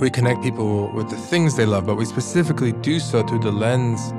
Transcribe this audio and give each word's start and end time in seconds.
we 0.00 0.08
connect 0.08 0.42
people 0.42 0.90
with 0.92 1.10
the 1.10 1.16
things 1.16 1.56
they 1.56 1.66
love, 1.66 1.84
but 1.84 1.96
we 1.96 2.06
specifically 2.06 2.72
do 2.72 2.98
so 2.98 3.22
through 3.22 3.40
the 3.40 3.52
lens 3.52 4.12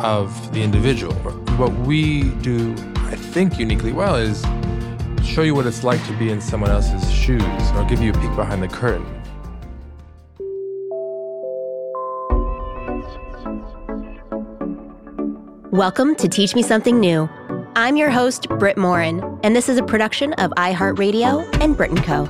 of 0.00 0.52
the 0.52 0.62
individual. 0.62 1.14
What 1.56 1.72
we 1.86 2.24
do, 2.42 2.72
I 2.96 3.16
think, 3.16 3.58
uniquely 3.58 3.92
well 3.92 4.16
is 4.16 4.42
show 5.24 5.40
you 5.40 5.54
what 5.54 5.66
it's 5.66 5.84
like 5.84 6.04
to 6.06 6.12
be 6.18 6.30
in 6.30 6.40
someone 6.40 6.70
else's 6.70 7.10
shoes 7.10 7.42
or 7.74 7.84
give 7.84 8.02
you 8.02 8.10
a 8.10 8.14
peek 8.14 8.36
behind 8.36 8.62
the 8.62 8.68
curtain. 8.68 9.06
Welcome 15.70 16.14
to 16.16 16.28
Teach 16.28 16.54
Me 16.54 16.62
Something 16.62 17.00
New. 17.00 17.26
I'm 17.74 17.96
your 17.96 18.10
host, 18.10 18.50
Brit 18.58 18.76
Morin, 18.76 19.22
and 19.42 19.56
this 19.56 19.70
is 19.70 19.78
a 19.78 19.82
production 19.82 20.34
of 20.34 20.50
iHeartRadio 20.52 21.62
and 21.62 21.74
Brit 21.74 21.96
& 21.96 22.04
Co. 22.04 22.28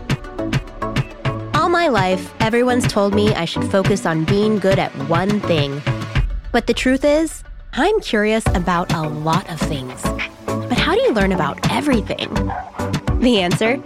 My 1.73 1.89
life, 1.89 2.35
everyone's 2.41 2.87
told 2.87 3.15
me 3.15 3.35
I 3.35 3.47
should 3.47 3.65
focus 3.65 4.05
on 4.05 4.27
being 4.27 4.59
good 4.59 4.79
at 4.79 4.93
one 5.09 5.41
thing. 5.41 5.81
But 6.53 6.67
the 6.67 6.75
truth 6.75 7.03
is, 7.03 7.43
I'm 7.73 7.99
curious 8.01 8.45
about 8.49 8.93
a 8.93 9.01
lot 9.01 9.49
of 9.51 9.59
things. 9.59 10.03
But 10.45 10.77
how 10.77 10.95
do 10.95 11.01
you 11.01 11.15
learn 11.15 11.33
about 11.33 11.59
everything? 11.73 12.29
The 13.21 13.39
answer? 13.41 13.83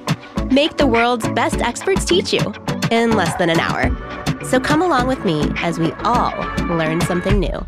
Make 0.51 0.79
the 0.79 0.89
world's 0.89 1.29
best 1.29 1.59
experts 1.59 2.05
teach 2.05 2.33
you 2.33 2.53
in 2.91 3.13
less 3.13 3.37
than 3.37 3.51
an 3.51 3.61
hour. 3.61 3.89
So 4.45 4.59
come 4.59 4.83
along 4.83 5.07
with 5.07 5.25
me 5.25 5.49
as 5.59 5.79
we 5.79 5.93
all 6.03 6.35
learn 6.67 7.01
something 7.03 7.39
new. 7.39 7.67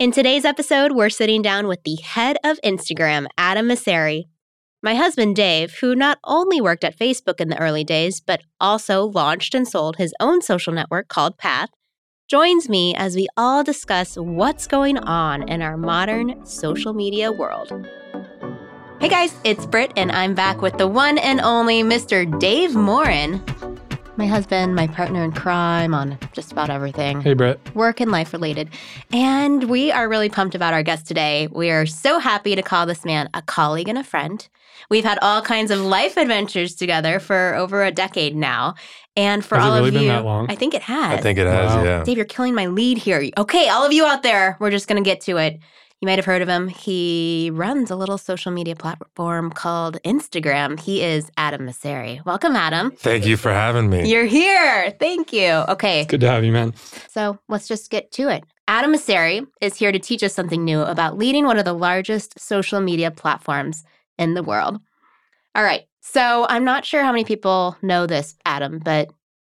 In 0.00 0.10
today's 0.10 0.46
episode, 0.46 0.92
we're 0.92 1.10
sitting 1.10 1.42
down 1.42 1.68
with 1.68 1.82
the 1.84 1.96
head 1.96 2.38
of 2.42 2.58
Instagram, 2.64 3.26
Adam 3.36 3.68
Mosseri. 3.68 4.24
My 4.86 4.94
husband, 4.94 5.34
Dave, 5.34 5.74
who 5.80 5.96
not 5.96 6.20
only 6.22 6.60
worked 6.60 6.84
at 6.84 6.96
Facebook 6.96 7.40
in 7.40 7.48
the 7.48 7.58
early 7.58 7.82
days, 7.82 8.20
but 8.20 8.42
also 8.60 9.06
launched 9.06 9.52
and 9.52 9.66
sold 9.66 9.96
his 9.96 10.14
own 10.20 10.42
social 10.42 10.72
network 10.72 11.08
called 11.08 11.38
Path, 11.38 11.70
joins 12.28 12.68
me 12.68 12.94
as 12.94 13.16
we 13.16 13.26
all 13.36 13.64
discuss 13.64 14.14
what's 14.14 14.68
going 14.68 14.96
on 14.98 15.48
in 15.48 15.60
our 15.60 15.76
modern 15.76 16.46
social 16.46 16.92
media 16.92 17.32
world. 17.32 17.72
Hey 19.00 19.08
guys, 19.08 19.34
it's 19.42 19.66
Brit, 19.66 19.92
and 19.96 20.12
I'm 20.12 20.36
back 20.36 20.62
with 20.62 20.78
the 20.78 20.86
one 20.86 21.18
and 21.18 21.40
only 21.40 21.82
Mr. 21.82 22.38
Dave 22.38 22.76
Morin 22.76 23.44
my 24.16 24.26
husband, 24.26 24.74
my 24.74 24.86
partner 24.86 25.22
in 25.22 25.32
crime 25.32 25.94
on 25.94 26.18
just 26.32 26.52
about 26.52 26.70
everything. 26.70 27.20
Hey, 27.20 27.34
Brett. 27.34 27.58
Work 27.74 28.00
and 28.00 28.10
life 28.10 28.32
related. 28.32 28.70
And 29.12 29.64
we 29.64 29.92
are 29.92 30.08
really 30.08 30.28
pumped 30.28 30.54
about 30.54 30.72
our 30.72 30.82
guest 30.82 31.06
today. 31.06 31.48
We 31.52 31.70
are 31.70 31.86
so 31.86 32.18
happy 32.18 32.54
to 32.54 32.62
call 32.62 32.86
this 32.86 33.04
man 33.04 33.28
a 33.34 33.42
colleague 33.42 33.88
and 33.88 33.98
a 33.98 34.04
friend. 34.04 34.46
We've 34.88 35.04
had 35.04 35.18
all 35.20 35.42
kinds 35.42 35.70
of 35.70 35.80
life 35.80 36.16
adventures 36.16 36.74
together 36.74 37.18
for 37.18 37.54
over 37.56 37.84
a 37.84 37.90
decade 37.90 38.36
now. 38.36 38.74
And 39.16 39.44
for 39.44 39.56
has 39.56 39.64
all 39.64 39.76
really 39.76 39.88
of 39.88 39.94
been 39.94 40.02
you, 40.04 40.08
that 40.08 40.24
long? 40.24 40.46
I 40.50 40.54
think 40.54 40.74
it 40.74 40.82
has. 40.82 41.18
I 41.18 41.22
think 41.22 41.38
it 41.38 41.46
has, 41.46 41.74
Wow. 41.74 41.84
yeah. 41.84 42.04
Dave, 42.04 42.16
you're 42.16 42.26
killing 42.26 42.54
my 42.54 42.66
lead 42.66 42.98
here. 42.98 43.28
Okay, 43.38 43.68
all 43.68 43.84
of 43.84 43.92
you 43.92 44.04
out 44.06 44.22
there, 44.22 44.56
we're 44.60 44.70
just 44.70 44.88
going 44.88 45.02
to 45.02 45.08
get 45.08 45.20
to 45.22 45.38
it. 45.38 45.58
You 46.02 46.06
might 46.06 46.18
have 46.18 46.26
heard 46.26 46.42
of 46.42 46.48
him. 46.48 46.68
He 46.68 47.50
runs 47.54 47.90
a 47.90 47.96
little 47.96 48.18
social 48.18 48.52
media 48.52 48.76
platform 48.76 49.50
called 49.50 49.96
Instagram. 50.04 50.78
He 50.78 51.02
is 51.02 51.30
Adam 51.38 51.66
Mosseri. 51.66 52.22
Welcome, 52.26 52.54
Adam. 52.54 52.90
Thank 52.90 53.24
you 53.24 53.38
for 53.38 53.50
having 53.50 53.88
me. 53.88 54.06
You're 54.10 54.26
here. 54.26 54.94
Thank 55.00 55.32
you. 55.32 55.48
Okay, 55.68 56.04
Good 56.04 56.20
to 56.20 56.28
have 56.28 56.44
you, 56.44 56.52
man. 56.52 56.74
so 57.08 57.38
let's 57.48 57.66
just 57.66 57.90
get 57.90 58.12
to 58.12 58.28
it. 58.28 58.44
Adam 58.68 58.92
Mosseri 58.92 59.46
is 59.62 59.76
here 59.76 59.90
to 59.90 59.98
teach 59.98 60.22
us 60.22 60.34
something 60.34 60.62
new 60.66 60.82
about 60.82 61.16
leading 61.16 61.46
one 61.46 61.58
of 61.58 61.64
the 61.64 61.72
largest 61.72 62.38
social 62.38 62.80
media 62.82 63.10
platforms 63.10 63.82
in 64.18 64.34
the 64.34 64.42
world. 64.42 64.78
All 65.54 65.64
right, 65.64 65.84
so 66.02 66.46
I'm 66.50 66.64
not 66.64 66.84
sure 66.84 67.02
how 67.02 67.12
many 67.12 67.24
people 67.24 67.74
know 67.80 68.06
this, 68.06 68.36
Adam, 68.44 68.80
but 68.84 69.08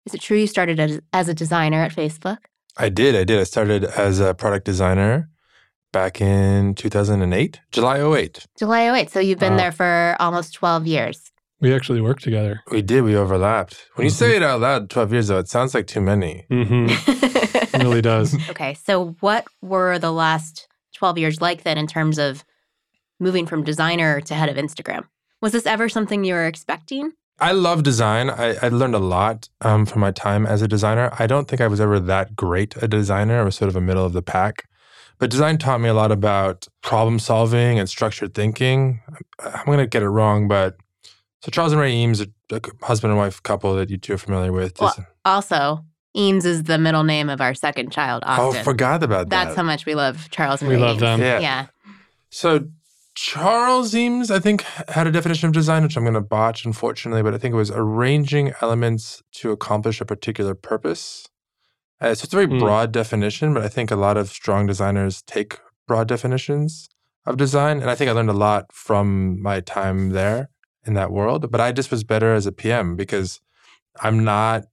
is 0.07 0.15
it 0.15 0.21
true 0.21 0.37
you 0.39 0.47
started 0.47 0.79
as, 0.79 1.01
as 1.13 1.29
a 1.29 1.35
designer 1.35 1.83
at 1.83 1.91
Facebook? 1.93 2.39
I 2.77 2.91
did. 2.91 3.17
I 3.17 3.25
did. 3.25 3.41
I 3.41 3.45
started 3.45 3.85
as 3.85 4.21
a 4.21 4.35
product 4.35 4.65
designer 4.65 5.29
back 5.93 6.21
in 6.21 6.75
2008, 6.75 7.61
July 7.73 7.99
08. 8.01 8.47
July 8.59 8.91
08. 8.99 9.11
So 9.11 9.21
you've 9.21 9.39
been 9.39 9.53
Wow. 9.53 9.59
there 9.59 9.73
for 9.73 10.17
almost 10.21 10.55
12 10.55 10.87
years. 10.87 11.31
We 11.61 11.75
actually 11.75 12.01
worked 12.01 12.23
together. 12.23 12.61
We 12.71 12.83
did. 12.83 13.03
We 13.03 13.17
overlapped. 13.17 13.87
When 13.97 14.05
you 14.07 14.13
Mhm. 14.13 14.17
say 14.17 14.37
it 14.37 14.43
out 14.43 14.61
loud, 14.61 14.91
12 14.91 15.13
years 15.13 15.29
though, 15.29 15.39
it 15.39 15.49
sounds 15.49 15.75
like 15.75 15.87
too 15.87 16.01
many. 16.01 16.47
Mm-hmm. 16.51 16.87
It 17.79 17.83
really 17.85 18.01
does. 18.03 18.35
okay, 18.51 18.75
so 18.75 19.15
what 19.21 19.45
were 19.63 19.99
the 19.99 20.11
last 20.13 20.67
12 20.97 21.19
years 21.19 21.41
like 21.41 21.63
then 21.65 21.79
in 21.79 21.87
terms 21.87 22.19
of 22.19 22.45
moving 23.21 23.47
from 23.47 23.63
designer 23.63 24.21
to 24.23 24.35
head 24.35 24.49
of 24.49 24.57
Instagram? 24.57 25.05
Was 25.43 25.53
this 25.53 25.67
ever 25.67 25.89
something 25.89 26.25
you 26.25 26.35
were 26.35 26.47
expecting? 26.47 27.13
I 27.41 27.53
love 27.53 27.83
design. 27.85 28.31
I, 28.31 28.57
I 28.63 28.69
learned 28.69 28.95
a 28.97 28.99
lot 29.01 29.49
um, 29.61 29.87
from 29.87 30.01
my 30.01 30.11
time 30.11 30.45
as 30.47 30.61
a 30.63 30.67
designer. 30.69 31.13
I 31.19 31.27
don't 31.29 31.47
think 31.47 31.61
I 31.61 31.69
was 31.69 31.81
ever 31.81 32.01
that 32.01 32.35
great 32.35 32.75
a 32.83 32.89
designer. 32.89 33.39
I 33.41 33.45
was 33.45 33.55
sort 33.55 33.69
of 33.69 33.77
a 33.77 33.81
middle 33.81 34.05
of 34.05 34.13
the 34.13 34.23
pack. 34.23 34.65
But 35.19 35.31
design 35.31 35.59
taught 35.59 35.81
me 35.81 35.89
a 35.89 35.95
lot 35.95 36.13
about 36.13 36.69
problem 36.83 37.19
solving 37.19 37.79
and 37.79 37.89
structured 37.89 38.35
thinking. 38.35 39.01
I'm 39.41 39.67
going 39.67 39.79
to 39.79 39.87
get 39.87 40.03
it 40.03 40.09
wrong, 40.09 40.47
but 40.49 40.77
so 41.43 41.51
Charles 41.51 41.73
and 41.73 41.81
Ray 41.81 41.93
Eames, 41.95 42.21
a, 42.21 42.27
a 42.53 42.61
husband 42.83 43.11
and 43.13 43.19
wife 43.19 43.43
couple 43.43 43.75
that 43.77 43.91
you 43.91 43.97
two 43.97 44.15
are 44.15 44.19
familiar 44.19 44.53
with. 44.53 44.81
Well, 44.81 44.95
Also, 45.25 45.85
Eames 46.17 46.45
is 46.45 46.65
the 46.65 46.79
middle 46.79 47.05
name 47.05 47.29
of 47.29 47.41
our 47.41 47.55
second 47.55 47.91
child, 47.93 48.23
oh, 48.27 48.49
Austin. 48.49 48.65
forgot 48.65 49.03
about 49.03 49.29
that. 49.31 49.45
That's 49.47 49.57
how 49.57 49.63
much 49.63 49.87
we 49.87 49.95
love 49.95 50.29
Charles 50.31 50.63
and 50.63 50.69
We 50.69 50.77
Ray 50.77 50.81
love 50.81 50.91
Eames. 50.93 51.01
them. 51.01 51.21
Yeah. 51.21 51.41
Yeah. 51.41 51.67
So 52.31 52.69
Charles 53.15 53.95
Eames, 53.97 54.31
I 54.31 54.39
think, 54.39 54.63
had 54.89 55.07
a 55.09 55.11
definition 55.11 55.49
of 55.49 55.53
design, 55.53 55.83
which 55.83 55.97
I'm 55.97 56.05
going 56.05 56.15
to 56.15 56.21
botch, 56.21 56.65
unfortunately, 56.65 57.23
but 57.23 57.35
I 57.35 57.39
think 57.39 57.53
it 57.53 57.57
was 57.57 57.73
arranging 57.73 58.53
elements 58.61 59.23
to 59.35 59.51
accomplish 59.51 60.01
a 60.01 60.05
particular 60.05 60.55
purpose. 60.55 61.27
Uh, 62.01 62.15
so 62.15 62.25
it's 62.25 62.33
a 62.33 62.37
very 62.37 62.47
Mm. 62.47 62.59
broad 62.61 62.93
definition, 62.93 63.53
but 63.55 63.63
I 63.63 63.69
think 63.69 63.91
a 63.91 63.97
lot 63.97 64.17
of 64.17 64.29
strong 64.31 64.67
designers 64.67 65.23
take 65.23 65.59
broad 65.87 66.07
definitions 66.09 66.89
of 67.27 67.37
design. 67.37 67.81
And 67.81 67.91
I 67.91 67.95
think 67.95 68.09
I 68.09 68.13
learned 68.13 68.31
a 68.31 68.35
lot 68.35 68.67
from 68.73 69.41
my 69.43 69.61
time 69.61 70.11
there 70.11 70.51
in 70.87 70.95
that 70.95 71.11
world. 71.11 71.51
But 71.51 71.61
I 71.61 71.73
just 71.73 71.91
was 71.91 72.05
better 72.05 72.35
as 72.35 72.47
a 72.47 72.53
PM 72.53 72.95
because 72.97 73.41
I'm 74.01 74.23
not 74.25 74.65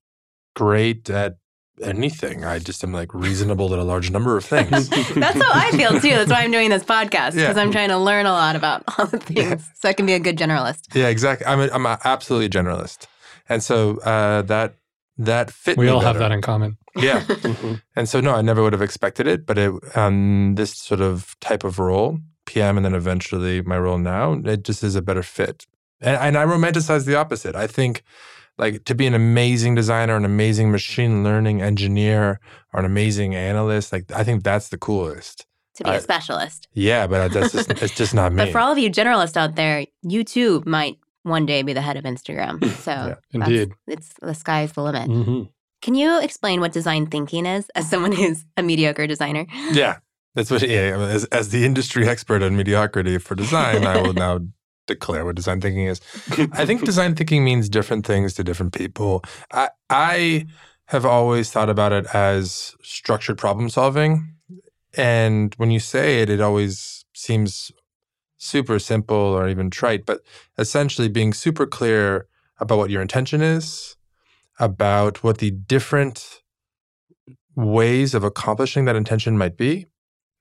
great 0.56 1.10
at 1.10 1.38
anything. 1.82 2.46
I 2.46 2.60
just 2.60 2.84
am 2.84 2.94
like 2.94 3.14
reasonable 3.14 3.74
at 3.74 3.80
a 3.80 3.84
large 3.84 4.10
number 4.12 4.38
of 4.38 4.46
things. 4.56 4.88
That's 4.90 5.42
how 5.42 5.52
I 5.54 5.72
feel 5.72 6.00
too. 6.00 6.12
That's 6.12 6.32
why 6.32 6.42
I'm 6.44 6.52
doing 6.52 6.70
this 6.70 6.84
podcast 6.84 7.34
because 7.34 7.56
Yeah. 7.58 7.62
I'm 7.62 7.72
trying 7.72 7.90
to 7.90 7.98
learn 7.98 8.26
a 8.26 8.32
lot 8.32 8.56
about 8.56 8.84
all 8.98 9.08
the 9.08 9.18
things 9.20 9.40
Yeah. 9.40 9.58
so 9.80 9.90
I 9.90 9.94
can 9.94 10.06
be 10.06 10.14
a 10.14 10.20
good 10.20 10.38
generalist. 10.38 10.94
Yeah, 10.94 11.08
exactly. 11.08 11.46
I'm 11.48 11.60
a, 11.60 11.70
I'm 11.74 11.86
a 11.86 12.00
absolutely 12.06 12.50
generalist, 12.50 13.08
and 13.50 13.62
so 13.62 13.98
uh, 14.00 14.44
that 14.44 14.76
that 15.18 15.52
fit. 15.52 15.78
We 15.78 15.86
me 15.86 15.92
all 15.92 16.02
have 16.02 16.20
that 16.20 16.32
in 16.32 16.42
common. 16.42 16.78
Yeah, 16.96 17.24
and 17.96 18.08
so 18.08 18.22
no, 18.22 18.36
I 18.36 18.42
never 18.42 18.64
would 18.64 18.74
have 18.74 18.82
expected 18.82 19.28
it, 19.28 19.46
but 19.46 19.58
it 19.58 19.72
um, 19.98 20.56
this 20.56 20.74
sort 20.76 21.02
of 21.02 21.36
type 21.40 21.64
of 21.64 21.80
role, 21.80 22.20
PM, 22.46 22.78
and 22.78 22.86
then 22.86 22.94
eventually 22.96 23.62
my 23.62 23.78
role 23.78 23.98
now, 23.98 24.34
it 24.34 24.64
just 24.64 24.84
is 24.84 24.96
a 24.96 25.02
better 25.02 25.24
fit. 25.24 25.66
And, 26.02 26.18
and 26.18 26.38
I 26.38 26.46
romanticize 26.46 27.06
the 27.06 27.16
opposite. 27.16 27.56
I 27.56 27.68
think 27.68 28.04
like 28.58 28.86
to 28.86 28.96
be 28.96 29.06
an 29.08 29.14
amazing 29.14 29.76
designer, 29.76 30.16
an 30.16 30.26
amazing 30.26 30.72
machine 30.72 31.24
learning 31.24 31.62
engineer, 31.62 32.40
or 32.74 32.80
an 32.80 32.86
amazing 32.86 33.36
analyst. 33.36 33.92
Like 33.92 34.12
I 34.12 34.24
think 34.24 34.44
that's 34.44 34.70
the 34.70 34.78
coolest. 34.78 35.46
To 35.76 35.84
be 35.84 35.90
a 35.90 35.94
I- 35.94 36.00
specialist. 36.00 36.70
Yeah, 36.74 37.08
but 37.08 37.34
that's 37.34 37.52
just 37.52 37.72
it's 37.72 37.96
just 37.96 38.14
not 38.14 38.32
me. 38.34 38.46
But 38.46 38.52
for 38.54 38.60
all 38.60 38.72
of 38.72 38.78
you 38.78 38.90
generalists 38.90 39.36
out 39.36 39.56
there, 39.56 39.86
you 40.02 40.24
too 40.24 40.64
might 40.66 40.98
one 41.26 41.46
day 41.46 41.62
be 41.64 41.74
the 41.74 41.82
head 41.82 41.98
of 41.98 42.04
Instagram. 42.06 42.64
So 42.86 42.92
that's- 42.92 43.18
Indeed. 43.34 43.72
it's 43.88 44.14
the 44.22 44.34
sky's 44.34 44.72
the 44.74 44.82
limit. 44.84 45.10
Mhm. 45.10 45.50
Can 45.82 45.96
you 45.96 46.22
explain 46.22 46.62
what 46.62 46.72
design 46.72 47.08
thinking 47.08 47.46
is 47.46 47.70
as 47.76 47.90
someone 47.90 48.12
who's 48.12 48.46
a 48.58 48.64
mediocre 48.64 49.06
designer? 49.08 49.46
Yeah, 49.72 49.98
that's 50.34 50.50
what. 50.50 50.62
Yeah, 50.62 50.98
as, 50.98 51.26
as 51.26 51.50
the 51.50 51.66
industry 51.66 52.08
expert 52.08 52.42
on 52.42 52.56
mediocrity 52.56 53.18
for 53.20 53.36
design, 53.36 53.86
I 53.86 54.02
will 54.02 54.14
now 54.14 54.40
declare 54.88 55.26
what 55.26 55.36
design 55.36 55.62
thinking 55.62 55.86
is. 55.88 56.00
I 56.54 56.66
think 56.66 56.86
design 56.92 57.16
thinking 57.16 57.44
means 57.44 57.70
different 57.70 58.06
things 58.06 58.34
to 58.36 58.44
different 58.44 58.74
people. 58.74 59.24
I 59.52 59.70
I 59.90 60.46
have 60.86 61.06
always 61.06 61.52
thought 61.52 61.70
about 61.70 61.92
it 61.92 62.06
as 62.16 62.76
structured 62.82 63.38
problem 63.38 63.70
solving, 63.70 64.34
and 64.98 65.54
when 65.58 65.72
you 65.72 65.80
say 65.80 66.22
it, 66.22 66.30
it 66.30 66.42
always 66.42 67.06
seems 67.14 67.72
super 68.46 68.80
simple 68.80 69.16
or 69.16 69.48
even 69.48 69.70
trite. 69.70 70.06
But 70.06 70.22
essentially, 70.58 71.10
being 71.10 71.34
super 71.34 71.66
clear 71.66 72.28
about 72.60 72.78
what 72.78 72.90
your 72.90 73.02
intention 73.02 73.42
is, 73.42 73.98
about 74.60 75.24
what 75.24 75.40
the 75.40 75.52
different 75.52 76.42
ways 77.56 78.14
of 78.14 78.24
accomplishing 78.24 78.86
that 78.86 78.96
intention 78.96 79.38
might 79.38 79.58
be, 79.58 79.88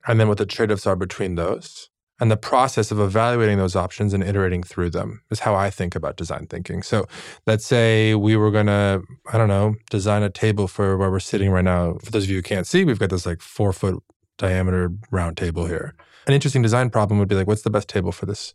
and 0.07 0.19
then 0.19 0.27
what 0.27 0.37
the 0.37 0.45
trade 0.45 0.71
offs 0.71 0.85
are 0.87 0.95
between 0.95 1.35
those. 1.35 1.89
And 2.19 2.31
the 2.31 2.37
process 2.37 2.91
of 2.91 2.99
evaluating 2.99 3.57
those 3.57 3.75
options 3.75 4.13
and 4.13 4.23
iterating 4.23 4.63
through 4.63 4.91
them 4.91 5.21
is 5.31 5.41
how 5.41 5.53
I 5.53 5.69
think 5.69 5.95
about 5.95 6.15
design 6.15 6.47
thinking. 6.47 6.81
So 6.81 7.05
let's 7.45 7.65
say 7.65 8.15
we 8.15 8.37
were 8.37 8.51
going 8.51 8.67
to, 8.67 9.01
I 9.33 9.37
don't 9.37 9.49
know, 9.49 9.75
design 9.89 10.23
a 10.23 10.29
table 10.29 10.69
for 10.69 10.95
where 10.97 11.11
we're 11.11 11.19
sitting 11.19 11.51
right 11.51 11.63
now. 11.63 11.97
For 12.01 12.11
those 12.11 12.23
of 12.23 12.29
you 12.29 12.37
who 12.37 12.41
can't 12.41 12.65
see, 12.65 12.85
we've 12.85 12.99
got 12.99 13.09
this 13.09 13.25
like 13.25 13.41
four 13.41 13.73
foot 13.73 14.01
diameter 14.37 14.91
round 15.11 15.35
table 15.35 15.65
here. 15.65 15.93
An 16.27 16.33
interesting 16.33 16.61
design 16.61 16.89
problem 16.89 17.19
would 17.19 17.27
be 17.27 17.35
like, 17.35 17.47
what's 17.47 17.61
the 17.63 17.69
best 17.69 17.87
table 17.89 18.11
for 18.11 18.25
this? 18.25 18.53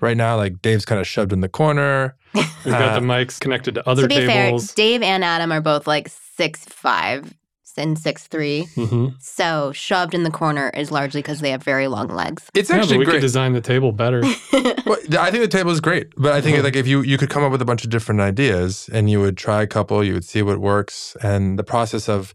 right 0.00 0.16
now, 0.16 0.34
like 0.34 0.62
Dave's 0.62 0.86
kind 0.86 0.98
of 1.00 1.06
shoved 1.06 1.30
in 1.32 1.40
the 1.40 1.48
corner. 1.48 2.16
We've 2.34 2.44
got 2.64 2.96
Uh, 2.96 3.00
the 3.00 3.06
mics 3.06 3.38
connected 3.38 3.74
to 3.74 3.86
other 3.88 4.02
to 4.02 4.08
be 4.08 4.16
tables. 4.26 4.68
fair, 4.68 4.74
Dave 4.76 5.02
and 5.02 5.22
Adam 5.22 5.52
are 5.52 5.60
both 5.60 5.86
like 5.86 6.08
six 6.08 6.64
five 6.64 7.34
and 7.76 7.98
six 7.98 8.26
three. 8.26 8.62
hmm 8.76 9.08
So 9.20 9.72
shoved 9.72 10.14
in 10.14 10.22
the 10.22 10.30
corner 10.30 10.70
is 10.70 10.90
largely 10.90 11.20
because 11.20 11.40
they 11.40 11.50
have 11.50 11.62
very 11.62 11.86
long 11.86 12.08
legs. 12.08 12.48
It's 12.54 12.70
Yeah, 12.70 12.76
but 12.76 12.82
actually 12.82 12.98
we 12.98 13.04
could 13.04 13.10
great. 13.12 13.20
design 13.20 13.52
the 13.52 13.60
table 13.60 13.92
better. 13.92 14.22
Well, 14.86 14.96
th- 14.96 15.16
I 15.16 15.30
think 15.30 15.42
the 15.42 15.48
table 15.48 15.70
is 15.70 15.80
great, 15.80 16.12
but 16.16 16.32
I 16.32 16.40
think 16.42 16.58
Mhm. 16.58 16.64
like 16.64 16.76
if 16.76 16.86
you 16.86 17.00
you 17.02 17.16
could 17.18 17.30
come 17.30 17.42
up 17.44 17.50
with 17.52 17.60
a 17.62 17.64
bunch 17.64 17.84
of 17.84 17.90
different 17.90 18.20
ideas 18.22 18.88
and 18.92 19.08
you 19.10 19.18
would 19.20 19.36
try 19.36 19.62
a 19.62 19.66
couple, 19.66 20.02
you 20.04 20.12
would 20.14 20.24
see 20.24 20.42
what 20.42 20.58
works, 20.58 21.16
and 21.22 21.58
the 21.58 21.64
process 21.64 22.08
of 22.08 22.34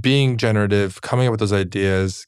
being 0.00 0.36
generative, 0.36 1.00
coming 1.00 1.26
up 1.26 1.30
with 1.32 1.40
those 1.40 1.52
ideas, 1.52 2.26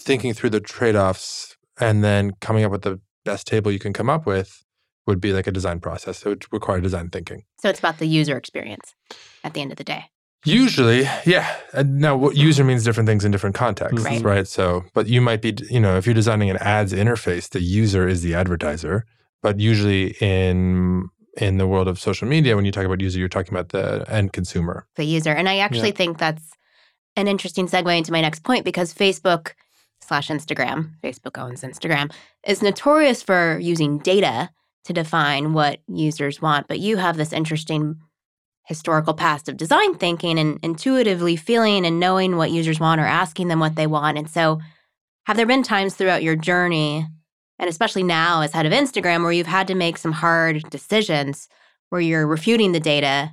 thinking 0.00 0.32
through 0.34 0.50
the 0.50 0.60
trade 0.60 0.96
offs, 0.96 1.56
and 1.80 2.02
then 2.02 2.32
coming 2.40 2.64
up 2.64 2.72
with 2.72 2.82
the 2.82 3.00
best 3.24 3.46
table 3.46 3.70
you 3.70 3.78
can 3.78 3.92
come 3.92 4.10
up 4.10 4.26
with 4.26 4.62
would 5.06 5.20
be 5.20 5.32
like 5.32 5.46
a 5.46 5.52
design 5.52 5.80
process. 5.80 6.18
So 6.18 6.30
it 6.30 6.32
would 6.32 6.52
require 6.52 6.80
design 6.80 7.10
thinking. 7.10 7.44
So 7.60 7.68
it's 7.68 7.78
about 7.78 7.98
the 7.98 8.06
user 8.06 8.36
experience 8.36 8.94
at 9.42 9.54
the 9.54 9.60
end 9.60 9.72
of 9.72 9.78
the 9.78 9.84
day. 9.84 10.06
Usually, 10.44 11.02
yeah. 11.24 11.54
Now, 11.84 12.16
what 12.16 12.36
user 12.36 12.64
means 12.64 12.82
different 12.82 13.08
things 13.08 13.24
in 13.24 13.30
different 13.30 13.54
contexts, 13.54 14.04
Right. 14.04 14.22
right. 14.22 14.48
So, 14.48 14.82
but 14.92 15.06
you 15.06 15.20
might 15.20 15.40
be, 15.40 15.54
you 15.70 15.78
know, 15.78 15.96
if 15.96 16.04
you're 16.04 16.14
designing 16.16 16.50
an 16.50 16.56
ads 16.56 16.92
interface, 16.92 17.48
the 17.48 17.60
user 17.60 18.08
is 18.08 18.22
the 18.22 18.34
advertiser. 18.34 19.04
But 19.40 19.60
usually, 19.60 20.16
in 20.20 21.08
in 21.36 21.56
the 21.58 21.66
world 21.66 21.88
of 21.88 21.98
social 21.98 22.28
media, 22.28 22.56
when 22.56 22.64
you 22.64 22.72
talk 22.72 22.84
about 22.84 23.00
user, 23.00 23.18
you're 23.18 23.28
talking 23.28 23.54
about 23.54 23.70
the 23.70 24.04
end 24.08 24.32
consumer. 24.32 24.86
the 24.96 25.04
user. 25.04 25.30
And 25.30 25.48
I 25.48 25.58
actually 25.58 25.92
think 25.92 26.18
that's 26.18 26.50
an 27.16 27.26
interesting 27.28 27.66
segue 27.68 27.96
into 27.96 28.12
my 28.12 28.20
next 28.20 28.42
point 28.44 28.64
because 28.64 28.92
Facebook 28.92 29.52
slash 30.02 30.28
Instagram, 30.28 30.90
Facebook 31.02 31.40
owns 31.40 31.62
Instagram, 31.62 32.12
is 32.46 32.62
notorious 32.62 33.22
for 33.22 33.58
using 33.58 33.98
data 33.98 34.50
to 34.84 34.92
define 34.92 35.52
what 35.52 35.80
users 35.86 36.42
want. 36.42 36.68
But 36.68 36.80
you 36.80 36.96
have 36.96 37.16
this 37.16 37.32
interesting 37.32 37.96
historical 38.64 39.14
past 39.14 39.48
of 39.48 39.56
design 39.56 39.94
thinking 39.96 40.38
and 40.38 40.58
intuitively 40.62 41.36
feeling 41.36 41.84
and 41.84 41.98
knowing 41.98 42.36
what 42.36 42.50
users 42.50 42.80
want 42.80 43.00
or 43.00 43.04
asking 43.04 43.48
them 43.48 43.60
what 43.60 43.76
they 43.76 43.86
want. 43.86 44.18
And 44.18 44.30
so, 44.30 44.60
have 45.26 45.36
there 45.36 45.46
been 45.46 45.62
times 45.62 45.94
throughout 45.94 46.22
your 46.22 46.34
journey, 46.34 47.06
and 47.58 47.70
especially 47.70 48.02
now 48.02 48.40
as 48.40 48.52
head 48.52 48.66
of 48.66 48.72
Instagram, 48.72 49.22
where 49.22 49.32
you've 49.32 49.46
had 49.46 49.68
to 49.68 49.74
make 49.74 49.96
some 49.96 50.12
hard 50.12 50.68
decisions 50.70 51.48
where 51.90 52.00
you're 52.00 52.26
refuting 52.26 52.72
the 52.72 52.80
data 52.80 53.32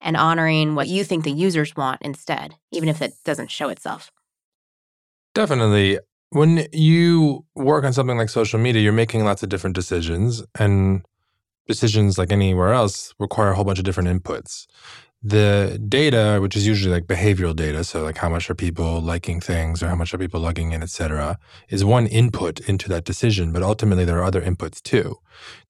and 0.00 0.16
honoring 0.16 0.74
what 0.74 0.88
you 0.88 1.04
think 1.04 1.24
the 1.24 1.30
users 1.30 1.76
want 1.76 2.00
instead, 2.00 2.54
even 2.72 2.88
if 2.88 3.02
it 3.02 3.12
doesn't 3.24 3.50
show 3.50 3.68
itself. 3.68 4.10
Definitely. 5.34 5.98
When 6.30 6.66
you 6.72 7.44
work 7.54 7.84
on 7.84 7.92
something 7.92 8.16
like 8.16 8.28
social 8.28 8.58
media, 8.58 8.82
you're 8.82 8.92
making 8.92 9.24
lots 9.24 9.42
of 9.42 9.48
different 9.48 9.74
decisions, 9.74 10.42
and 10.58 11.02
decisions, 11.66 12.18
like 12.18 12.32
anywhere 12.32 12.72
else, 12.72 13.14
require 13.18 13.50
a 13.50 13.54
whole 13.54 13.64
bunch 13.64 13.78
of 13.78 13.84
different 13.84 14.08
inputs. 14.08 14.66
The 15.22 15.78
data, 15.86 16.38
which 16.40 16.56
is 16.56 16.66
usually 16.66 16.94
like 16.94 17.04
behavioral 17.06 17.54
data, 17.54 17.84
so 17.84 18.02
like 18.02 18.16
how 18.16 18.30
much 18.30 18.48
are 18.48 18.54
people 18.54 19.02
liking 19.02 19.38
things 19.38 19.82
or 19.82 19.88
how 19.88 19.94
much 19.94 20.14
are 20.14 20.18
people 20.18 20.40
logging 20.40 20.72
in, 20.72 20.82
et 20.82 20.88
cetera, 20.88 21.38
is 21.68 21.84
one 21.84 22.06
input 22.06 22.60
into 22.60 22.88
that 22.88 23.04
decision. 23.04 23.52
But 23.52 23.62
ultimately, 23.62 24.06
there 24.06 24.18
are 24.18 24.24
other 24.24 24.40
inputs 24.40 24.80
too. 24.80 25.16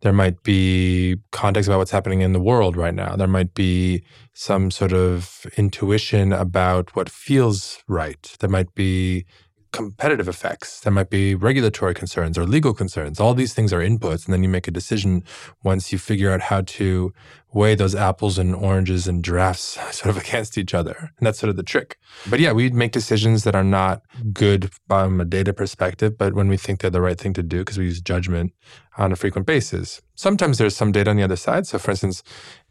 There 0.03 0.13
might 0.13 0.43
be 0.45 1.17
context 1.33 1.69
about 1.69 1.79
what's 1.79 1.91
happening 1.91 2.21
in 2.21 2.33
the 2.33 2.41
world 2.41 2.77
right 2.77 2.95
now. 2.95 3.17
There 3.17 3.27
might 3.27 3.55
be 3.55 4.05
some 4.35 4.71
sort 4.71 4.93
of 4.93 5.45
intuition 5.57 6.33
about 6.33 6.95
what 6.95 7.09
feels 7.09 7.83
right. 7.89 8.37
There 8.39 8.51
might 8.51 8.75
be 8.75 9.27
competitive 9.73 10.29
effects. 10.29 10.81
There 10.81 10.93
might 10.93 11.11
be 11.11 11.35
regulatory 11.35 11.95
concerns 11.95 12.37
or 12.37 12.45
legal 12.45 12.75
concerns. 12.75 13.21
All 13.21 13.35
these 13.35 13.55
things 13.55 13.73
are 13.73 13.81
inputs. 13.81 14.25
And 14.25 14.35
then 14.35 14.43
you 14.43 14.49
make 14.49 14.69
a 14.69 14.73
decision 14.73 15.23
once 15.63 15.93
you 15.93 15.99
figure 15.99 16.33
out 16.33 16.41
how 16.41 16.63
to 16.63 17.13
weigh 17.53 17.75
those 17.75 17.95
apples 17.95 18.39
and 18.39 18.55
oranges 18.55 19.09
and 19.09 19.25
giraffes 19.25 19.79
sort 19.91 20.17
of 20.17 20.23
against 20.23 20.59
each 20.59 20.75
other. 20.75 21.13
And 21.19 21.27
that's 21.27 21.39
sort 21.39 21.51
of 21.51 21.57
the 21.57 21.63
trick. 21.63 21.99
But 22.29 22.41
yeah, 22.41 22.53
we 22.53 22.71
make 22.71 22.93
decisions 22.93 23.45
that 23.45 23.55
are 23.55 23.65
not 23.65 24.03
good 24.33 24.71
from 24.89 25.21
a 25.21 25.25
data 25.25 25.53
perspective, 25.53 26.17
but 26.19 26.35
when 26.35 26.49
we 26.49 26.57
think 26.57 26.81
they're 26.81 26.91
the 26.91 27.01
right 27.01 27.19
thing 27.19 27.33
to 27.35 27.43
do, 27.43 27.59
because 27.59 27.79
we 27.79 27.87
use 27.87 28.01
judgment 28.01 28.53
on 28.99 29.13
a 29.13 29.17
frequent 29.17 29.47
basis. 29.47 30.01
Sometimes 30.15 30.59
there's 30.59 30.77
some 30.77 30.93
data 30.93 31.11
on 31.11 31.17
the 31.17 31.23
other 31.23 31.37
side. 31.37 31.67
So 31.67 31.79
for 31.79 31.91
instance, 31.91 32.23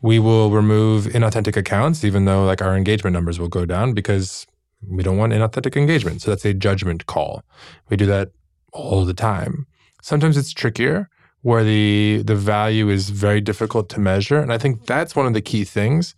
we 0.02 0.20
will 0.20 0.52
remove 0.52 1.06
inauthentic 1.06 1.58
accounts, 1.58 2.04
even 2.04 2.26
though 2.26 2.46
like 2.46 2.62
our 2.62 2.76
engagement 2.76 3.14
numbers 3.14 3.40
will 3.40 3.48
go 3.48 3.66
down 3.66 3.94
because 3.94 4.46
we 4.88 5.04
don't 5.04 5.18
want 5.18 5.34
inauthentic 5.34 5.76
engagement. 5.76 6.22
So 6.22 6.32
that's 6.32 6.46
a 6.46 6.54
judgment 6.54 7.06
call. 7.06 7.44
We 7.90 7.98
do 7.98 8.06
that 8.08 8.32
all 8.72 9.06
the 9.06 9.14
time. 9.14 9.68
Sometimes 10.02 10.38
it's 10.38 10.54
trickier 10.54 11.10
where 11.42 11.64
the 11.64 12.22
the 12.26 12.36
value 12.36 12.90
is 12.90 13.10
very 13.10 13.42
difficult 13.42 13.90
to 13.90 14.00
measure. 14.00 14.40
And 14.40 14.52
I 14.52 14.58
think 14.58 14.86
that's 14.86 15.16
one 15.16 15.26
of 15.26 15.34
the 15.34 15.42
key 15.42 15.64
things 15.64 16.16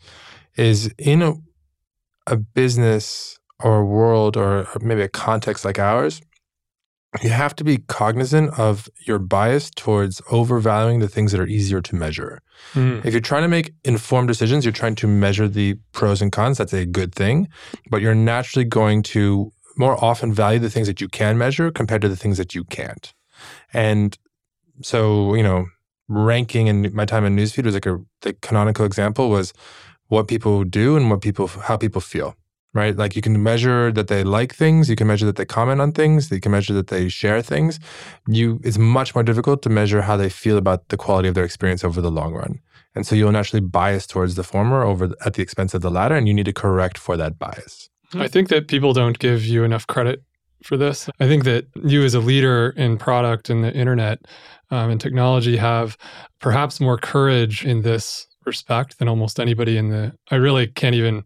is 0.55 0.93
in 0.97 1.21
a, 1.21 1.33
a 2.27 2.35
business 2.35 3.39
or 3.59 3.79
a 3.79 3.85
world 3.85 4.35
or 4.35 4.67
maybe 4.81 5.01
a 5.01 5.07
context 5.07 5.63
like 5.63 5.79
ours, 5.79 6.21
you 7.21 7.29
have 7.29 7.55
to 7.57 7.63
be 7.63 7.77
cognizant 7.77 8.57
of 8.57 8.89
your 9.05 9.19
bias 9.19 9.69
towards 9.69 10.21
overvaluing 10.31 10.99
the 10.99 11.09
things 11.09 11.31
that 11.31 11.41
are 11.41 11.47
easier 11.47 11.81
to 11.81 11.95
measure. 11.95 12.41
Mm. 12.73 13.03
If 13.03 13.13
you're 13.13 13.21
trying 13.21 13.41
to 13.41 13.49
make 13.49 13.73
informed 13.83 14.29
decisions, 14.29 14.63
you're 14.63 14.71
trying 14.71 14.95
to 14.95 15.07
measure 15.07 15.47
the 15.47 15.75
pros 15.91 16.21
and 16.21 16.31
cons. 16.31 16.57
That's 16.57 16.73
a 16.73 16.85
good 16.85 17.13
thing. 17.13 17.49
But 17.89 18.01
you're 18.01 18.15
naturally 18.15 18.63
going 18.63 19.03
to 19.03 19.51
more 19.77 20.01
often 20.03 20.33
value 20.33 20.59
the 20.59 20.69
things 20.69 20.87
that 20.87 21.01
you 21.01 21.09
can 21.09 21.37
measure 21.37 21.69
compared 21.69 22.01
to 22.01 22.09
the 22.09 22.15
things 22.15 22.37
that 22.37 22.55
you 22.55 22.63
can't. 22.63 23.13
And 23.73 24.17
so, 24.81 25.35
you 25.35 25.43
know, 25.43 25.65
ranking 26.07 26.67
in 26.67 26.93
my 26.93 27.05
time 27.05 27.25
in 27.25 27.35
newsfeed 27.35 27.65
was 27.65 27.73
like 27.73 27.85
a 27.85 27.99
the 28.21 28.33
canonical 28.33 28.85
example 28.85 29.29
was 29.29 29.53
what 30.07 30.27
people 30.27 30.63
do 30.63 30.97
and 30.97 31.09
what 31.09 31.21
people 31.21 31.47
how 31.47 31.77
people 31.77 32.01
feel. 32.01 32.35
Right? 32.73 32.95
Like 32.95 33.17
you 33.17 33.21
can 33.21 33.43
measure 33.43 33.91
that 33.91 34.07
they 34.07 34.23
like 34.23 34.55
things, 34.55 34.89
you 34.89 34.95
can 34.95 35.07
measure 35.07 35.25
that 35.25 35.35
they 35.35 35.45
comment 35.45 35.81
on 35.81 35.91
things, 35.91 36.31
you 36.31 36.39
can 36.39 36.53
measure 36.53 36.73
that 36.73 36.87
they 36.87 37.09
share 37.09 37.41
things. 37.41 37.79
You 38.27 38.61
it's 38.63 38.77
much 38.77 39.13
more 39.13 39.23
difficult 39.23 39.61
to 39.63 39.69
measure 39.69 40.01
how 40.01 40.15
they 40.15 40.29
feel 40.29 40.57
about 40.57 40.87
the 40.87 40.95
quality 40.95 41.27
of 41.27 41.35
their 41.35 41.43
experience 41.43 41.83
over 41.83 42.01
the 42.01 42.11
long 42.11 42.33
run. 42.33 42.59
And 42.95 43.05
so 43.05 43.15
you'll 43.15 43.31
naturally 43.31 43.61
bias 43.61 44.07
towards 44.07 44.35
the 44.35 44.43
former 44.43 44.83
over 44.83 45.09
at 45.25 45.33
the 45.33 45.41
expense 45.41 45.73
of 45.73 45.81
the 45.81 45.91
latter, 45.91 46.15
and 46.15 46.27
you 46.27 46.33
need 46.33 46.45
to 46.45 46.53
correct 46.53 46.97
for 46.97 47.17
that 47.17 47.39
bias. 47.39 47.89
I 48.13 48.27
think 48.27 48.49
that 48.49 48.67
people 48.67 48.93
don't 48.93 49.17
give 49.19 49.45
you 49.45 49.63
enough 49.63 49.87
credit 49.87 50.23
for 50.63 50.77
this. 50.77 51.09
I 51.19 51.27
think 51.27 51.43
that 51.45 51.67
you, 51.83 52.03
as 52.03 52.13
a 52.13 52.19
leader 52.19 52.73
in 52.77 52.97
product 52.97 53.49
and 53.49 53.63
the 53.63 53.73
internet 53.73 54.19
um, 54.69 54.89
and 54.91 54.99
technology, 54.99 55.57
have 55.57 55.97
perhaps 56.39 56.79
more 56.79 56.97
courage 56.97 57.65
in 57.65 57.81
this 57.81 58.27
respect 58.45 58.99
than 58.99 59.07
almost 59.07 59.39
anybody 59.39 59.77
in 59.77 59.89
the. 59.89 60.13
I 60.29 60.35
really 60.35 60.67
can't 60.67 60.95
even, 60.95 61.23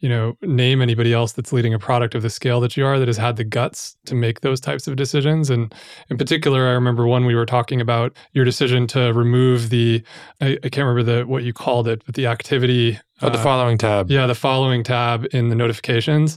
you 0.00 0.08
know, 0.08 0.36
name 0.42 0.82
anybody 0.82 1.12
else 1.12 1.32
that's 1.32 1.52
leading 1.52 1.72
a 1.72 1.78
product 1.78 2.14
of 2.14 2.22
the 2.22 2.28
scale 2.30 2.60
that 2.60 2.76
you 2.76 2.84
are 2.84 2.98
that 2.98 3.08
has 3.08 3.16
had 3.16 3.36
the 3.36 3.44
guts 3.44 3.96
to 4.04 4.14
make 4.14 4.42
those 4.42 4.60
types 4.60 4.86
of 4.86 4.94
decisions. 4.96 5.48
And 5.48 5.74
in 6.10 6.18
particular, 6.18 6.68
I 6.68 6.72
remember 6.72 7.06
one 7.06 7.24
we 7.24 7.34
were 7.34 7.46
talking 7.46 7.80
about 7.80 8.14
your 8.32 8.44
decision 8.44 8.86
to 8.88 9.12
remove 9.12 9.70
the. 9.70 10.02
I, 10.40 10.58
I 10.62 10.68
can't 10.68 10.86
remember 10.86 11.02
the 11.02 11.26
what 11.26 11.44
you 11.44 11.52
called 11.52 11.88
it, 11.88 12.02
but 12.04 12.14
the 12.14 12.26
activity. 12.26 12.98
Oh, 13.22 13.30
the 13.30 13.38
uh, 13.38 13.42
following 13.42 13.78
tab. 13.78 14.10
yeah, 14.10 14.26
the 14.26 14.34
following 14.34 14.82
tab 14.82 15.26
in 15.32 15.48
the 15.48 15.54
notifications. 15.54 16.36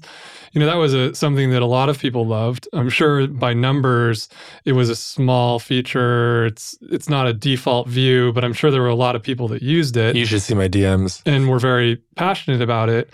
You 0.54 0.62
know, 0.62 0.66
that 0.66 0.78
was 0.78 0.94
a 0.94 1.14
something 1.14 1.52
that 1.52 1.62
a 1.62 1.66
lot 1.66 1.90
of 1.90 2.00
people 2.00 2.26
loved. 2.26 2.68
I'm 2.74 2.90
sure 2.90 3.28
by 3.28 3.54
numbers 3.54 4.30
it 4.66 4.72
was 4.72 4.90
a 4.90 4.96
small 4.96 5.60
feature. 5.60 6.46
It's 6.46 6.78
it's 6.84 7.10
not 7.10 7.28
a 7.28 7.34
default 7.34 7.90
view, 7.90 8.32
but 8.34 8.46
I'm 8.46 8.54
sure 8.54 8.72
there 8.72 8.82
were 8.82 8.88
a 8.88 8.96
lot 8.96 9.16
of 9.18 9.22
people 9.22 9.48
that 9.50 9.62
used 9.62 9.98
it 9.98 10.16
You 10.16 10.26
should 10.26 10.42
see 10.42 10.56
my 10.56 10.70
DMs. 10.70 11.22
and 11.26 11.50
were 11.50 11.60
very 11.60 12.02
passionate 12.16 12.62
about 12.62 12.88
it. 12.90 13.10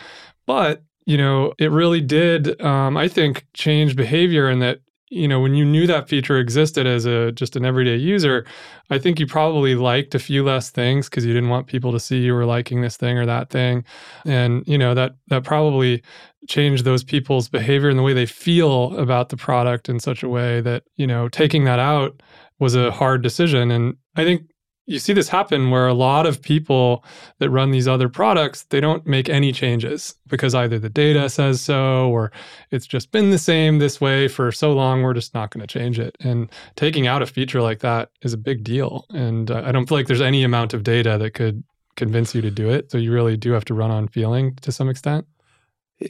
But, 0.46 0.84
you 1.06 1.18
know, 1.18 1.54
it 1.60 1.72
really 1.72 2.02
did 2.02 2.60
um, 2.62 2.98
I 2.98 3.08
think 3.08 3.46
change 3.54 3.96
behavior 3.96 4.50
in 4.50 4.60
that 4.60 4.80
you 5.10 5.28
know, 5.28 5.40
when 5.40 5.54
you 5.54 5.64
knew 5.64 5.86
that 5.88 6.10
feature 6.10 6.38
existed 6.38 6.88
as 6.88 7.06
a 7.06 7.32
just 7.32 7.56
an 7.56 7.64
everyday 7.64 7.96
user, 7.96 8.46
I 8.90 8.98
think 8.98 9.20
you 9.20 9.28
probably 9.28 9.76
liked 9.76 10.16
a 10.16 10.20
few 10.20 10.44
less 10.44 10.72
things 10.72 11.10
because 11.10 11.26
you 11.26 11.34
didn't 11.34 11.50
want 11.50 11.68
people 11.68 11.92
to 11.92 12.00
see 12.00 12.20
you 12.20 12.34
were 12.34 12.46
liking 12.46 12.82
this 12.82 12.98
thing 12.98 13.18
or 13.18 13.26
that 13.26 13.50
thing. 13.50 13.84
And, 14.26 14.68
you 14.68 14.78
know, 14.78 14.94
that 14.96 15.16
that 15.28 15.44
probably 15.44 16.02
changed 16.48 16.86
those 16.86 17.04
people's 17.04 17.50
behavior 17.50 17.90
and 17.90 18.00
the 18.00 18.04
way 18.04 18.14
they 18.14 18.26
feel 18.26 18.98
about 18.98 19.30
the 19.30 19.38
product 19.38 19.90
in 19.90 20.00
such 20.00 20.24
a 20.24 20.30
way 20.30 20.60
that, 20.62 20.84
you 20.96 21.08
know, 21.08 21.30
taking 21.30 21.66
that 21.66 21.80
out 21.80 22.22
was 22.60 22.76
a 22.76 22.92
hard 22.92 23.22
decision. 23.22 23.72
And 23.72 23.96
I 24.16 24.24
think 24.24 24.50
you 24.88 25.00
see 25.00 25.14
this 25.14 25.30
happen 25.30 25.72
where 25.72 25.88
a 25.88 25.94
lot 25.94 26.26
of 26.26 26.42
people 26.42 27.04
that 27.40 27.50
run 27.50 27.72
these 27.72 27.88
other 27.88 28.10
products 28.10 28.64
they 28.66 28.80
don't 28.80 29.06
make 29.06 29.30
any 29.30 29.52
changes 29.52 30.16
because 30.28 30.56
either 30.56 30.80
the 30.80 30.90
data 30.90 31.30
says 31.30 31.62
so 31.62 32.10
or 32.10 32.32
it's 32.72 32.86
just 32.86 33.12
been 33.12 33.32
the 33.32 33.38
same 33.38 33.80
this 33.80 34.00
way 34.00 34.28
for 34.28 34.52
so 34.52 34.74
long 34.74 35.02
we're 35.02 35.14
just 35.14 35.34
not 35.34 35.52
going 35.52 35.66
to 35.66 35.68
change 35.68 36.00
it 36.00 36.16
and 36.20 36.50
taking 36.76 37.08
out 37.08 37.22
a 37.22 37.26
feature 37.26 37.62
like 37.62 37.80
that 37.80 38.10
is 38.22 38.34
a 38.34 38.38
big 38.38 38.64
deal 38.64 39.06
and 39.10 39.52
uh, 39.52 39.64
i 39.66 39.72
don't 39.72 39.88
feel 39.88 39.98
like 39.98 40.08
there's 40.08 40.22
any 40.22 40.44
amount 40.44 40.74
of 40.74 40.84
data 40.84 41.18
that 41.18 41.34
could 41.34 41.64
convince 41.96 42.36
you 42.36 42.42
to 42.42 42.52
do 42.52 42.70
it 42.70 42.92
so 42.92 42.98
you 42.98 43.12
really 43.12 43.38
do 43.38 43.52
have 43.52 43.66
to 43.66 43.74
run 43.74 43.92
on 43.92 44.08
feeling 44.08 44.56
to 44.58 44.72
some 44.72 44.90
extent 44.90 45.26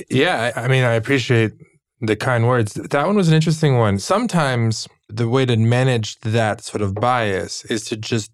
Yeah, 0.09 0.51
I, 0.55 0.65
I 0.65 0.67
mean, 0.67 0.83
I 0.83 0.93
appreciate 0.93 1.53
the 2.01 2.15
kind 2.15 2.47
words. 2.47 2.73
That 2.73 3.05
one 3.05 3.15
was 3.15 3.27
an 3.29 3.35
interesting 3.35 3.77
one. 3.77 3.99
Sometimes 3.99 4.87
the 5.09 5.29
way 5.29 5.45
to 5.45 5.57
manage 5.57 6.19
that 6.21 6.63
sort 6.63 6.81
of 6.81 6.95
bias 6.95 7.65
is 7.65 7.85
to 7.85 7.97
just 7.97 8.31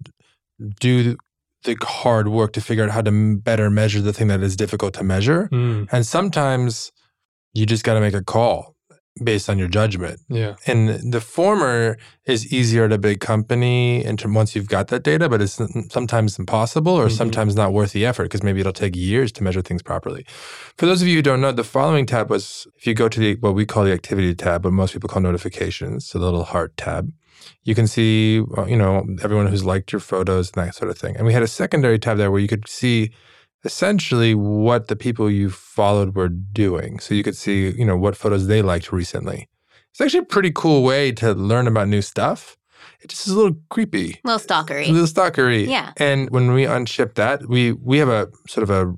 do 0.80 1.16
the 1.64 1.76
hard 1.84 2.28
work 2.28 2.54
to 2.54 2.62
figure 2.62 2.84
out 2.84 2.90
how 2.92 3.02
to 3.02 3.38
better 3.38 3.70
measure 3.70 4.02
the 4.02 4.14
thing 4.14 4.28
that 4.28 4.42
is 4.42 4.56
difficult 4.56 4.94
to 4.96 5.04
measure. 5.04 5.48
Mm, 5.52 5.88
And 5.92 6.06
sometimes 6.06 6.92
you 7.54 7.66
just 7.66 7.84
got 7.84 7.94
to 7.96 8.02
make 8.02 8.14
a 8.16 8.24
call 8.24 8.76
based 9.24 9.50
on 9.50 9.60
your 9.60 9.68
judgment. 9.68 10.22
yeah. 10.30 10.56
And 10.66 11.12
the 11.14 11.20
former 11.20 11.98
is 12.26 12.52
easier 12.52 12.86
at 12.86 12.94
a 12.94 12.98
big 12.98 13.20
company 13.20 14.04
term, 14.18 14.34
once 14.34 14.56
you've 14.56 14.70
got 14.70 14.88
that 14.88 15.04
data, 15.04 15.28
but 15.28 15.42
it's 15.42 15.60
sometimes 15.92 16.40
impossible 16.40 16.94
or 16.94 17.08
Mhm. 17.08 17.18
sometimes 17.18 17.54
not 17.56 17.74
worth 17.74 17.92
the 17.92 18.06
effort 18.06 18.24
because 18.24 18.42
maybe 18.42 18.62
it'll 18.62 18.72
take 18.72 18.96
years 18.96 19.32
to 19.34 19.44
measure 19.44 19.62
things 19.62 19.84
properly. 19.84 20.26
For 20.78 20.86
those 20.86 21.02
of 21.02 21.08
you 21.10 21.18
who 21.18 21.22
don't 21.22 21.42
know, 21.42 21.52
the 21.52 21.66
following 21.66 22.06
tab 22.06 22.30
was 22.30 22.66
if 22.78 22.88
you 22.88 22.94
go 22.94 23.10
to 23.10 23.20
the 23.20 23.36
what 23.42 23.54
we 23.54 23.66
call 23.66 23.84
the 23.84 23.92
activity 23.92 24.34
tab, 24.34 24.62
but 24.64 24.72
most 24.72 24.94
people 24.94 25.10
call 25.10 25.22
notifications, 25.22 26.08
so 26.08 26.18
the 26.18 26.26
little 26.26 26.46
heart 26.46 26.76
tab. 26.78 27.12
You 27.64 27.76
can 27.76 27.88
see, 27.88 28.42
uh, 28.58 28.66
you 28.66 28.76
know, 28.78 29.06
everyone 29.24 29.48
who's 29.48 29.64
liked 29.64 29.92
your 29.92 30.00
photos 30.00 30.52
and 30.54 30.66
that 30.68 30.76
sort 30.76 30.90
of 30.92 30.98
thing. 30.98 31.16
And 31.18 31.26
we 31.26 31.34
had 31.34 31.44
a 31.44 31.48
secondary 31.48 32.00
tab 32.00 32.18
there 32.18 32.32
where 32.32 32.40
you 32.42 32.48
could 32.48 32.68
see 32.68 33.12
essentially 33.64 34.34
what 34.34 34.88
the 34.88 34.96
people 34.96 35.30
you 35.30 35.50
followed 35.50 36.16
were 36.16 36.30
doing. 36.30 37.00
So 37.00 37.14
you 37.14 37.24
could 37.24 37.38
see, 37.38 37.70
you 37.70 37.86
know, 37.86 37.98
what 37.98 38.16
photos 38.16 38.48
they 38.48 38.62
liked 38.62 38.92
recently. 38.92 39.48
It's 39.92 40.02
actually 40.02 40.20
a 40.20 40.24
pretty 40.24 40.52
cool 40.54 40.84
way 40.84 41.12
to 41.14 41.34
learn 41.34 41.68
about 41.68 41.88
new 41.88 42.02
stuff. 42.02 42.58
It 43.02 43.10
just 43.10 43.28
is 43.28 43.34
a 43.34 43.38
little 43.38 43.58
creepy. 43.70 44.20
A 44.24 44.28
little 44.28 44.36
It's 44.36 44.46
a 44.46 44.48
stalkery. 44.48 44.88
little 44.90 45.06
stalkery. 45.08 45.68
Yeah. 45.68 45.92
And 45.98 46.30
when 46.30 46.54
we 46.54 46.64
unship 46.66 47.16
that, 47.16 47.48
we 47.48 47.72
we 47.74 47.98
have 47.98 48.10
a 48.10 48.30
sort 48.48 48.64
of 48.64 48.70
a 48.70 48.94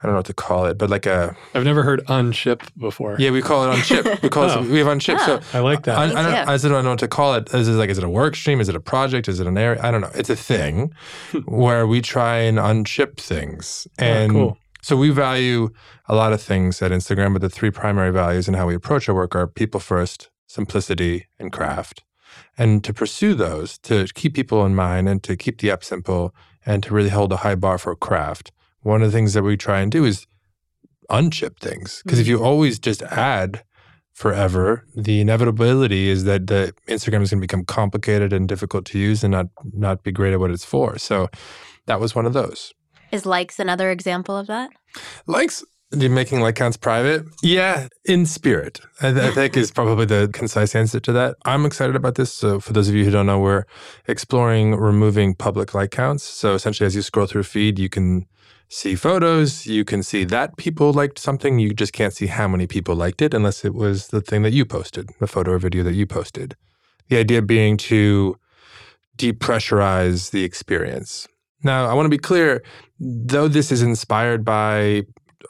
I 0.00 0.06
don't 0.06 0.12
know 0.14 0.18
what 0.20 0.26
to 0.26 0.34
call 0.34 0.66
it, 0.66 0.78
but 0.78 0.90
like 0.90 1.06
a 1.06 1.36
I've 1.54 1.64
never 1.64 1.82
heard 1.82 2.04
unship 2.06 2.60
before. 2.78 3.16
yeah, 3.18 3.30
we 3.30 3.42
call 3.42 3.64
it 3.70 3.74
unship. 3.74 4.22
We 4.22 4.28
call 4.28 4.44
Oh. 4.50 4.62
it 4.62 4.70
we 4.70 4.78
have 4.78 4.86
unship. 4.86 5.18
So 5.26 5.40
I 5.52 5.60
like 5.60 5.82
that. 5.84 5.98
I, 5.98 6.04
I 6.04 6.22
don't. 6.22 6.48
I 6.50 6.56
still 6.56 6.70
don't 6.70 6.84
know 6.84 6.90
what 6.90 7.00
to 7.00 7.08
call 7.08 7.34
it. 7.34 7.52
Is 7.52 7.66
it 7.68 7.72
like, 7.72 7.90
is 7.90 7.98
it 7.98 8.04
a 8.04 8.08
work 8.08 8.36
stream? 8.36 8.60
Is 8.60 8.68
it 8.68 8.76
a 8.76 8.80
project? 8.80 9.26
Is 9.28 9.40
it 9.40 9.46
an 9.48 9.58
area? 9.58 9.80
I 9.82 9.90
don't 9.90 10.00
know. 10.00 10.10
It's 10.14 10.30
a 10.30 10.36
thing 10.36 10.92
where 11.46 11.84
we 11.86 12.00
try 12.00 12.36
and 12.38 12.58
unship 12.58 13.16
things. 13.16 13.88
Oh, 13.98 14.04
And 14.04 14.32
cool. 14.32 14.58
so 14.82 14.96
we 14.96 15.10
value 15.10 15.70
a 16.06 16.14
lot 16.14 16.32
of 16.32 16.40
things 16.40 16.80
at 16.80 16.92
Instagram, 16.92 17.32
but 17.32 17.42
the 17.42 17.50
three 17.50 17.70
primary 17.72 18.12
values 18.12 18.46
and 18.46 18.56
how 18.56 18.66
we 18.68 18.74
approach 18.76 19.08
our 19.08 19.14
work 19.16 19.34
are 19.34 19.46
people 19.48 19.80
first, 19.80 20.30
simplicity, 20.46 21.26
and 21.40 21.50
craft. 21.52 22.04
And 22.56 22.84
to 22.84 22.92
pursue 22.92 23.34
those, 23.34 23.78
to 23.78 24.06
keep 24.14 24.34
people 24.34 24.64
in 24.66 24.74
mind 24.74 25.08
and 25.08 25.22
to 25.24 25.36
keep 25.36 25.58
the 25.60 25.70
app 25.72 25.82
simple 25.82 26.34
and 26.66 26.82
to 26.84 26.94
really 26.94 27.08
hold 27.08 27.32
a 27.32 27.38
high 27.38 27.54
bar 27.56 27.78
for 27.78 27.94
craft, 27.96 28.52
one 28.82 29.02
of 29.02 29.10
the 29.10 29.16
things 29.16 29.34
that 29.34 29.42
we 29.42 29.56
try 29.56 29.80
and 29.80 29.90
do 29.90 30.04
is 30.04 30.26
unship 31.10 31.58
things. 31.58 32.02
Because 32.04 32.18
if 32.18 32.26
you 32.26 32.36
mm-hmm. 32.36 32.46
always 32.46 32.78
just 32.78 33.02
add 33.02 33.62
forever, 34.12 34.84
the 34.96 35.20
inevitability 35.20 36.08
is 36.08 36.24
that 36.24 36.46
the 36.48 36.74
Instagram 36.88 37.22
is 37.22 37.30
going 37.30 37.40
to 37.40 37.46
become 37.46 37.64
complicated 37.64 38.32
and 38.32 38.48
difficult 38.48 38.84
to 38.86 38.98
use 38.98 39.22
and 39.22 39.32
not 39.32 39.46
not 39.72 40.02
be 40.02 40.12
great 40.12 40.32
at 40.32 40.40
what 40.40 40.50
it's 40.50 40.64
for. 40.64 40.98
So 40.98 41.28
that 41.86 42.00
was 42.00 42.14
one 42.14 42.26
of 42.26 42.32
those. 42.32 42.72
Is 43.10 43.24
likes 43.24 43.58
another 43.58 43.90
example 43.90 44.36
of 44.36 44.46
that? 44.48 44.70
Likes 45.26 45.64
the 45.90 46.08
making 46.08 46.40
like 46.40 46.56
counts 46.56 46.76
private? 46.76 47.24
Yeah, 47.42 47.88
in 48.04 48.26
spirit. 48.26 48.80
I, 49.00 49.08
I 49.08 49.30
think 49.30 49.56
is 49.56 49.70
probably 49.70 50.04
the 50.04 50.28
concise 50.32 50.74
answer 50.74 51.00
to 51.00 51.12
that. 51.12 51.36
I'm 51.46 51.64
excited 51.64 51.96
about 51.96 52.16
this. 52.16 52.32
So 52.32 52.60
for 52.60 52.72
those 52.74 52.88
of 52.88 52.94
you 52.94 53.04
who 53.04 53.10
don't 53.10 53.26
know, 53.26 53.38
we're 53.38 53.64
exploring 54.06 54.74
removing 54.74 55.34
public 55.34 55.74
like 55.74 55.90
counts. 55.90 56.24
So 56.24 56.54
essentially, 56.54 56.86
as 56.86 56.94
you 56.94 57.02
scroll 57.02 57.26
through 57.26 57.44
feed, 57.44 57.78
you 57.78 57.88
can 57.88 58.26
see 58.68 58.94
photos. 58.94 59.66
You 59.66 59.84
can 59.84 60.02
see 60.02 60.24
that 60.24 60.56
people 60.56 60.92
liked 60.92 61.18
something. 61.18 61.58
You 61.58 61.72
just 61.72 61.92
can't 61.92 62.12
see 62.12 62.26
how 62.26 62.48
many 62.48 62.66
people 62.66 62.94
liked 62.94 63.22
it 63.22 63.34
unless 63.34 63.64
it 63.64 63.74
was 63.74 64.08
the 64.08 64.20
thing 64.20 64.42
that 64.42 64.52
you 64.52 64.64
posted, 64.64 65.10
the 65.20 65.26
photo 65.26 65.52
or 65.52 65.58
video 65.58 65.82
that 65.84 65.94
you 65.94 66.06
posted. 66.06 66.54
The 67.08 67.16
idea 67.18 67.42
being 67.42 67.76
to 67.78 68.36
depressurize 69.16 70.30
the 70.30 70.44
experience. 70.44 71.26
Now, 71.64 71.86
I 71.86 71.94
want 71.94 72.06
to 72.06 72.10
be 72.10 72.18
clear, 72.18 72.62
though 73.00 73.48
this 73.48 73.72
is 73.72 73.82
inspired 73.82 74.44
by 74.44 75.02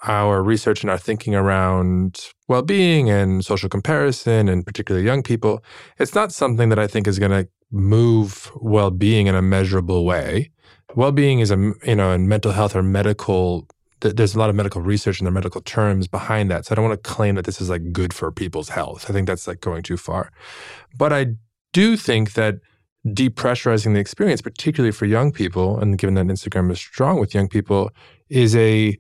our 0.05 0.43
research 0.43 0.83
and 0.83 0.91
our 0.91 0.99
thinking 0.99 1.35
around 1.35 2.21
well 2.47 2.63
being 2.63 3.11
and 3.11 3.45
social 3.45 3.69
comparison, 3.69 4.49
and 4.49 4.65
particularly 4.65 5.05
young 5.05 5.23
people, 5.23 5.63
it's 5.99 6.15
not 6.15 6.33
something 6.33 6.69
that 6.69 6.79
I 6.79 6.87
think 6.87 7.07
is 7.07 7.19
going 7.19 7.33
to 7.33 7.49
move 7.71 8.51
well 8.57 8.91
being 8.91 9.27
in 9.27 9.35
a 9.35 9.43
measurable 9.43 10.05
way. 10.05 10.51
Well 10.95 11.13
being 11.13 11.41
is 11.41 11.51
a, 11.51 11.73
you 11.85 11.95
know, 11.95 12.13
in 12.13 12.29
mental 12.29 12.53
health 12.53 12.75
or 12.75 12.83
medical, 12.83 13.67
there's 14.01 14.35
a 14.35 14.39
lot 14.39 14.51
of 14.51 14.57
medical 14.57 14.81
research 14.81 15.21
and 15.21 15.27
the 15.27 15.31
medical 15.31 15.61
terms 15.61 16.09
behind 16.09 16.51
that. 16.51 16.67
So 16.67 16.73
I 16.73 16.75
don't 16.77 16.89
want 16.89 17.03
to 17.03 17.11
claim 17.11 17.35
that 17.35 17.45
this 17.45 17.61
is 17.61 17.69
like 17.69 17.93
good 17.93 18.13
for 18.13 18.31
people's 18.33 18.71
health. 18.71 19.09
I 19.09 19.13
think 19.13 19.27
that's 19.27 19.47
like 19.47 19.61
going 19.61 19.83
too 19.83 19.97
far. 19.97 20.31
But 20.97 21.13
I 21.13 21.27
do 21.73 21.97
think 21.97 22.33
that 22.35 22.57
depressurizing 23.07 23.95
the 23.95 24.01
experience, 24.01 24.41
particularly 24.41 24.93
for 24.93 25.07
young 25.07 25.33
people, 25.33 25.79
and 25.79 25.99
given 25.99 26.15
that 26.15 26.27
Instagram 26.27 26.71
is 26.71 26.79
strong 26.79 27.21
with 27.21 27.35
young 27.35 27.49
people, 27.49 27.91
is 28.29 28.57
a 28.57 28.99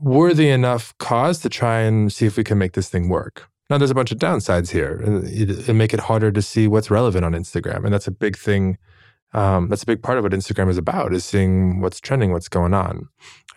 worthy 0.00 0.48
enough 0.48 0.96
cause 0.98 1.38
to 1.40 1.48
try 1.48 1.80
and 1.80 2.12
see 2.12 2.26
if 2.26 2.36
we 2.36 2.44
can 2.44 2.58
make 2.58 2.72
this 2.72 2.88
thing 2.88 3.08
work. 3.08 3.48
Now, 3.70 3.78
there's 3.78 3.90
a 3.90 3.94
bunch 3.94 4.12
of 4.12 4.18
downsides 4.18 4.70
here. 4.70 5.02
Uh, 5.06 5.22
it, 5.24 5.68
it 5.68 5.72
make 5.74 5.94
it 5.94 6.00
harder 6.00 6.30
to 6.30 6.42
see 6.42 6.68
what's 6.68 6.90
relevant 6.90 7.24
on 7.24 7.32
Instagram, 7.32 7.84
and 7.84 7.92
that's 7.92 8.06
a 8.06 8.10
big 8.12 8.36
thing. 8.36 8.76
Um, 9.34 9.68
that's 9.68 9.82
a 9.82 9.86
big 9.86 10.02
part 10.02 10.16
of 10.16 10.24
what 10.24 10.32
Instagram 10.32 10.70
is 10.70 10.78
about: 10.78 11.12
is 11.12 11.24
seeing 11.24 11.80
what's 11.80 12.00
trending, 12.00 12.32
what's 12.32 12.48
going 12.48 12.72
on. 12.72 13.08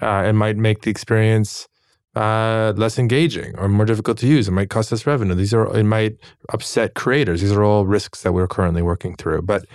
Uh, 0.02 0.24
it 0.28 0.34
might 0.34 0.58
make 0.58 0.82
the 0.82 0.92
experience 0.92 1.68
uh, 2.16 2.74
less 2.76 2.98
engaging 2.98 3.58
or 3.58 3.68
more 3.68 3.86
difficult 3.86 4.18
to 4.18 4.28
use. 4.28 4.48
It 4.48 4.52
might 4.52 4.70
cost 4.70 4.92
us 4.92 5.06
revenue. 5.06 5.36
These 5.36 5.54
are 5.54 5.76
it 5.78 5.84
might 5.84 6.18
upset 6.50 6.96
creators. 6.96 7.42
These 7.42 7.52
are 7.52 7.64
all 7.64 7.86
risks 7.86 8.24
that 8.24 8.34
we're 8.34 8.48
currently 8.48 8.82
working 8.82 9.16
through. 9.16 9.44
But 9.44 9.66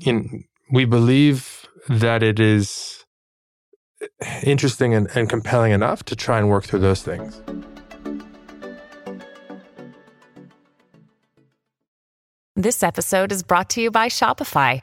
in, 0.00 0.44
we 0.70 0.86
believe 0.86 1.66
that 1.88 2.22
it 2.22 2.40
is 2.40 3.04
interesting 4.42 4.94
and, 4.94 5.08
and 5.14 5.28
compelling 5.28 5.72
enough 5.72 6.04
to 6.04 6.16
try 6.16 6.38
and 6.38 6.48
work 6.48 6.64
through 6.64 6.80
those 6.80 7.02
things. 7.02 7.42
This 12.56 12.82
episode 12.82 13.32
is 13.32 13.42
brought 13.42 13.70
to 13.70 13.82
you 13.82 13.90
by 13.90 14.08
Shopify. 14.08 14.82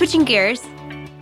Switching 0.00 0.24
gears, 0.24 0.66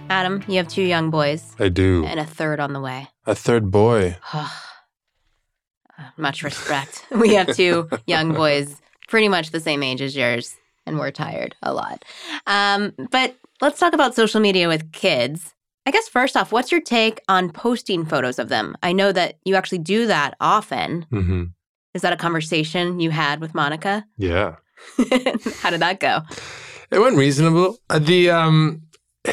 Adam, 0.09 0.45
you 0.47 0.57
have 0.57 0.69
two 0.69 0.85
young 0.85 1.11
boys 1.11 1.57
I 1.59 1.69
do. 1.69 2.05
and 2.07 2.21
a 2.21 2.25
third 2.25 2.61
on 2.61 2.75
the 2.75 2.81
way. 2.81 3.09
A 3.27 3.35
third 3.35 3.73
boy. 3.73 4.17
Much 6.17 6.45
respect. 6.45 7.05
we 7.11 7.35
have 7.35 7.57
two 7.57 7.89
young 8.07 8.35
boys, 8.35 8.81
pretty 9.09 9.27
much 9.27 9.51
the 9.51 9.59
same 9.59 9.83
age 9.83 10.01
as 10.01 10.15
yours, 10.15 10.55
and 10.87 10.97
we're 10.97 11.11
tired 11.11 11.57
a 11.61 11.75
lot. 11.75 12.05
Um, 12.47 12.93
but 13.11 13.35
let's 13.61 13.81
talk 13.81 13.95
about 13.95 14.15
social 14.15 14.41
media 14.41 14.69
with 14.69 14.93
kids. 14.93 15.57
I 15.85 15.91
guess 15.91 16.07
first 16.09 16.37
off, 16.37 16.53
what's 16.53 16.71
your 16.71 16.81
take 16.81 17.21
on 17.29 17.51
posting 17.51 18.07
photos 18.07 18.39
of 18.39 18.49
them? 18.49 18.77
I 18.81 18.93
know 18.93 19.11
that 19.11 19.39
you 19.45 19.57
actually 19.57 19.79
do 19.79 20.07
that 20.07 20.37
often. 20.41 21.03
hmm 21.11 21.47
Is 21.95 22.03
that 22.03 22.13
a 22.13 22.17
conversation 22.17 23.01
you 23.01 23.11
had 23.11 23.41
with 23.41 23.57
Monica? 23.57 24.07
Yeah. 24.17 24.55
How 25.63 25.71
did 25.71 25.81
that 25.81 25.99
go? 25.99 26.21
It 26.91 27.01
went 27.01 27.17
reasonable. 27.17 27.79
Uh, 27.91 27.99
The 27.99 28.31
um, 28.31 28.83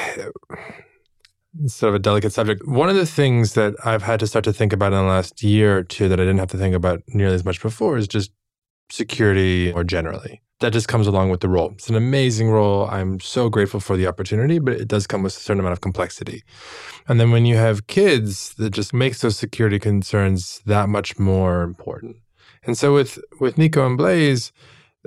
sort 1.67 1.89
of 1.89 1.95
a 1.95 1.99
delicate 1.99 2.33
subject. 2.33 2.67
One 2.67 2.89
of 2.89 2.95
the 2.95 3.05
things 3.05 3.53
that 3.53 3.75
I've 3.85 4.03
had 4.03 4.19
to 4.19 4.27
start 4.27 4.43
to 4.45 4.53
think 4.53 4.73
about 4.73 4.91
in 4.93 4.99
the 4.99 5.05
last 5.05 5.41
year 5.41 5.77
or 5.77 5.83
two 5.83 6.09
that 6.09 6.19
I 6.19 6.23
didn't 6.23 6.39
have 6.39 6.51
to 6.51 6.57
think 6.57 6.75
about 6.75 7.01
nearly 7.07 7.35
as 7.35 7.45
much 7.45 7.61
before 7.61 7.97
is 7.97 8.07
just 8.07 8.31
security 8.89 9.71
or 9.71 9.83
generally. 9.83 10.41
That 10.61 10.73
just 10.73 10.87
comes 10.87 11.05
along 11.07 11.31
with 11.31 11.41
the 11.41 11.49
role. 11.49 11.71
It's 11.71 11.89
an 11.89 11.95
amazing 11.95 12.49
role. 12.49 12.87
I'm 12.89 13.19
so 13.19 13.49
grateful 13.49 13.81
for 13.81 13.97
the 13.97 14.07
opportunity, 14.07 14.57
but 14.59 14.73
it 14.75 14.87
does 14.87 15.05
come 15.05 15.21
with 15.21 15.35
a 15.35 15.39
certain 15.39 15.59
amount 15.59 15.73
of 15.73 15.81
complexity. 15.81 16.43
And 17.07 17.19
then 17.19 17.31
when 17.31 17.45
you 17.45 17.57
have 17.57 17.87
kids, 17.87 18.53
that 18.55 18.69
just 18.69 18.93
makes 18.93 19.19
those 19.21 19.37
security 19.37 19.79
concerns 19.79 20.61
that 20.65 20.87
much 20.87 21.19
more 21.19 21.63
important. 21.63 22.17
And 22.63 22.77
so 22.77 22.93
with 22.93 23.19
with 23.39 23.57
Nico 23.57 23.85
and 23.85 23.97
Blaze, 23.97 24.51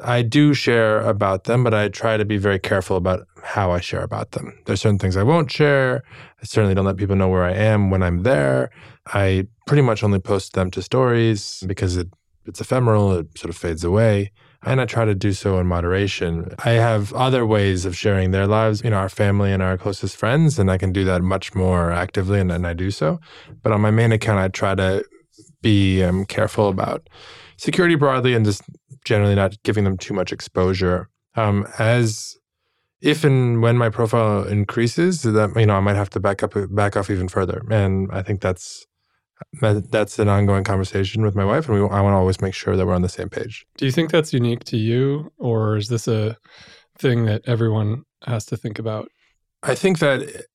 I 0.02 0.22
do 0.22 0.54
share 0.54 1.00
about 1.00 1.44
them, 1.44 1.64
but 1.64 1.74
I 1.74 1.88
try 1.88 2.16
to 2.16 2.24
be 2.24 2.36
very 2.36 2.58
careful 2.58 2.96
about 2.96 3.26
how 3.42 3.70
I 3.70 3.80
share 3.80 4.02
about 4.02 4.32
them. 4.32 4.52
There's 4.66 4.80
certain 4.80 4.98
things 4.98 5.16
I 5.16 5.22
won't 5.22 5.50
share. 5.50 6.02
I 6.40 6.44
certainly 6.44 6.74
don't 6.74 6.84
let 6.84 6.96
people 6.96 7.16
know 7.16 7.28
where 7.28 7.44
I 7.44 7.52
am 7.52 7.90
when 7.90 8.02
I'm 8.02 8.22
there. 8.22 8.70
I 9.06 9.46
pretty 9.66 9.82
much 9.82 10.02
only 10.02 10.18
post 10.18 10.52
them 10.52 10.70
to 10.72 10.82
stories 10.82 11.62
because 11.66 11.96
it, 11.96 12.08
it's 12.46 12.60
ephemeral, 12.60 13.12
it 13.12 13.38
sort 13.38 13.50
of 13.50 13.56
fades 13.56 13.84
away. 13.84 14.32
And 14.64 14.80
I 14.80 14.86
try 14.86 15.04
to 15.04 15.14
do 15.14 15.32
so 15.32 15.58
in 15.60 15.68
moderation. 15.68 16.52
I 16.64 16.70
have 16.70 17.12
other 17.12 17.46
ways 17.46 17.84
of 17.84 17.96
sharing 17.96 18.32
their 18.32 18.46
lives, 18.46 18.82
you 18.82 18.90
know, 18.90 18.96
our 18.96 19.08
family 19.08 19.52
and 19.52 19.62
our 19.62 19.78
closest 19.78 20.16
friends, 20.16 20.58
and 20.58 20.68
I 20.68 20.78
can 20.78 20.92
do 20.92 21.04
that 21.04 21.22
much 21.22 21.54
more 21.54 21.92
actively, 21.92 22.40
and, 22.40 22.50
and 22.50 22.66
I 22.66 22.72
do 22.72 22.90
so. 22.90 23.20
But 23.62 23.72
on 23.72 23.80
my 23.80 23.92
main 23.92 24.10
account, 24.10 24.40
I 24.40 24.48
try 24.48 24.74
to 24.74 25.04
be 25.62 26.02
um, 26.02 26.24
careful 26.24 26.68
about 26.68 27.08
security 27.56 27.94
broadly 27.94 28.34
and 28.34 28.44
just 28.44 28.62
generally 29.04 29.34
not 29.34 29.60
giving 29.62 29.84
them 29.84 29.96
too 29.96 30.14
much 30.14 30.32
exposure. 30.32 31.08
Um, 31.34 31.66
as 31.78 32.36
if 33.00 33.24
and 33.24 33.62
when 33.62 33.76
my 33.76 33.90
profile 33.90 34.44
increases, 34.44 35.22
that 35.22 35.52
you 35.56 35.66
know 35.66 35.76
I 35.76 35.80
might 35.80 35.96
have 35.96 36.10
to 36.10 36.20
back 36.20 36.42
up, 36.42 36.54
back 36.70 36.96
off 36.96 37.10
even 37.10 37.28
further, 37.28 37.64
and 37.70 38.08
I 38.12 38.22
think 38.22 38.40
that's 38.40 38.86
that, 39.60 39.90
that's 39.90 40.18
an 40.18 40.28
ongoing 40.28 40.64
conversation 40.64 41.22
with 41.22 41.36
my 41.36 41.44
wife, 41.44 41.68
and 41.68 41.80
we, 41.80 41.88
I 41.88 42.00
want 42.00 42.14
to 42.14 42.18
always 42.18 42.40
make 42.40 42.54
sure 42.54 42.76
that 42.76 42.86
we're 42.86 42.94
on 42.94 43.02
the 43.02 43.08
same 43.08 43.28
page. 43.28 43.66
Do 43.76 43.86
you 43.86 43.92
think 43.92 44.10
that's 44.10 44.32
unique 44.32 44.64
to 44.64 44.76
you, 44.76 45.32
or 45.38 45.76
is 45.76 45.88
this 45.88 46.08
a 46.08 46.36
thing 46.98 47.24
that 47.26 47.42
everyone 47.46 48.02
has 48.26 48.44
to 48.46 48.56
think 48.56 48.78
about? 48.78 49.08
I 49.62 49.74
think 49.74 50.00
that 50.00 50.46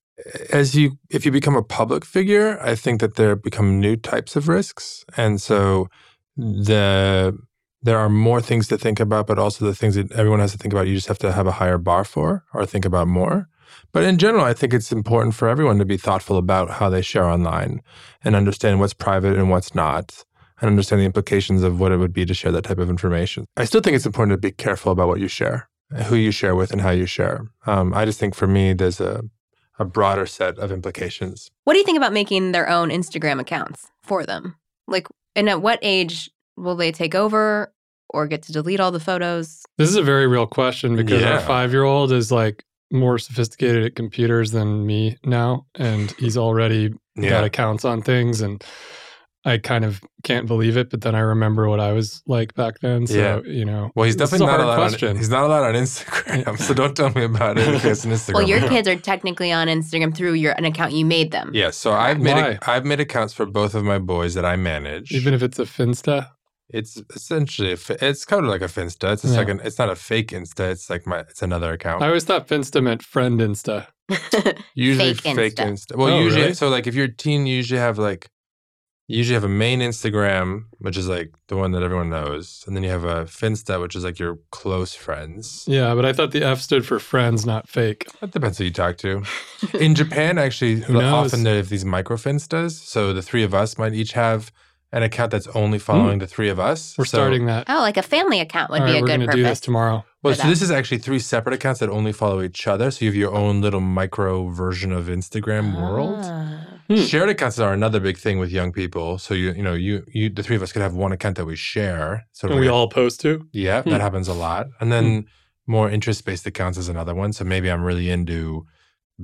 as 0.52 0.74
you 0.74 0.98
if 1.10 1.24
you 1.24 1.32
become 1.32 1.56
a 1.56 1.62
public 1.62 2.04
figure, 2.04 2.58
I 2.62 2.74
think 2.74 3.00
that 3.00 3.16
there 3.16 3.36
become 3.36 3.80
new 3.80 3.96
types 3.96 4.36
of 4.36 4.48
risks, 4.48 5.04
and 5.16 5.40
so 5.40 5.88
the 6.36 7.36
there 7.82 7.98
are 7.98 8.08
more 8.08 8.40
things 8.40 8.66
to 8.68 8.78
think 8.78 8.98
about, 8.98 9.26
but 9.26 9.38
also 9.38 9.64
the 9.64 9.74
things 9.74 9.94
that 9.94 10.10
everyone 10.12 10.40
has 10.40 10.52
to 10.52 10.58
think 10.58 10.72
about. 10.72 10.86
You 10.86 10.94
just 10.94 11.08
have 11.08 11.18
to 11.18 11.32
have 11.32 11.46
a 11.46 11.52
higher 11.52 11.78
bar 11.78 12.04
for, 12.04 12.44
or 12.54 12.64
think 12.64 12.84
about 12.84 13.08
more. 13.08 13.48
But 13.92 14.04
in 14.04 14.18
general, 14.18 14.44
I 14.44 14.54
think 14.54 14.72
it's 14.72 14.90
important 14.90 15.34
for 15.34 15.48
everyone 15.48 15.78
to 15.78 15.84
be 15.84 15.96
thoughtful 15.96 16.38
about 16.38 16.70
how 16.70 16.88
they 16.88 17.02
share 17.02 17.24
online 17.24 17.82
and 18.22 18.34
understand 18.34 18.80
what's 18.80 18.94
private 18.94 19.36
and 19.36 19.50
what's 19.50 19.74
not, 19.74 20.24
and 20.60 20.68
understand 20.68 21.02
the 21.02 21.06
implications 21.06 21.62
of 21.62 21.78
what 21.78 21.92
it 21.92 21.98
would 21.98 22.12
be 22.12 22.24
to 22.24 22.34
share 22.34 22.52
that 22.52 22.64
type 22.64 22.78
of 22.78 22.88
information. 22.88 23.44
I 23.56 23.64
still 23.64 23.80
think 23.80 23.96
it's 23.96 24.06
important 24.06 24.32
to 24.32 24.48
be 24.48 24.52
careful 24.52 24.90
about 24.90 25.08
what 25.08 25.20
you 25.20 25.28
share, 25.28 25.68
who 26.06 26.16
you 26.16 26.30
share 26.30 26.54
with, 26.54 26.72
and 26.72 26.80
how 26.80 26.90
you 26.90 27.06
share. 27.06 27.46
Um, 27.66 27.92
I 27.92 28.04
just 28.04 28.18
think 28.18 28.34
for 28.34 28.46
me, 28.46 28.72
there's 28.72 29.00
a 29.00 29.22
a 29.78 29.84
broader 29.84 30.26
set 30.26 30.58
of 30.58 30.70
implications. 30.70 31.50
What 31.64 31.72
do 31.74 31.78
you 31.78 31.84
think 31.84 31.96
about 31.98 32.12
making 32.12 32.52
their 32.52 32.68
own 32.68 32.90
Instagram 32.90 33.40
accounts 33.40 33.90
for 34.02 34.24
them? 34.24 34.56
Like, 34.86 35.06
and 35.34 35.48
at 35.48 35.62
what 35.62 35.78
age 35.82 36.30
will 36.56 36.76
they 36.76 36.92
take 36.92 37.14
over 37.14 37.72
or 38.10 38.26
get 38.28 38.42
to 38.42 38.52
delete 38.52 38.78
all 38.80 38.92
the 38.92 39.00
photos? 39.00 39.64
This 39.78 39.88
is 39.88 39.96
a 39.96 40.02
very 40.02 40.26
real 40.26 40.46
question 40.46 40.94
because 40.94 41.20
Yeah. 41.22 41.34
our 41.34 41.40
five 41.40 41.72
year 41.72 41.82
old 41.84 42.12
is 42.12 42.30
like 42.30 42.64
more 42.92 43.18
sophisticated 43.18 43.84
at 43.84 43.96
computers 43.96 44.52
than 44.52 44.86
me 44.86 45.16
now. 45.24 45.66
And 45.74 46.12
he's 46.12 46.36
already 46.36 46.94
Yeah. 47.16 47.30
got 47.30 47.44
accounts 47.44 47.84
on 47.84 48.02
things. 48.02 48.40
And 48.40 48.62
I 49.46 49.58
kind 49.58 49.84
of 49.84 50.00
can't 50.22 50.46
believe 50.46 50.76
it. 50.76 50.88
But 50.90 51.02
then 51.02 51.14
I 51.14 51.20
remember 51.20 51.68
what 51.68 51.78
I 51.80 51.92
was 51.92 52.22
like 52.26 52.54
back 52.54 52.80
then. 52.80 53.06
So, 53.06 53.14
Yeah. 53.14 53.40
you 53.44 53.64
know. 53.64 53.90
Well, 53.94 54.04
he's 54.06 54.16
definitely 54.16 54.46
not 54.46 54.52
hard 54.60 54.62
allowed. 54.62 54.80
On, 54.82 54.88
question. 54.88 55.16
he's 55.16 55.28
not 55.28 55.44
allowed 55.44 55.64
on 55.64 55.74
Instagram, 55.74 56.58
so 56.58 56.72
don't 56.74 56.96
tell 56.96 57.10
me 57.10 57.24
about 57.24 57.58
it 57.58 57.68
if 57.68 57.82
he 57.82 57.88
an 57.88 57.94
Instagram. 57.94 58.32
Well, 58.34 58.48
your 58.48 58.58
account. 58.58 58.72
kids 58.72 58.88
are 58.88 58.96
technically 58.96 59.52
on 59.52 59.68
Instagram 59.68 60.16
through 60.16 60.32
your 60.34 60.52
an 60.52 60.64
account 60.64 60.92
you 60.92 61.04
made 61.04 61.30
them. 61.30 61.50
Yeah, 61.52 61.70
so 61.70 61.92
I've 61.92 62.20
made 62.20 62.32
Why? 62.34 62.58
a, 62.62 62.70
I've 62.70 62.84
made 62.86 63.00
accounts 63.00 63.34
for 63.34 63.44
both 63.46 63.74
of 63.74 63.84
my 63.84 63.98
boys 63.98 64.32
that 64.34 64.44
I 64.46 64.56
manage. 64.56 65.12
Even 65.12 65.34
if 65.34 65.42
it's 65.42 65.58
a 65.58 65.64
Finsta. 65.64 66.30
it's 66.70 67.00
essentially 67.14 67.72
a, 67.72 67.78
it's 68.08 68.24
kind 68.24 68.42
of 68.44 68.50
like 68.50 68.62
a 68.62 68.66
Finsta. 68.66 69.12
It's 69.12 69.24
a 69.24 69.28
Yeah. 69.28 69.34
second. 69.34 69.60
It's 69.62 69.78
not 69.78 69.90
a 69.90 69.94
fake 69.96 70.28
Insta. 70.30 70.70
It's 70.72 70.88
like 70.88 71.06
my 71.06 71.18
it's 71.20 71.42
another 71.42 71.72
account. 71.72 72.02
I 72.02 72.06
always 72.06 72.24
thought 72.24 72.48
Finsta 72.48 72.82
meant 72.82 73.02
friend 73.02 73.40
Insta. 73.40 73.86
usually 74.74 75.14
fake 75.14 75.36
fake, 75.36 75.54
Insta. 75.56 75.92
Insta. 75.92 75.96
Well, 75.96 76.14
Oh, 76.14 76.20
usually 76.20 76.42
really? 76.42 76.54
so 76.54 76.68
like 76.70 76.86
if 76.86 76.94
you're 76.94 77.06
a 77.06 77.12
teen, 77.14 77.46
you 77.46 77.56
usually 77.56 77.80
have 77.80 77.98
like 77.98 78.28
you 79.06 79.18
usually 79.18 79.34
have 79.34 79.44
a 79.44 79.48
main 79.48 79.80
Instagram, 79.80 80.64
which 80.78 80.96
is 80.96 81.08
like 81.08 81.32
the 81.48 81.56
one 81.56 81.72
that 81.72 81.82
everyone 81.82 82.08
knows, 82.10 82.64
and 82.66 82.74
then 82.74 82.82
you 82.82 82.90
have 82.90 83.04
a 83.04 83.24
Finsta, 83.26 83.80
which 83.80 83.94
is 83.94 84.02
like 84.04 84.18
your 84.18 84.38
close 84.50 84.94
friends. 84.94 85.64
Yeah. 85.66 85.94
But 85.94 86.04
I 86.06 86.12
thought 86.12 86.30
the 86.32 86.42
F 86.42 86.60
stood 86.60 86.86
for 86.86 86.98
friends, 86.98 87.44
not 87.44 87.68
fake. 87.68 88.06
That 88.20 88.30
depends 88.30 88.58
who 88.58 88.64
you 88.64 88.70
talk 88.70 88.96
to. 88.98 89.22
In 89.78 89.94
Japan, 90.02 90.38
actually, 90.38 90.82
often 90.84 91.42
they 91.42 91.56
have 91.56 91.68
these 91.68 91.84
micro 91.84 92.16
finstas. 92.16 92.72
So 92.72 93.12
the 93.12 93.22
three 93.22 93.42
of 93.42 93.52
us 93.54 93.76
might 93.76 93.92
each 93.94 94.12
have 94.12 94.50
an 94.92 95.02
account 95.02 95.32
that's 95.32 95.48
only 95.48 95.78
following 95.80 96.20
the 96.20 96.26
three 96.26 96.48
of 96.48 96.60
us. 96.60 96.94
Hmm. 96.94 97.02
We're 97.02 97.06
So- 97.06 97.18
starting 97.18 97.46
that. 97.46 97.64
Oh, 97.68 97.80
like 97.80 97.96
a 97.96 98.02
family 98.02 98.40
account 98.40 98.70
would 98.70 98.80
All 98.82 98.86
be 98.86 98.92
right, 98.92 98.98
a 98.98 99.02
we're 99.02 99.06
good 99.08 99.20
gonna 99.26 99.32
do 99.36 99.42
this 99.42 99.60
tomorrow. 99.60 100.04
Well, 100.22 100.34
so 100.34 100.44
that. 100.44 100.48
this 100.48 100.62
is 100.62 100.70
actually 100.70 100.98
three 100.98 101.18
separate 101.18 101.52
accounts 101.54 101.80
that 101.80 101.90
only 101.90 102.12
follow 102.12 102.40
each 102.40 102.66
other. 102.66 102.90
So 102.90 103.04
you 103.04 103.10
have 103.10 103.16
your 103.16 103.34
own 103.34 103.60
little 103.60 103.80
micro 103.80 104.48
version 104.48 104.92
of 104.92 105.06
Instagram 105.06 105.74
world. 105.78 106.24
Hmm. 106.88 106.96
Shared 106.96 107.28
accounts 107.30 107.58
are 107.58 107.72
another 107.72 107.98
big 108.00 108.18
thing 108.18 108.38
with 108.38 108.50
young 108.50 108.72
people. 108.72 109.18
So 109.18 109.34
you 109.34 109.52
you 109.52 109.62
know 109.62 109.74
you 109.74 110.04
you 110.12 110.28
the 110.30 110.42
three 110.42 110.56
of 110.56 110.62
us 110.62 110.72
could 110.72 110.82
have 110.82 110.94
one 110.94 111.12
account 111.12 111.36
that 111.36 111.46
we 111.46 111.56
share. 111.56 112.26
And 112.42 112.58
we 112.60 112.68
all 112.68 112.88
post 112.88 113.20
to. 113.22 113.46
yeah, 113.52 113.82
Hmm. 113.82 113.90
that 113.90 114.00
happens 114.00 114.28
a 114.28 114.34
lot. 114.34 114.66
And 114.80 114.92
then 114.92 115.26
more 115.66 115.88
interest 115.90 116.24
based 116.26 116.46
accounts 116.46 116.76
is 116.78 116.88
another 116.88 117.14
one. 117.14 117.32
So 117.32 117.44
maybe 117.44 117.70
I'm 117.70 117.82
really 117.82 118.10
into 118.10 118.66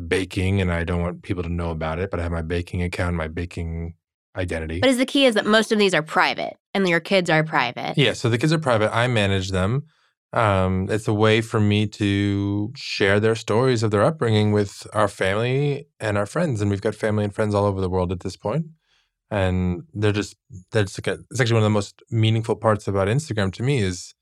baking 0.08 0.60
and 0.60 0.72
I 0.72 0.84
don't 0.84 1.02
want 1.02 1.22
people 1.22 1.42
to 1.42 1.48
know 1.48 1.70
about 1.70 1.98
it, 1.98 2.10
but 2.10 2.20
I 2.20 2.22
have 2.22 2.32
my 2.32 2.42
baking 2.42 2.82
account, 2.82 3.16
my 3.16 3.28
baking 3.28 3.94
identity. 4.36 4.80
But 4.80 4.90
is 4.90 4.98
the 4.98 5.06
key 5.06 5.26
is 5.26 5.34
that 5.34 5.46
most 5.46 5.72
of 5.72 5.78
these 5.78 5.92
are 5.94 6.02
private 6.02 6.56
and 6.72 6.88
your 6.88 7.00
kids 7.00 7.28
are 7.28 7.42
private. 7.44 7.94
Yeah, 7.96 8.12
so 8.14 8.28
the 8.30 8.38
kids 8.38 8.52
are 8.52 8.58
private. 8.58 8.94
I 8.94 9.06
manage 9.08 9.50
them. 9.50 9.84
Um, 10.32 10.86
it's 10.88 11.08
a 11.08 11.14
way 11.14 11.40
for 11.40 11.60
me 11.60 11.86
to 11.88 12.72
share 12.76 13.18
their 13.18 13.34
stories 13.34 13.82
of 13.82 13.90
their 13.90 14.04
upbringing 14.04 14.52
with 14.52 14.86
our 14.92 15.08
family 15.08 15.88
and 15.98 16.16
our 16.16 16.26
friends, 16.26 16.60
and 16.60 16.70
we've 16.70 16.80
got 16.80 16.94
family 16.94 17.24
and 17.24 17.34
friends 17.34 17.54
all 17.54 17.64
over 17.64 17.80
the 17.80 17.90
world 17.90 18.12
at 18.12 18.20
this 18.20 18.36
point. 18.36 18.66
And 19.30 19.84
they're 19.92 20.12
just 20.12 20.36
that's 20.72 20.98
it's 20.98 21.40
actually 21.40 21.54
one 21.54 21.62
of 21.62 21.64
the 21.64 21.70
most 21.70 22.02
meaningful 22.10 22.56
parts 22.56 22.88
about 22.88 23.08
Instagram 23.08 23.52
to 23.54 23.62
me 23.62 23.78
is 23.78 24.14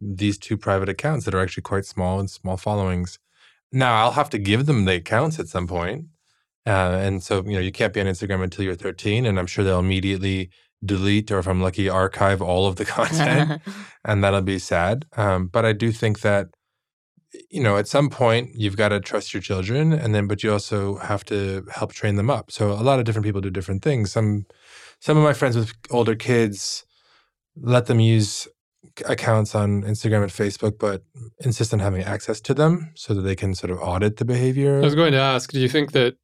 these 0.00 0.38
two 0.38 0.56
private 0.56 0.88
accounts 0.88 1.24
that 1.24 1.34
are 1.34 1.40
actually 1.40 1.62
quite 1.62 1.86
small 1.86 2.18
and 2.18 2.30
small 2.30 2.56
followings. 2.56 3.18
Now 3.72 3.94
I'll 4.02 4.12
have 4.12 4.30
to 4.30 4.38
give 4.38 4.66
them 4.66 4.84
the 4.84 4.96
accounts 4.96 5.38
at 5.38 5.48
some 5.48 5.66
point. 5.66 6.06
Uh, 6.66 6.98
and 7.00 7.22
so 7.22 7.42
you 7.44 7.52
know 7.52 7.60
you 7.60 7.72
can't 7.72 7.92
be 7.92 8.00
on 8.00 8.06
Instagram 8.06 8.42
until 8.42 8.64
you're 8.64 8.74
13, 8.74 9.26
and 9.26 9.38
I'm 9.38 9.46
sure 9.46 9.64
they'll 9.64 9.80
immediately 9.80 10.50
delete 10.84 11.30
or 11.30 11.38
if 11.38 11.46
I'm 11.46 11.60
lucky 11.60 11.88
archive 11.88 12.42
all 12.42 12.66
of 12.66 12.76
the 12.76 12.84
content 12.96 13.62
and 14.04 14.22
that'll 14.22 14.42
be 14.42 14.58
sad. 14.58 15.06
Um, 15.16 15.46
but 15.46 15.64
I 15.64 15.72
do 15.72 15.92
think 15.92 16.20
that 16.20 16.48
you 17.50 17.62
know 17.62 17.78
at 17.78 17.88
some 17.88 18.10
point 18.10 18.50
you've 18.54 18.76
got 18.76 18.88
to 18.88 19.00
trust 19.00 19.32
your 19.32 19.40
children, 19.40 19.92
and 19.92 20.14
then 20.14 20.26
but 20.26 20.42
you 20.42 20.52
also 20.52 20.96
have 20.96 21.24
to 21.26 21.64
help 21.72 21.92
train 21.92 22.16
them 22.16 22.30
up. 22.30 22.50
So 22.50 22.72
a 22.72 22.82
lot 22.82 22.98
of 22.98 23.04
different 23.04 23.24
people 23.24 23.40
do 23.40 23.50
different 23.50 23.82
things. 23.82 24.12
Some 24.12 24.46
some 25.00 25.16
of 25.16 25.24
my 25.24 25.32
friends 25.32 25.56
with 25.56 25.72
older 25.90 26.14
kids 26.14 26.84
let 27.56 27.86
them 27.86 28.00
use 28.00 28.48
accounts 29.06 29.54
on 29.54 29.82
Instagram 29.82 30.22
and 30.22 30.32
Facebook, 30.32 30.78
but 30.78 31.02
insist 31.44 31.72
on 31.72 31.78
having 31.78 32.02
access 32.02 32.40
to 32.40 32.54
them 32.54 32.92
so 32.94 33.14
that 33.14 33.22
they 33.22 33.36
can 33.36 33.54
sort 33.54 33.70
of 33.70 33.78
audit 33.78 34.16
the 34.16 34.24
behavior. 34.24 34.78
I 34.78 34.80
was 34.80 34.94
going 34.94 35.12
to 35.12 35.20
ask, 35.20 35.52
do 35.52 35.60
you 35.60 35.68
think 35.68 35.92
that 35.92 36.16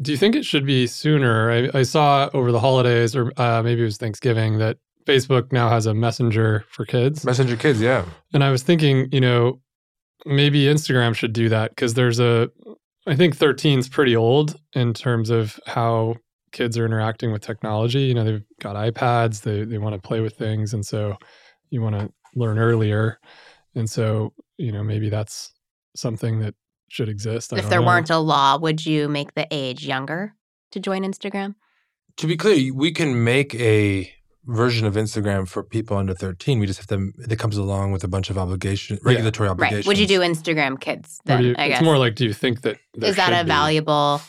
do 0.00 0.10
you 0.10 0.18
think 0.18 0.34
it 0.34 0.44
should 0.44 0.66
be 0.66 0.86
sooner? 0.86 1.50
I, 1.50 1.78
I 1.78 1.82
saw 1.82 2.30
over 2.32 2.52
the 2.52 2.60
holidays, 2.60 3.14
or 3.14 3.32
uh, 3.36 3.62
maybe 3.62 3.82
it 3.82 3.84
was 3.84 3.98
Thanksgiving, 3.98 4.58
that 4.58 4.78
Facebook 5.06 5.52
now 5.52 5.68
has 5.68 5.86
a 5.86 5.94
messenger 5.94 6.64
for 6.68 6.84
kids. 6.84 7.24
Messenger 7.24 7.56
kids, 7.56 7.80
yeah. 7.80 8.04
And 8.32 8.42
I 8.42 8.50
was 8.50 8.62
thinking, 8.62 9.08
you 9.12 9.20
know, 9.20 9.60
maybe 10.24 10.64
Instagram 10.64 11.14
should 11.14 11.32
do 11.32 11.48
that 11.48 11.70
because 11.70 11.94
there's 11.94 12.20
a, 12.20 12.48
I 13.06 13.16
think 13.16 13.36
13 13.36 13.80
is 13.80 13.88
pretty 13.88 14.16
old 14.16 14.56
in 14.74 14.94
terms 14.94 15.28
of 15.28 15.58
how 15.66 16.16
kids 16.52 16.78
are 16.78 16.86
interacting 16.86 17.32
with 17.32 17.42
technology. 17.42 18.02
You 18.02 18.14
know, 18.14 18.24
they've 18.24 18.44
got 18.60 18.76
iPads, 18.76 19.42
they 19.42 19.64
they 19.64 19.78
want 19.78 20.00
to 20.00 20.06
play 20.06 20.20
with 20.20 20.36
things, 20.36 20.72
and 20.72 20.86
so 20.86 21.16
you 21.70 21.82
want 21.82 21.98
to 21.98 22.10
learn 22.36 22.58
earlier. 22.58 23.18
And 23.74 23.90
so, 23.90 24.32
you 24.58 24.70
know, 24.70 24.84
maybe 24.84 25.08
that's 25.08 25.52
something 25.96 26.38
that 26.40 26.54
should 26.92 27.08
exist. 27.08 27.52
I 27.52 27.56
if 27.56 27.62
don't 27.62 27.70
there 27.70 27.80
know. 27.80 27.86
weren't 27.86 28.10
a 28.10 28.18
law, 28.18 28.58
would 28.58 28.84
you 28.84 29.08
make 29.08 29.34
the 29.34 29.46
age 29.50 29.86
younger 29.86 30.34
to 30.72 30.78
join 30.78 31.02
Instagram? 31.04 31.54
To 32.18 32.26
be 32.26 32.36
clear, 32.36 32.72
we 32.74 32.92
can 32.92 33.24
make 33.24 33.54
a 33.54 34.12
version 34.44 34.86
of 34.86 34.94
Instagram 34.94 35.48
for 35.48 35.62
people 35.62 35.96
under 35.96 36.12
13. 36.14 36.58
We 36.58 36.66
just 36.66 36.80
have 36.80 36.86
to, 36.88 37.12
it 37.30 37.38
comes 37.38 37.56
along 37.56 37.92
with 37.92 38.04
a 38.04 38.08
bunch 38.08 38.28
of 38.28 38.36
obligation, 38.36 38.98
Yeah. 39.02 39.12
regulatory 39.12 39.48
obligations. 39.48 39.86
Right. 39.86 39.86
Would 39.86 39.98
you 39.98 40.06
do 40.06 40.20
Instagram 40.20 40.78
kids 40.78 41.18
then? 41.24 41.42
you- 41.44 41.54
I 41.56 41.64
it's 41.66 41.74
guess. 41.78 41.82
more 41.82 41.96
like, 41.96 42.14
do 42.14 42.26
you 42.26 42.34
think 42.34 42.60
that 42.62 42.76
there 42.94 43.08
Is 43.10 43.16
that 43.16 43.32
a 43.32 43.44
be? 43.44 43.48
valuable 43.48 44.20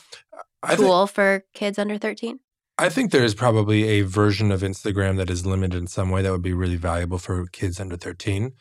I 0.61 0.75
think, 0.75 0.79
tool 0.79 1.07
for 1.07 1.43
kids 1.53 1.77
under 1.77 1.97
13? 1.97 2.39
I 2.77 2.87
think 2.89 3.11
there 3.11 3.23
is 3.25 3.35
probably 3.35 3.83
a 3.85 4.01
version 4.03 4.51
of 4.53 4.61
Instagram 4.61 5.17
that 5.17 5.29
is 5.29 5.45
limited 5.45 5.77
in 5.77 5.87
some 5.87 6.09
way 6.11 6.21
that 6.21 6.31
would 6.31 6.41
be 6.41 6.53
really 6.53 6.77
valuable 6.77 7.17
for 7.17 7.45
kids 7.47 7.79
under 7.81 7.97
13. 7.97 8.53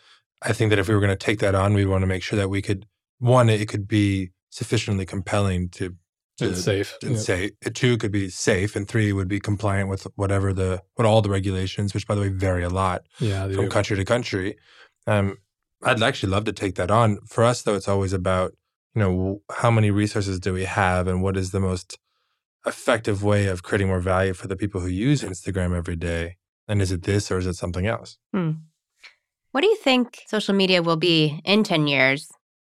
I 0.42 0.52
think 0.52 0.70
that 0.70 0.78
if 0.80 0.88
we 0.88 0.94
were 0.94 1.00
going 1.00 1.16
to 1.16 1.24
take 1.26 1.38
that 1.38 1.54
on, 1.54 1.72
we 1.74 1.84
want 1.86 2.02
to 2.02 2.06
make 2.08 2.22
sure 2.24 2.36
that 2.36 2.48
we 2.50 2.60
could, 2.62 2.86
one, 3.22 3.48
it 3.48 3.68
could 3.68 3.86
be 3.86 4.30
sufficiently 4.50 5.06
compelling 5.06 5.68
to, 5.70 5.94
to 6.38 6.50
It's 6.50 6.64
safe. 6.64 6.98
and 7.02 7.12
Yeah. 7.12 7.18
say 7.22 7.50
two 7.72 7.96
could 7.96 8.10
be 8.12 8.28
safe 8.28 8.74
and 8.76 8.86
three 8.88 9.12
would 9.12 9.28
be 9.28 9.40
compliant 9.40 9.88
with 9.88 10.06
whatever 10.16 10.52
the 10.52 10.82
what 10.96 11.06
all 11.06 11.22
the 11.22 11.30
regulations 11.30 11.94
which 11.94 12.06
by 12.06 12.14
the 12.16 12.20
way 12.20 12.28
vary 12.28 12.62
a 12.64 12.68
lot 12.68 13.02
Yeah, 13.20 13.44
from 13.48 13.64
do. 13.66 13.70
country 13.70 13.96
to 13.96 14.04
country 14.04 14.56
um 15.06 15.36
i'd 15.84 16.02
actually 16.02 16.30
love 16.36 16.44
to 16.44 16.52
take 16.52 16.74
that 16.76 16.90
on 16.90 17.18
for 17.26 17.42
us 17.44 17.62
though 17.62 17.74
it's 17.74 17.88
always 17.88 18.12
about 18.12 18.52
you 18.94 19.00
know 19.02 19.40
how 19.60 19.70
many 19.70 19.90
resources 19.90 20.38
do 20.38 20.52
we 20.52 20.64
have 20.64 21.06
and 21.10 21.22
what 21.22 21.36
is 21.36 21.50
the 21.50 21.60
most 21.60 21.98
effective 22.66 23.22
way 23.22 23.46
of 23.46 23.62
creating 23.62 23.88
more 23.88 24.00
value 24.00 24.34
for 24.34 24.48
the 24.48 24.56
people 24.56 24.80
who 24.82 24.88
use 24.88 25.22
instagram 25.22 25.74
every 25.76 25.96
day 25.96 26.36
and 26.68 26.80
is 26.82 26.92
it 26.92 27.02
this 27.02 27.30
or 27.30 27.38
is 27.38 27.46
it 27.46 27.54
something 27.54 27.86
else 27.86 28.18
What 29.52 29.60
do 29.62 29.68
you 29.68 29.76
think 29.76 30.06
social 30.26 30.54
media 30.54 30.82
will 30.82 30.96
be 30.96 31.40
in 31.44 31.62
10 31.64 31.86
years 31.88 32.30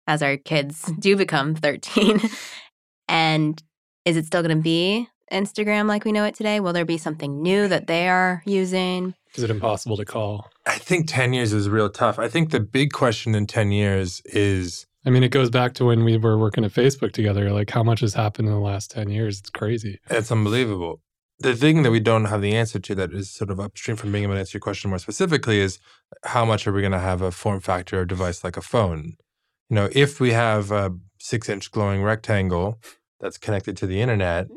as 0.10 0.22
our 0.22 0.36
kids 0.38 0.82
mm-hmm. 0.84 1.00
do 1.00 1.15
become 1.15 1.56
13? 1.56 2.19
and 3.08 3.62
is 4.04 4.17
it 4.17 4.26
still 4.26 4.41
going 4.41 4.58
to 4.58 4.62
be 4.62 5.08
Instagram 5.32 5.88
like 5.88 6.04
we 6.04 6.12
know 6.12 6.26
it 6.26 6.36
today? 6.36 6.60
Will 6.60 6.74
there 6.74 6.86
be 6.86 6.98
something 6.98 7.41
new 7.41 7.67
that 7.67 7.88
they 7.88 8.10
are 8.10 8.41
using? 8.45 9.13
Is 9.36 9.43
it 9.43 9.52
impossible 9.52 9.95
to 9.98 10.06
call? 10.06 10.50
i 10.69 10.78
think 10.78 11.08
10 11.08 11.34
years 11.34 11.52
is 11.52 11.67
real 11.67 11.89
tough 11.89 12.19
i 12.19 12.28
think 12.28 12.52
the 12.52 12.60
big 12.60 12.91
question 12.91 13.34
in 13.34 13.48
10 13.48 13.72
years 13.72 14.22
is 14.26 14.86
I 15.06 15.12
mean, 15.12 15.24
it 15.24 15.32
goes 15.32 15.50
back 15.50 15.76
to 15.76 15.86
when 15.86 16.04
we 16.04 16.17
were 16.17 16.38
working 16.38 16.65
at 16.65 16.74
Facebook 16.74 17.13
together. 17.13 17.54
Like, 17.54 17.69
how 17.69 17.84
much 17.84 18.02
has 18.02 18.13
happened 18.13 18.50
in 18.50 18.54
the 18.54 18.60
last 18.60 18.91
10 18.91 19.10
years? 19.10 19.39
It's 19.39 19.50
crazy. 19.50 19.98
It's 20.10 20.30
unbelievable. 20.30 21.02
The 21.39 21.56
thing 21.56 21.84
that 21.84 21.91
we 21.91 22.02
don't 22.02 22.26
have 22.26 22.41
the 22.41 22.54
answer 22.54 22.80
to 22.80 22.95
that 22.95 23.13
is 23.13 23.32
sort 23.32 23.50
of 23.50 23.62
upstream 23.62 23.95
from 23.95 24.12
being 24.12 24.26
able 24.26 24.34
to 24.34 24.41
answer 24.41 24.58
your 24.58 24.62
question 24.62 24.89
more 24.89 25.00
specifically 25.00 25.60
is 25.60 25.80
how 26.26 26.43
much 26.43 26.67
are 26.67 26.74
we 26.74 26.82
going 26.82 26.91
to 26.91 27.00
have 27.00 27.22
a 27.22 27.32
form 27.32 27.62
factor 27.62 28.02
or 28.02 28.06
device 28.06 28.43
like 28.43 28.58
a 28.58 28.62
phone? 28.62 29.15
You 29.69 29.75
know, 29.75 29.89
if 29.91 30.19
we 30.19 30.32
have 30.32 30.71
a 30.71 30.95
six 31.19 31.49
inch 31.49 31.71
glowing 31.71 32.03
rectangle 32.03 32.79
that's 33.19 33.38
connected 33.38 33.75
to 33.77 33.88
the 33.88 34.01
internet, 34.01 34.47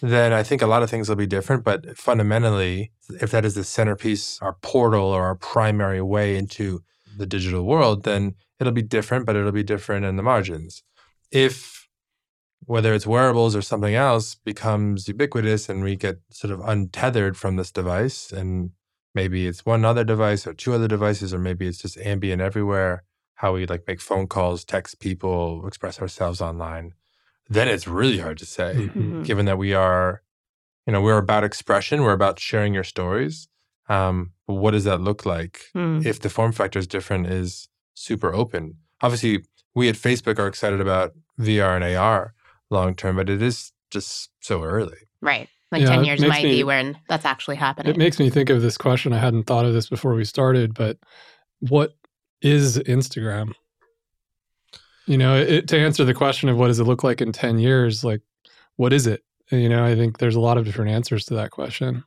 then 0.00 0.32
I 0.32 0.42
think 0.42 0.62
a 0.62 0.66
lot 0.66 0.82
of 0.82 0.90
things 0.90 1.08
will 1.08 1.16
be 1.16 1.26
different. 1.26 1.64
But 1.64 1.98
fundamentally, 1.98 2.92
if 3.20 3.30
that 3.32 3.44
is 3.44 3.54
the 3.54 3.64
centerpiece, 3.64 4.38
our 4.40 4.54
portal 4.62 5.04
or 5.04 5.24
our 5.24 5.34
primary 5.34 6.00
way 6.00 6.36
into 6.36 6.82
the 7.16 7.26
digital 7.26 7.64
world, 7.64 8.04
then 8.04 8.34
it'll 8.60 8.72
be 8.72 8.82
different, 8.82 9.26
but 9.26 9.36
it'll 9.36 9.52
be 9.52 9.62
different 9.64 10.06
in 10.06 10.16
the 10.16 10.22
margins. 10.22 10.82
If 11.30 11.88
whether 12.64 12.94
it's 12.94 13.06
wearables 13.06 13.56
or 13.56 13.62
something 13.62 13.94
else 13.94 14.36
becomes 14.36 15.08
ubiquitous 15.08 15.68
and 15.68 15.82
we 15.82 15.96
get 15.96 16.20
sort 16.30 16.52
of 16.52 16.60
untethered 16.60 17.36
from 17.36 17.56
this 17.56 17.72
device 17.72 18.30
and 18.30 18.70
maybe 19.14 19.48
it's 19.48 19.66
one 19.66 19.84
other 19.84 20.04
device 20.04 20.46
or 20.46 20.54
two 20.54 20.72
other 20.72 20.86
devices 20.86 21.34
or 21.34 21.38
maybe 21.38 21.66
it's 21.66 21.82
just 21.82 21.98
ambient 21.98 22.40
everywhere 22.40 23.02
how 23.42 23.52
we 23.52 23.66
like 23.66 23.84
make 23.88 24.00
phone 24.00 24.26
calls 24.26 24.64
text 24.64 25.00
people 25.00 25.66
express 25.66 26.00
ourselves 26.00 26.40
online 26.40 26.92
then 27.50 27.66
it's 27.68 27.86
really 27.88 28.18
hard 28.26 28.38
to 28.38 28.46
say 28.46 28.70
Mhm. 28.94 29.24
given 29.24 29.44
that 29.46 29.58
we 29.58 29.74
are 29.74 30.22
you 30.86 30.92
know 30.92 31.02
we're 31.02 31.18
about 31.18 31.42
expression 31.44 32.02
we're 32.02 32.12
about 32.22 32.38
sharing 32.38 32.72
your 32.72 32.84
stories 32.94 33.48
um, 33.88 34.30
but 34.46 34.54
what 34.54 34.70
does 34.70 34.84
that 34.84 35.00
look 35.08 35.26
like 35.26 35.54
Hmm. 35.74 36.00
if 36.10 36.20
the 36.20 36.30
form 36.30 36.52
factor 36.52 36.78
is 36.78 36.86
different 36.86 37.26
is 37.26 37.68
super 37.94 38.32
open. 38.32 38.76
Obviously, 39.02 39.44
we 39.74 39.88
at 39.88 39.96
Facebook 39.96 40.38
are 40.38 40.46
excited 40.46 40.80
about 40.80 41.12
VR 41.38 41.74
and 41.76 41.84
AR 41.84 42.32
long 42.70 42.94
term, 42.94 43.16
but 43.16 43.28
it 43.28 43.42
is 43.42 43.72
just 43.90 44.30
so 44.40 44.62
early. 44.62 45.00
Right. 45.20 45.48
Like 45.72 45.82
Yeah, 45.82 45.96
10 45.96 46.04
years 46.04 46.20
might 46.20 46.44
me- 46.44 46.58
be 46.58 46.64
when 46.64 46.96
that's 47.08 47.26
actually 47.26 47.56
happening. 47.56 47.90
It 47.92 47.98
makes 47.98 48.18
me 48.20 48.30
think 48.30 48.48
of 48.50 48.62
this 48.62 48.78
question. 48.78 49.12
I 49.12 49.18
hadn't 49.18 49.44
thought 49.48 49.64
of 49.66 49.72
this 49.74 49.88
before 49.90 50.14
we 50.14 50.24
started, 50.24 50.72
but 50.74 50.96
what 51.58 51.90
is 52.42 52.78
Instagram? 52.78 53.52
You 55.06 55.18
know, 55.18 55.36
it, 55.36 55.68
to 55.68 55.78
answer 55.78 56.04
the 56.04 56.14
question 56.14 56.48
of 56.48 56.56
what 56.56 56.68
does 56.68 56.78
it 56.78 56.84
look 56.84 57.02
like 57.02 57.20
in 57.20 57.32
10 57.32 57.58
years, 57.58 58.04
like, 58.04 58.20
what 58.76 58.92
is 58.92 59.06
it? 59.06 59.22
You 59.50 59.68
know, 59.68 59.84
I 59.84 59.94
think 59.94 60.18
there's 60.18 60.36
a 60.36 60.40
lot 60.40 60.58
of 60.58 60.64
different 60.64 60.90
answers 60.90 61.24
to 61.26 61.34
that 61.34 61.50
question. 61.50 62.04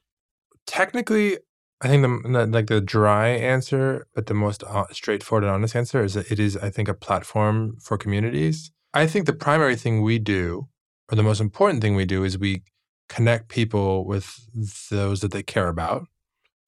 Technically, 0.66 1.38
I 1.82 1.88
think 1.88 2.02
the, 2.02 2.30
the 2.30 2.46
like 2.48 2.68
the 2.68 2.82
dry 2.82 3.28
answer, 3.28 4.08
but 4.16 4.28
the 4.28 4.34
most 4.34 4.64
uh, 4.64 4.86
straightforward 4.92 5.44
and 5.44 5.52
honest 5.52 5.76
answer 5.76 6.04
is 6.04 6.14
that 6.14 6.32
it 6.32 6.40
is, 6.40 6.58
I 6.58 6.70
think, 6.70 6.88
a 6.88 6.94
platform 6.94 7.78
for 7.82 7.98
communities. 7.98 8.72
I 8.94 9.08
think 9.08 9.26
the 9.26 9.34
primary 9.34 9.76
thing 9.76 10.02
we 10.02 10.18
do, 10.18 10.68
or 11.12 11.16
the 11.16 11.24
most 11.24 11.42
important 11.42 11.82
thing 11.82 11.96
we 11.96 12.06
do, 12.06 12.24
is 12.24 12.40
we 12.40 12.64
connect 13.10 13.50
people 13.50 14.06
with 14.06 14.40
those 14.90 15.20
that 15.20 15.32
they 15.32 15.44
care 15.44 15.68
about. 15.68 16.08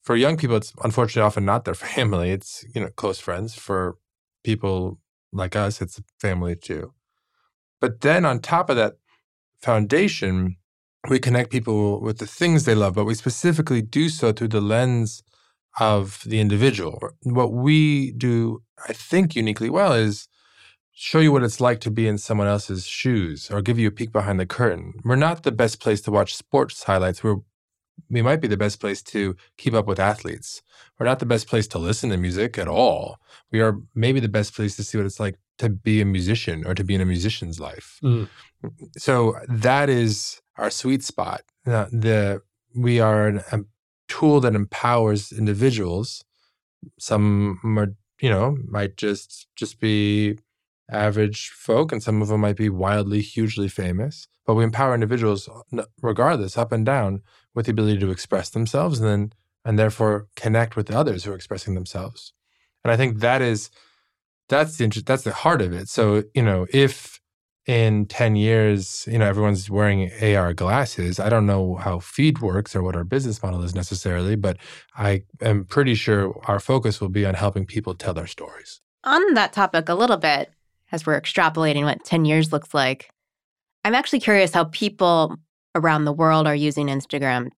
For 0.07 0.15
young 0.15 0.37
people, 0.37 0.55
it's 0.55 0.71
unfortunately 0.85 1.27
often 1.27 1.43
not 1.43 1.65
their 1.65 1.73
family; 1.89 2.31
it's 2.31 2.63
you 2.73 2.79
know 2.79 2.89
close 2.95 3.19
friends. 3.19 3.55
For 3.55 3.97
people 4.41 5.01
like 5.33 5.53
us, 5.53 5.81
it's 5.81 6.01
family 6.21 6.55
too. 6.55 6.93
But 7.81 7.99
then 7.99 8.23
on 8.23 8.39
top 8.39 8.69
of 8.69 8.77
that 8.77 8.93
foundation, 9.61 10.55
we 11.09 11.19
connect 11.19 11.51
people 11.51 11.99
with 11.99 12.19
the 12.19 12.25
things 12.25 12.63
they 12.63 12.73
love, 12.73 12.95
but 12.95 13.03
we 13.03 13.15
specifically 13.15 13.81
do 13.81 14.07
so 14.07 14.31
through 14.31 14.47
the 14.47 14.61
lens 14.61 15.23
of 15.77 16.23
the 16.25 16.39
individual. 16.39 16.97
What 17.23 17.51
we 17.51 18.11
do, 18.11 18.63
I 18.87 18.93
think, 18.93 19.35
uniquely 19.35 19.69
well 19.69 19.91
is 19.91 20.29
show 20.93 21.19
you 21.19 21.33
what 21.33 21.43
it's 21.43 21.59
like 21.59 21.81
to 21.81 21.91
be 21.91 22.07
in 22.07 22.17
someone 22.17 22.47
else's 22.47 22.85
shoes 22.85 23.51
or 23.51 23.61
give 23.61 23.77
you 23.77 23.89
a 23.89 23.97
peek 23.99 24.13
behind 24.13 24.39
the 24.39 24.45
curtain. 24.45 24.93
We're 25.03 25.17
not 25.17 25.43
the 25.43 25.51
best 25.51 25.81
place 25.81 25.99
to 26.03 26.11
watch 26.11 26.33
sports 26.33 26.83
highlights. 26.83 27.25
We're 27.25 27.41
we 28.09 28.21
might 28.21 28.41
be 28.41 28.47
the 28.47 28.57
best 28.57 28.79
place 28.79 29.01
to 29.01 29.35
keep 29.57 29.73
up 29.73 29.87
with 29.87 29.99
athletes. 29.99 30.61
We're 30.97 31.05
not 31.05 31.19
the 31.19 31.25
best 31.25 31.47
place 31.47 31.67
to 31.69 31.77
listen 31.77 32.09
to 32.09 32.17
music 32.17 32.57
at 32.57 32.67
all. 32.67 33.17
We 33.51 33.61
are 33.61 33.77
maybe 33.95 34.19
the 34.19 34.29
best 34.29 34.55
place 34.55 34.75
to 34.75 34.83
see 34.83 34.97
what 34.97 35.05
it's 35.05 35.19
like 35.19 35.37
to 35.57 35.69
be 35.69 36.01
a 36.01 36.05
musician 36.05 36.65
or 36.65 36.73
to 36.75 36.83
be 36.83 36.95
in 36.95 37.01
a 37.01 37.05
musician's 37.05 37.59
life. 37.59 37.99
Mm. 38.03 38.27
So 38.97 39.35
that 39.47 39.89
is 39.89 40.41
our 40.57 40.69
sweet 40.69 41.03
spot. 41.03 41.41
Uh, 41.65 41.85
the 41.91 42.41
we 42.75 42.99
are 42.99 43.27
an, 43.27 43.41
a 43.51 43.59
tool 44.07 44.39
that 44.41 44.55
empowers 44.55 45.31
individuals. 45.31 46.23
Some 46.99 47.59
are, 47.77 47.95
you 48.21 48.29
know, 48.29 48.57
might 48.67 48.97
just 48.97 49.47
just 49.55 49.79
be 49.79 50.37
average 50.89 51.49
folk, 51.49 51.91
and 51.91 52.01
some 52.01 52.21
of 52.21 52.27
them 52.27 52.41
might 52.41 52.57
be 52.57 52.69
wildly, 52.69 53.21
hugely 53.21 53.67
famous. 53.67 54.27
But 54.45 54.55
we 54.55 54.63
empower 54.63 54.93
individuals, 54.93 55.49
regardless, 56.01 56.57
up 56.57 56.71
and 56.71 56.85
down, 56.85 57.21
with 57.53 57.65
the 57.65 57.71
ability 57.71 57.99
to 57.99 58.11
express 58.11 58.49
themselves, 58.49 58.99
and 58.99 59.07
then 59.07 59.33
and 59.65 59.77
therefore 59.77 60.27
connect 60.37 60.77
with 60.77 60.87
the 60.87 60.97
others 60.97 61.23
who 61.23 61.31
are 61.31 61.35
expressing 61.35 61.75
themselves. 61.75 62.31
And 62.83 62.91
I 62.91 62.95
think 62.95 63.19
that 63.19 63.41
is 63.41 63.69
that's 64.47 64.77
the 64.77 64.85
inter- 64.85 65.01
that's 65.01 65.23
the 65.23 65.33
heart 65.33 65.61
of 65.61 65.73
it. 65.73 65.89
So 65.89 66.23
you 66.33 66.41
know, 66.41 66.67
if 66.71 67.19
in 67.67 68.05
10 68.05 68.37
years, 68.37 69.05
you 69.11 69.19
know, 69.19 69.25
everyone's 69.25 69.69
wearing 69.69 70.09
AR 70.21 70.53
glasses. 70.53 71.19
I 71.19 71.27
don't 71.27 71.45
know 71.45 71.75
how 71.75 71.99
feed 71.99 72.39
works 72.39 72.73
or 72.75 72.81
what 72.81 72.95
our 72.95 73.03
business 73.03 73.43
model 73.43 73.61
is 73.61 73.75
necessarily, 73.75 74.37
but 74.37 74.57
I 74.95 75.23
am 75.41 75.65
pretty 75.65 75.93
sure 75.93 76.39
our 76.47 76.61
focus 76.61 77.01
will 77.01 77.09
be 77.09 77.25
on 77.25 77.33
helping 77.33 77.65
people 77.65 77.93
tell 77.93 78.13
their 78.13 78.25
stories. 78.25 78.79
On 79.03 79.33
that 79.33 79.51
topic, 79.51 79.89
a 79.89 79.95
little 79.95 80.17
bit, 80.17 80.49
as 80.91 81.05
we're 81.05 81.19
extrapolating 81.19 81.83
what 81.83 82.03
10 82.03 82.25
years 82.25 82.51
looks 82.51 82.73
like, 82.73 83.09
I'm 83.83 83.95
actually 83.95 84.19
curious 84.19 84.53
how 84.53 84.65
people 84.65 85.35
around 85.75 86.05
the 86.05 86.13
world 86.13 86.47
are 86.47 86.55
using 86.55 86.87
Instagram. 86.87 87.49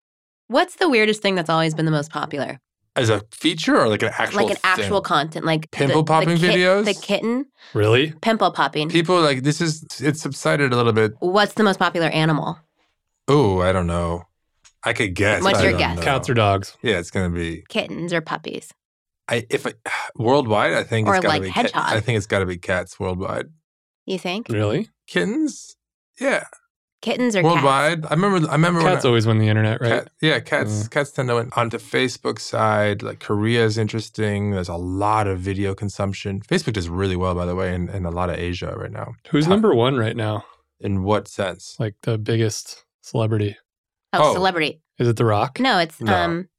What's 0.47 0.75
the 0.75 0.89
weirdest 0.89 1.21
thing 1.21 1.35
that's 1.35 1.49
always 1.49 1.73
been 1.73 1.85
the 1.85 1.91
most 1.91 2.11
popular? 2.11 2.59
As 2.95 3.09
a 3.09 3.21
feature 3.31 3.79
or 3.79 3.87
like 3.87 4.01
an 4.01 4.09
actual 4.17 4.41
like 4.43 4.51
an 4.51 4.61
actual 4.63 4.97
thing? 4.99 5.03
content, 5.05 5.45
like 5.45 5.69
Pimple 5.71 6.01
the 6.03 6.07
popping 6.11 6.37
kit- 6.37 6.55
videos? 6.55 6.85
The 6.85 6.93
kitten, 6.99 7.45
Really? 7.73 8.11
pimple 8.21 8.51
popping. 8.51 8.89
People 8.89 9.21
like 9.21 9.43
this 9.43 9.61
is 9.61 9.85
it's 10.01 10.21
subsided 10.21 10.73
a 10.73 10.75
little 10.75 10.91
bit. 10.91 11.13
What's 11.19 11.53
the 11.53 11.63
most 11.63 11.79
popular 11.79 12.07
animal? 12.07 12.59
Oh, 13.27 13.61
I 13.61 13.71
don't 13.71 13.87
know. 13.87 14.23
I 14.83 14.93
could 14.93 15.13
guess. 15.13 15.43
What's 15.43 15.59
I 15.59 15.69
your 15.69 15.77
guess? 15.77 15.97
know. 15.97 16.03
Cats 16.03 16.29
or 16.29 16.33
dogs? 16.33 16.75
Yeah, 16.81 16.97
it's 16.97 17.11
gonna 17.11 17.29
be 17.29 17.63
Kittens 17.69 18.11
or 18.11 18.21
puppies? 18.21 18.73
I 19.29 19.45
if 19.49 19.65
I, 19.67 19.73
worldwide. 20.15 20.73
I 20.73 20.83
think 20.83 21.07
Or 21.07 21.15
it's 21.15 21.23
gotta 21.23 21.33
like 21.33 21.43
be 21.43 21.49
cat- 21.51 21.65
hedgehog. 21.71 21.93
I 21.93 21.99
think 21.99 22.17
it's 22.17 22.27
got 22.27 22.39
to 22.39 22.45
be 22.45 22.57
cats 22.57 22.99
worldwide. 22.99 23.47
You 24.05 24.17
think? 24.19 24.49
Really? 24.49 24.89
Kittens? 25.07 25.75
Yeah. 26.19 26.45
Kittens 27.01 27.33
or 27.35 27.43
worldwide. 27.43 28.05
I 28.07 28.09
remember. 28.15 28.49
I 28.49 28.53
remember 28.53 28.81
when 28.83 28.91
Cats 28.93 29.05
I- 29.05 29.07
always 29.07 29.25
win 29.25 29.37
the 29.37 29.47
internet, 29.47 29.79
right? 29.79 29.89
Cat, 30.03 30.09
yeah, 30.21 30.39
cats 30.41 30.87
cats 30.89 31.11
tend 31.11 31.29
to 31.29 31.35
went 31.35 31.57
onto 31.57 31.77
Facebook 31.77 32.39
side. 32.39 33.01
Like 33.03 33.19
Korea 33.21 33.63
is 33.63 33.77
interesting. 33.77 34.51
There's 34.51 34.67
a 34.67 34.75
lot 34.75 35.25
of 35.27 35.39
video 35.39 35.73
consumption. 35.73 36.41
Facebook 36.41 36.73
does 36.73 36.89
really 36.89 37.15
well, 37.15 37.35
by 37.35 37.45
the 37.45 37.55
way, 37.55 37.73
in, 37.73 37.87
in 37.89 38.05
a 38.05 38.09
lot 38.11 38.29
of 38.29 38.35
Asia 38.37 38.73
right 38.77 38.91
now. 38.91 39.13
Who's 39.29 39.45
Top- 39.45 39.51
number 39.51 39.73
one 39.73 39.95
right 39.95 40.15
now? 40.17 40.43
In 40.81 41.03
what 41.03 41.29
sense? 41.29 41.77
Like 41.79 41.95
the 42.01 42.17
biggest 42.17 42.83
celebrity? 43.01 43.55
Oh, 44.11 44.31
Oh. 44.31 44.33
celebrity. 44.33 44.81
Is 44.97 45.07
it 45.07 45.15
The 45.15 45.23
Rock? 45.25 45.59
No, 45.61 45.77
it's 45.79 46.01
No. 46.01 46.13
um, 46.13 46.49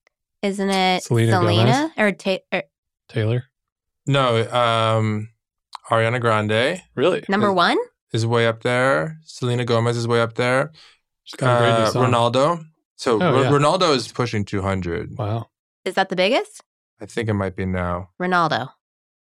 isn't 0.42 0.70
it 0.70 1.02
Selena 1.04 1.32
Selena 1.32 1.92
or, 1.96 2.12
Ta- 2.12 2.38
or 2.52 2.62
Taylor? 3.08 3.44
No, 4.06 4.38
um, 4.52 5.28
Ariana 5.90 6.20
Grande 6.20 6.82
Really? 6.94 7.24
number 7.28 7.48
Is- 7.48 7.54
one? 7.54 7.78
is 8.12 8.26
way 8.26 8.46
up 8.46 8.62
there. 8.62 9.18
Selena 9.24 9.64
Gomez 9.64 9.96
is 9.96 10.08
way 10.08 10.20
up 10.20 10.34
there. 10.34 10.72
She's 11.24 11.36
got 11.38 11.56
a 11.56 11.58
great 11.60 11.94
new 11.94 12.00
Uh. 12.00 12.06
Ronaldo. 12.08 12.64
So 12.96 13.14
Oh, 13.22 13.32
Ro- 13.32 13.42
yeah. 13.42 13.50
Ronaldo 13.50 13.94
is 13.94 14.08
pushing 14.08 14.44
200. 14.44 15.16
Wow. 15.16 15.46
Is 15.84 15.94
that 15.94 16.08
the 16.08 16.16
biggest? 16.16 16.62
I 17.00 17.06
think 17.06 17.28
it 17.28 17.34
might 17.34 17.56
be 17.56 17.64
now. 17.66 18.10
Ronaldo. 18.20 18.70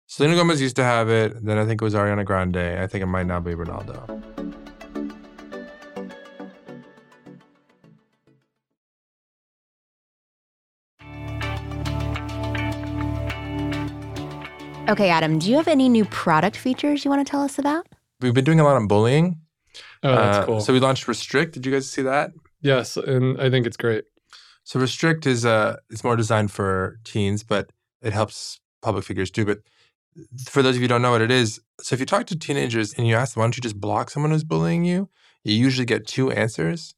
Selena 0.07 0.35
Gomez 0.37 0.61
used 0.61 0.77
to 0.77 0.85
have 0.85 1.09
it. 1.09 1.45
Then 1.45 1.59
I 1.59 1.65
think 1.67 1.81
it 1.81 1.85
was 1.85 1.95
Ariana 1.95 2.25
Grande. 2.25 2.57
I 2.57 2.87
think 2.87 3.03
it 3.03 3.07
might 3.07 3.27
now 3.27 3.41
be 3.41 3.53
Ronaldo. 3.55 4.23
Okay, 14.89 15.09
Adam, 15.11 15.39
do 15.39 15.49
you 15.49 15.57
have 15.57 15.69
any 15.69 15.89
new 15.89 16.05
product 16.07 16.57
features 16.57 17.05
you 17.05 17.11
want 17.11 17.25
to 17.25 17.31
tell 17.31 17.41
us 17.43 17.59
about? 17.59 17.87
We've 18.21 18.35
been 18.35 18.45
doing 18.45 18.61
a 18.61 18.65
lot 18.65 18.77
on 18.77 18.89
bullying. 18.89 19.39
Oh, 20.03 20.15
that's 20.15 20.39
Uh, 20.39 20.45
cool. 20.47 20.61
So 20.61 20.73
we 20.73 20.81
launched 20.81 21.07
Restrict. 21.09 21.55
Did 21.55 21.65
you 21.65 21.73
guys 21.73 21.89
see 21.89 22.03
that? 22.03 22.33
yes, 22.61 22.97
and 22.97 23.41
I 23.41 23.49
think 23.51 23.67
it's 23.67 23.77
great. 23.77 24.05
So 24.65 24.79
Restrict 24.81 25.27
is 25.27 25.45
uh 25.47 25.77
it's 25.91 26.05
more 26.05 26.17
designed 26.17 26.51
for 26.53 26.99
teens, 27.05 27.43
but 27.43 27.71
it 28.03 28.13
helps 28.13 28.61
public 28.83 29.05
figures 29.05 29.31
too. 29.31 29.45
But 29.45 29.59
for 30.49 30.63
those 30.63 30.75
of 30.77 30.83
you 30.83 30.83
who 30.83 30.89
don't 30.89 31.03
know 31.03 31.11
what 31.13 31.23
it 31.23 31.31
is, 31.31 31.61
so 31.81 31.95
if 31.95 32.01
you 32.01 32.07
talk 32.07 32.27
to 32.27 32.39
teenagers 32.39 32.93
and 32.95 33.07
you 33.07 33.15
ask 33.15 33.35
them, 33.35 33.41
why 33.41 33.45
don't 33.47 33.57
you 33.57 33.63
just 33.63 33.81
block 33.81 34.11
someone 34.11 34.31
who's 34.33 34.45
bullying 34.45 34.85
you? 34.85 35.09
You 35.45 35.55
usually 35.55 35.87
get 35.87 36.07
two 36.07 36.31
answers. 36.33 36.95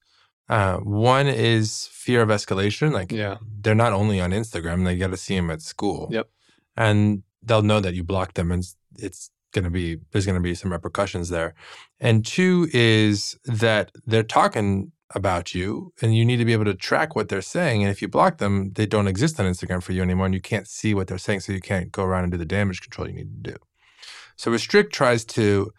Uh, 0.49 0.77
one 0.79 1.27
is 1.27 1.88
fear 1.92 2.20
of 2.23 2.29
escalation, 2.31 2.92
like 2.92 3.12
Yeah. 3.12 3.37
they're 3.62 3.75
not 3.75 3.92
only 3.92 4.20
on 4.20 4.31
Instagram, 4.33 4.85
they 4.85 4.97
got 4.97 5.11
to 5.11 5.16
see 5.16 5.37
them 5.37 5.51
at 5.51 5.62
school. 5.62 6.09
Yep. 6.11 6.29
And 6.77 7.23
they'll 7.44 7.62
know 7.62 7.80
that 7.80 7.94
you 7.94 8.04
blocked 8.04 8.35
them 8.35 8.50
and 8.50 8.62
it's- 8.98 9.30
going 9.54 9.64
to 9.64 9.70
be, 9.70 9.98
there's 10.11 10.26
going 10.26 10.35
to 10.35 10.42
be 10.42 10.54
some 10.54 10.72
repercussions 10.72 11.30
there. 11.30 11.54
And 12.00 12.26
two 12.26 12.68
is 12.74 13.38
that 13.44 13.92
they're 14.04 14.22
talking 14.22 14.92
about 15.14 15.54
you 15.54 15.92
and 16.02 16.14
you 16.14 16.24
need 16.24 16.38
to 16.38 16.44
be 16.44 16.52
able 16.52 16.64
to 16.64 16.74
track 16.74 17.14
what 17.14 17.28
they're 17.28 17.40
saying. 17.40 17.83
And 17.83 17.90
if 17.90 18.02
you 18.02 18.09
block 18.09 18.38
them, 18.38 18.72
they 18.74 18.85
don't 18.85 19.07
exist 19.07 19.38
on 19.38 19.46
Instagram 19.46 19.83
for 19.83 19.92
you 19.92 20.02
anymore 20.02 20.26
and 20.26 20.35
you 20.35 20.40
can't 20.40 20.66
see 20.66 20.92
what 20.92 21.07
they're 21.07 21.18
saying. 21.18 21.40
So 21.40 21.52
you 21.52 21.61
can't 21.61 21.92
go 21.92 22.02
around 22.02 22.24
and 22.24 22.33
do 22.33 22.38
the 22.38 22.44
damage 22.44 22.83
control 22.83 23.09
you 23.09 23.14
need 23.14 23.44
to 23.44 23.52
do. 23.52 23.57
So 24.37 24.50
Restrict 24.50 24.92
tries 24.92 25.24
to 25.26 25.72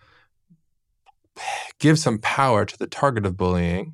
give 1.80 2.00
some 2.00 2.18
power 2.20 2.66
to 2.66 2.78
the 2.78 2.88
target 2.88 3.26
of 3.26 3.36
bullying 3.36 3.94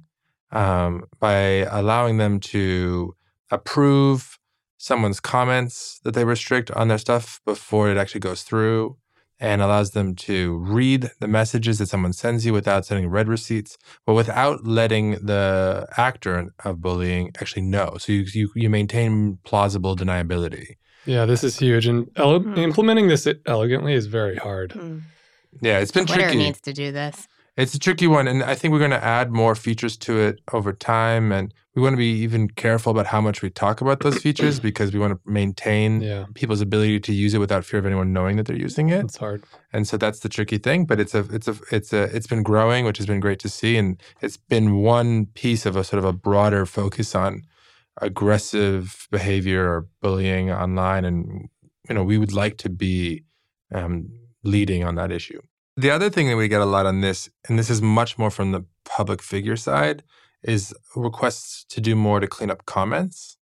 um, 0.52 1.06
by 1.20 1.66
allowing 1.72 2.18
them 2.18 2.40
to 2.40 3.16
approve 3.50 4.38
someone's 4.90 5.20
comments 5.20 6.00
that 6.04 6.14
they 6.16 6.26
restrict 6.26 6.72
on 6.72 6.88
their 6.88 6.98
stuff 6.98 7.40
before 7.46 7.90
it 7.92 7.98
actually 7.98 8.20
goes 8.30 8.42
through 8.44 8.98
and 9.40 9.62
allows 9.62 9.92
them 9.92 10.16
to 10.16 10.58
read 10.80 11.10
the 11.20 11.28
messages 11.28 11.78
that 11.80 11.88
someone 11.88 12.14
sends 12.14 12.46
you 12.46 12.54
without 12.54 12.86
sending 12.86 13.08
read 13.10 13.28
receipts, 13.28 13.78
but 14.06 14.14
without 14.14 14.66
letting 14.66 15.12
the 15.32 15.88
actor 15.98 16.54
of 16.66 16.82
bullying 16.82 17.32
actually 17.40 17.62
know. 17.76 17.96
So 18.00 18.12
you 18.12 18.26
you, 18.34 18.50
you 18.56 18.70
maintain 18.70 19.38
plausible 19.44 19.96
deniability. 19.96 20.68
Yeah, 21.06 21.26
this 21.26 21.44
is 21.44 21.58
huge. 21.58 21.86
And 21.88 22.08
ele- 22.16 22.40
Hmm. 22.42 22.58
implementing 22.58 23.08
this 23.08 23.28
elegantly 23.48 23.94
is 23.94 24.06
very 24.06 24.36
hard. 24.48 24.70
Yeah, 25.62 25.80
it's 25.80 25.92
been 25.92 26.06
Twitter 26.06 26.24
tricky. 26.24 26.38
needs 26.38 26.62
to 26.62 26.74
do 26.74 26.92
this. 26.92 27.28
It's 27.62 27.76
a 27.76 27.80
tricky 27.80 28.08
one, 28.08 28.28
and 28.28 28.42
I 28.44 28.56
think 28.56 28.72
we're 28.72 28.80
going 28.80 28.90
to 29.02 29.04
add 29.04 29.32
more 29.32 29.54
features 29.54 29.96
to 29.98 30.20
it 30.20 30.40
over 30.52 30.74
time. 30.74 31.32
And 31.32 31.54
we 31.76 31.82
want 31.82 31.94
to 31.94 31.98
be 31.98 32.12
even 32.24 32.50
careful 32.50 32.92
about 32.92 33.06
how 33.06 33.22
much 33.22 33.44
we 33.44 33.52
talk 33.52 33.82
about 33.82 34.00
those 34.00 34.18
features 34.18 34.60
because 34.70 34.92
we 34.92 35.00
want 35.00 35.14
to 35.14 35.20
maintain 35.30 36.02
Yeah, 36.02 36.26
people's 36.34 36.62
ability 36.62 37.00
to 37.02 37.14
use 37.14 37.36
it 37.36 37.38
without 37.38 37.64
fear 37.64 37.80
of 37.80 37.86
anyone 37.86 38.12
knowing 38.12 38.38
that 38.38 38.48
they're 38.48 38.56
using 38.70 38.90
it. 38.90 39.06
it's 39.06 39.18
hard. 39.18 39.44
And 39.72 39.88
so 39.88 39.96
that's 39.98 40.22
the 40.22 40.30
tricky 40.30 40.58
thing. 40.58 40.86
But 40.86 41.00
it's 41.00 41.14
a 41.14 41.20
it's 41.32 41.48
a 41.48 41.56
it's 41.72 41.94
a 41.94 42.04
it's 42.16 42.28
been 42.28 42.42
growing, 42.42 42.84
which 42.86 42.98
has 42.98 43.06
been 43.06 43.20
great 43.20 43.40
to 43.40 43.50
see, 43.50 43.78
and 43.78 44.02
it's 44.22 44.38
been 44.38 44.78
one 44.78 45.28
piece 45.28 45.68
of 45.68 45.76
a 45.76 45.84
sort 45.84 46.00
of 46.00 46.06
a 46.06 46.14
broader 46.14 46.66
focus 46.66 47.14
on 47.14 47.44
aggressive 48.02 49.08
behavior 49.12 49.70
or 49.72 49.88
bullying 50.02 50.52
online. 50.52 51.06
And 51.06 51.50
you 51.88 51.96
know, 51.96 52.04
we 52.04 52.18
would 52.18 52.34
like 52.34 52.58
to 52.58 52.70
be 52.70 53.24
um, 53.72 54.10
leading 54.44 54.84
on 54.84 54.96
that 54.96 55.12
issue. 55.12 55.42
The 55.78 55.90
other 55.90 56.10
thing 56.10 56.28
that 56.28 56.36
we 56.38 56.48
get 56.48 56.62
a 56.62 56.66
lot 56.66 56.86
on 56.86 57.02
this, 57.02 57.30
and 57.48 57.58
this 57.58 57.70
is 57.70 57.82
much 57.82 58.18
more 58.18 58.30
from 58.30 58.52
the 58.52 58.66
public 58.86 59.22
figure 59.22 59.56
side, 59.56 60.04
is 60.44 60.74
requests 60.96 61.64
to 61.70 61.82
do 61.82 61.96
more 61.96 62.20
to 62.20 62.28
clean 62.28 62.50
up 62.52 62.66
comments. 62.66 63.38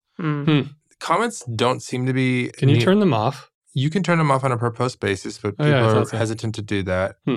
Comments 1.01 1.45
don't 1.55 1.81
seem 1.83 2.07
to 2.07 2.13
be. 2.13 2.51
Can 2.57 2.69
you 2.69 2.77
neat- 2.77 2.85
turn 2.85 3.01
them 3.01 3.15
off? 3.15 3.51
you 3.75 3.91
can 3.91 4.03
turn 4.03 4.19
them 4.19 4.31
off 4.31 4.43
on 4.43 4.51
a 4.51 4.57
per 4.59 4.73
post 4.73 4.99
basis, 4.99 5.39
but 5.39 5.51
Oh, 5.59 5.65
people 5.65 5.69
yeah, 5.69 5.93
are 5.99 6.05
so. 6.05 6.17
hesitant 6.17 6.55
to 6.57 6.63
do 6.63 6.83
that. 6.85 7.17
Hmm. 7.25 7.37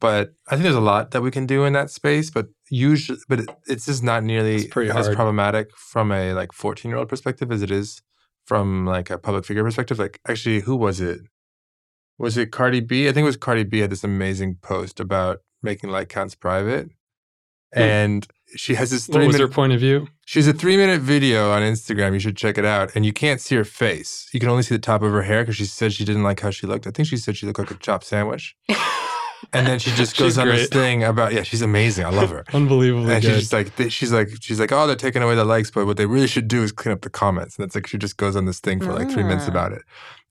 But 0.00 0.32
I 0.48 0.52
think 0.52 0.62
there's 0.64 0.74
a 0.74 0.80
lot 0.80 1.12
that 1.12 1.22
we 1.22 1.30
can 1.30 1.46
do 1.46 1.64
in 1.64 1.72
that 1.74 1.90
space. 1.90 2.30
But 2.30 2.46
usually, 2.68 3.18
but 3.28 3.40
it, 3.40 3.48
it's 3.68 3.86
just 3.86 4.02
not 4.02 4.24
nearly 4.24 4.56
as 4.76 5.06
hard. 5.06 5.14
problematic 5.14 5.70
from 5.76 6.10
a 6.10 6.32
like 6.32 6.52
14 6.52 6.88
year 6.90 6.98
old 6.98 7.08
perspective 7.08 7.52
as 7.52 7.62
it 7.62 7.70
is 7.70 8.02
from 8.46 8.86
like 8.86 9.08
a 9.10 9.18
public 9.18 9.44
figure 9.44 9.62
perspective. 9.62 9.98
Like, 10.00 10.20
actually, 10.28 10.60
who 10.60 10.74
was 10.74 11.00
it? 11.00 11.20
Was 12.18 12.36
it 12.36 12.50
Cardi 12.52 12.80
B? 12.80 13.08
I 13.08 13.12
think 13.12 13.22
it 13.22 13.26
was 13.26 13.36
Cardi 13.36 13.64
B 13.64 13.78
had 13.78 13.90
this 13.90 14.04
amazing 14.04 14.56
post 14.62 15.00
about 15.00 15.40
making 15.62 15.90
like 15.90 16.08
counts 16.08 16.34
private, 16.34 16.90
Hmm. 17.74 17.80
and 17.80 18.26
she 18.56 18.74
has 18.76 18.90
this 18.90 19.06
What 19.08 19.14
three 19.16 19.26
was 19.26 19.34
minute 19.36 19.46
their 19.48 19.54
point 19.54 19.72
of 19.74 19.80
view? 19.80 20.08
She's 20.26 20.48
a 20.48 20.52
three 20.54 20.76
minute 20.76 21.00
video 21.00 21.50
on 21.50 21.62
Instagram. 21.62 22.12
You 22.14 22.18
should 22.18 22.36
check 22.36 22.56
it 22.58 22.64
out. 22.64 22.90
And 22.94 23.04
you 23.04 23.12
can't 23.12 23.40
see 23.40 23.56
her 23.56 23.64
face. 23.64 24.28
You 24.32 24.40
can 24.40 24.48
only 24.48 24.62
see 24.62 24.74
the 24.74 24.78
top 24.80 25.02
of 25.02 25.12
her 25.12 25.22
hair 25.22 25.42
because 25.42 25.56
she 25.56 25.66
said 25.66 25.92
she 25.92 26.04
didn't 26.04 26.22
like 26.22 26.40
how 26.40 26.50
she 26.50 26.66
looked. 26.66 26.86
I 26.86 26.90
think 26.90 27.08
she 27.08 27.16
said 27.18 27.36
she 27.36 27.44
looked 27.46 27.58
like 27.58 27.70
a 27.70 27.74
chopped 27.74 28.04
sandwich. 28.04 28.56
And 29.52 29.66
then 29.68 29.78
she 29.78 29.92
just 29.92 30.16
goes 30.18 30.32
She's 30.32 30.38
on 30.38 30.48
this 30.48 30.68
thing 30.68 31.04
about, 31.04 31.32
yeah, 31.32 31.42
she's 31.44 31.62
amazing. 31.62 32.04
I 32.04 32.10
love 32.10 32.28
her. 32.30 32.44
Unbelievably 32.52 33.14
And 33.14 33.22
she's 33.24 33.38
just 33.38 33.52
like, 33.52 33.74
they- 33.76 33.88
she's 33.88 34.12
like, 34.12 34.30
she's 34.40 34.58
like, 34.58 34.72
oh, 34.72 34.86
they're 34.86 34.96
taking 34.96 35.22
away 35.22 35.36
the 35.36 35.44
likes, 35.44 35.70
but 35.70 35.86
what 35.86 35.96
they 35.96 36.06
really 36.06 36.26
should 36.26 36.48
do 36.48 36.62
is 36.64 36.72
clean 36.72 36.92
up 36.92 37.02
the 37.02 37.08
comments. 37.08 37.56
And 37.56 37.64
it's 37.64 37.74
like, 37.74 37.86
she 37.86 37.96
just 37.98 38.16
goes 38.16 38.34
on 38.34 38.44
this 38.46 38.58
thing 38.58 38.80
for 38.80 38.92
like 38.92 39.08
three 39.10 39.22
minutes 39.22 39.44
Ah. 39.46 39.50
about 39.50 39.72
it. 39.72 39.82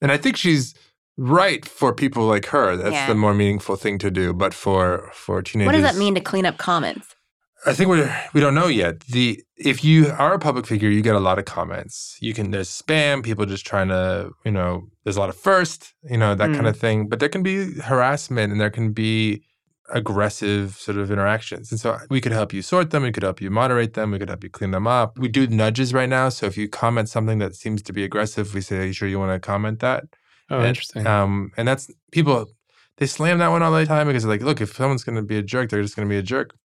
And 0.02 0.12
I 0.12 0.18
think 0.18 0.36
she's 0.36 0.76
right 1.18 1.68
for 1.68 1.94
people 1.94 2.26
like 2.26 2.48
her. 2.48 2.78
That's 2.78 2.94
Yeah. 2.94 3.08
the 3.08 3.16
more 3.16 3.34
meaningful 3.34 3.76
thing 3.76 3.98
to 4.00 4.12
do. 4.12 4.34
But 4.34 4.54
for 4.54 5.10
for 5.14 5.42
teenagers, 5.42 5.68
What 5.68 5.82
does 5.82 5.92
that 5.92 6.00
mean 6.00 6.16
to 6.16 6.22
clean 6.22 6.46
up 6.46 6.58
comments? 6.58 7.16
I 7.66 7.74
think 7.74 7.90
we 7.90 8.04
we 8.34 8.40
don't 8.40 8.54
know 8.54 8.68
yet. 8.68 9.02
The 9.02 9.44
if 9.58 9.84
you 9.84 10.12
are 10.18 10.34
a 10.34 10.40
public 10.40 10.68
figure, 10.68 10.90
you 10.90 11.02
get 11.02 11.16
a 11.16 11.20
lot 11.20 11.40
of 11.40 11.46
comments. 11.46 12.18
You 12.22 12.34
can 12.34 12.52
there's 12.52 12.70
spam, 12.70 13.24
people 13.24 13.46
just 13.46 13.66
trying 13.66 13.90
to 13.90 14.32
you 14.46 14.52
know 14.52 14.90
there's 15.04 15.18
a 15.18 15.20
lot 15.20 15.30
of 15.30 15.36
first, 15.36 15.94
you 16.10 16.18
know 16.18 16.36
that 16.36 16.54
kind 16.54 16.68
of 16.68 16.78
mm. 16.78 16.80
thing. 16.80 17.10
But 17.10 17.20
there 17.20 17.30
can 17.30 17.44
be 17.44 17.74
harassment 17.82 18.52
and 18.52 18.62
there 18.62 18.70
can 18.70 18.94
be 18.94 19.42
aggressive 19.90 20.76
sort 20.78 20.98
of 20.98 21.10
interactions, 21.10 21.72
and 21.72 21.80
so 21.80 21.98
we 22.10 22.22
could 22.22 22.32
help 22.32 22.54
you 22.54 22.62
sort 22.62 22.92
them. 22.92 23.04
We 23.04 23.12
could 23.12 23.24
help 23.24 23.42
you 23.42 23.50
moderate 23.50 23.94
them. 23.96 24.12
We 24.12 24.20
could 24.20 24.30
help 24.30 24.44
you 24.44 24.50
clean 24.50 24.72
them 24.72 24.86
up. 24.86 25.18
We 25.18 25.28
do 25.28 25.48
nudges 25.48 25.94
right 25.94 26.10
now, 26.10 26.30
so 26.30 26.46
if 26.46 26.58
you 26.58 26.70
comment 26.70 27.10
something 27.10 27.40
that 27.40 27.56
seems 27.56 27.82
to 27.84 27.94
be 27.94 28.04
aggressive, 28.04 28.54
we 28.54 28.62
say, 28.62 28.78
"Are 28.80 28.86
you 28.86 28.94
sure 28.94 29.08
you 29.08 29.20
want 29.20 29.34
to 29.34 29.40
comment 29.40 29.80
that?" 29.80 30.04
Oh, 30.50 30.58
and- 30.58 30.68
interesting. 30.68 31.08
Um, 31.08 31.52
and 31.58 31.68
that's 31.68 31.92
people 32.12 32.48
they 32.98 33.06
slam 33.06 33.38
that 33.40 33.50
one 33.50 33.62
all 33.62 33.72
the 33.72 33.86
time 33.86 34.08
because 34.08 34.24
they're 34.24 34.32
like, 34.32 34.42
look, 34.42 34.60
if 34.60 34.76
someone's 34.76 35.04
going 35.04 35.16
to 35.16 35.22
be 35.22 35.38
a 35.38 35.44
jerk, 35.44 35.70
they're 35.70 35.82
just 35.82 35.96
going 35.96 36.08
to 36.08 36.10
be 36.14 36.18
a 36.18 36.24
jerk. 36.24 36.56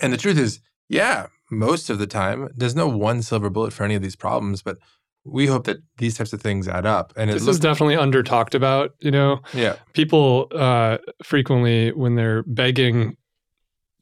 And 0.00 0.12
the 0.12 0.16
truth 0.16 0.38
is, 0.38 0.60
yeah, 0.88 1.26
most 1.50 1.90
of 1.90 1.98
the 1.98 2.06
time, 2.06 2.48
there's 2.56 2.74
no 2.74 2.88
one 2.88 3.22
silver 3.22 3.50
bullet 3.50 3.72
for 3.72 3.84
any 3.84 3.94
of 3.94 4.02
these 4.02 4.16
problems, 4.16 4.62
but 4.62 4.78
we 5.24 5.46
hope 5.46 5.64
that 5.64 5.78
these 5.98 6.16
types 6.16 6.32
of 6.32 6.40
things 6.40 6.68
add 6.68 6.86
up. 6.86 7.12
And 7.16 7.30
this 7.30 7.42
looks, 7.42 7.56
is 7.56 7.60
definitely 7.60 7.96
under 7.96 8.22
talked 8.22 8.54
about. 8.54 8.94
You 9.00 9.10
know, 9.10 9.40
yeah, 9.52 9.76
people 9.92 10.48
uh, 10.54 10.98
frequently 11.22 11.92
when 11.92 12.14
they're 12.14 12.42
begging 12.44 13.16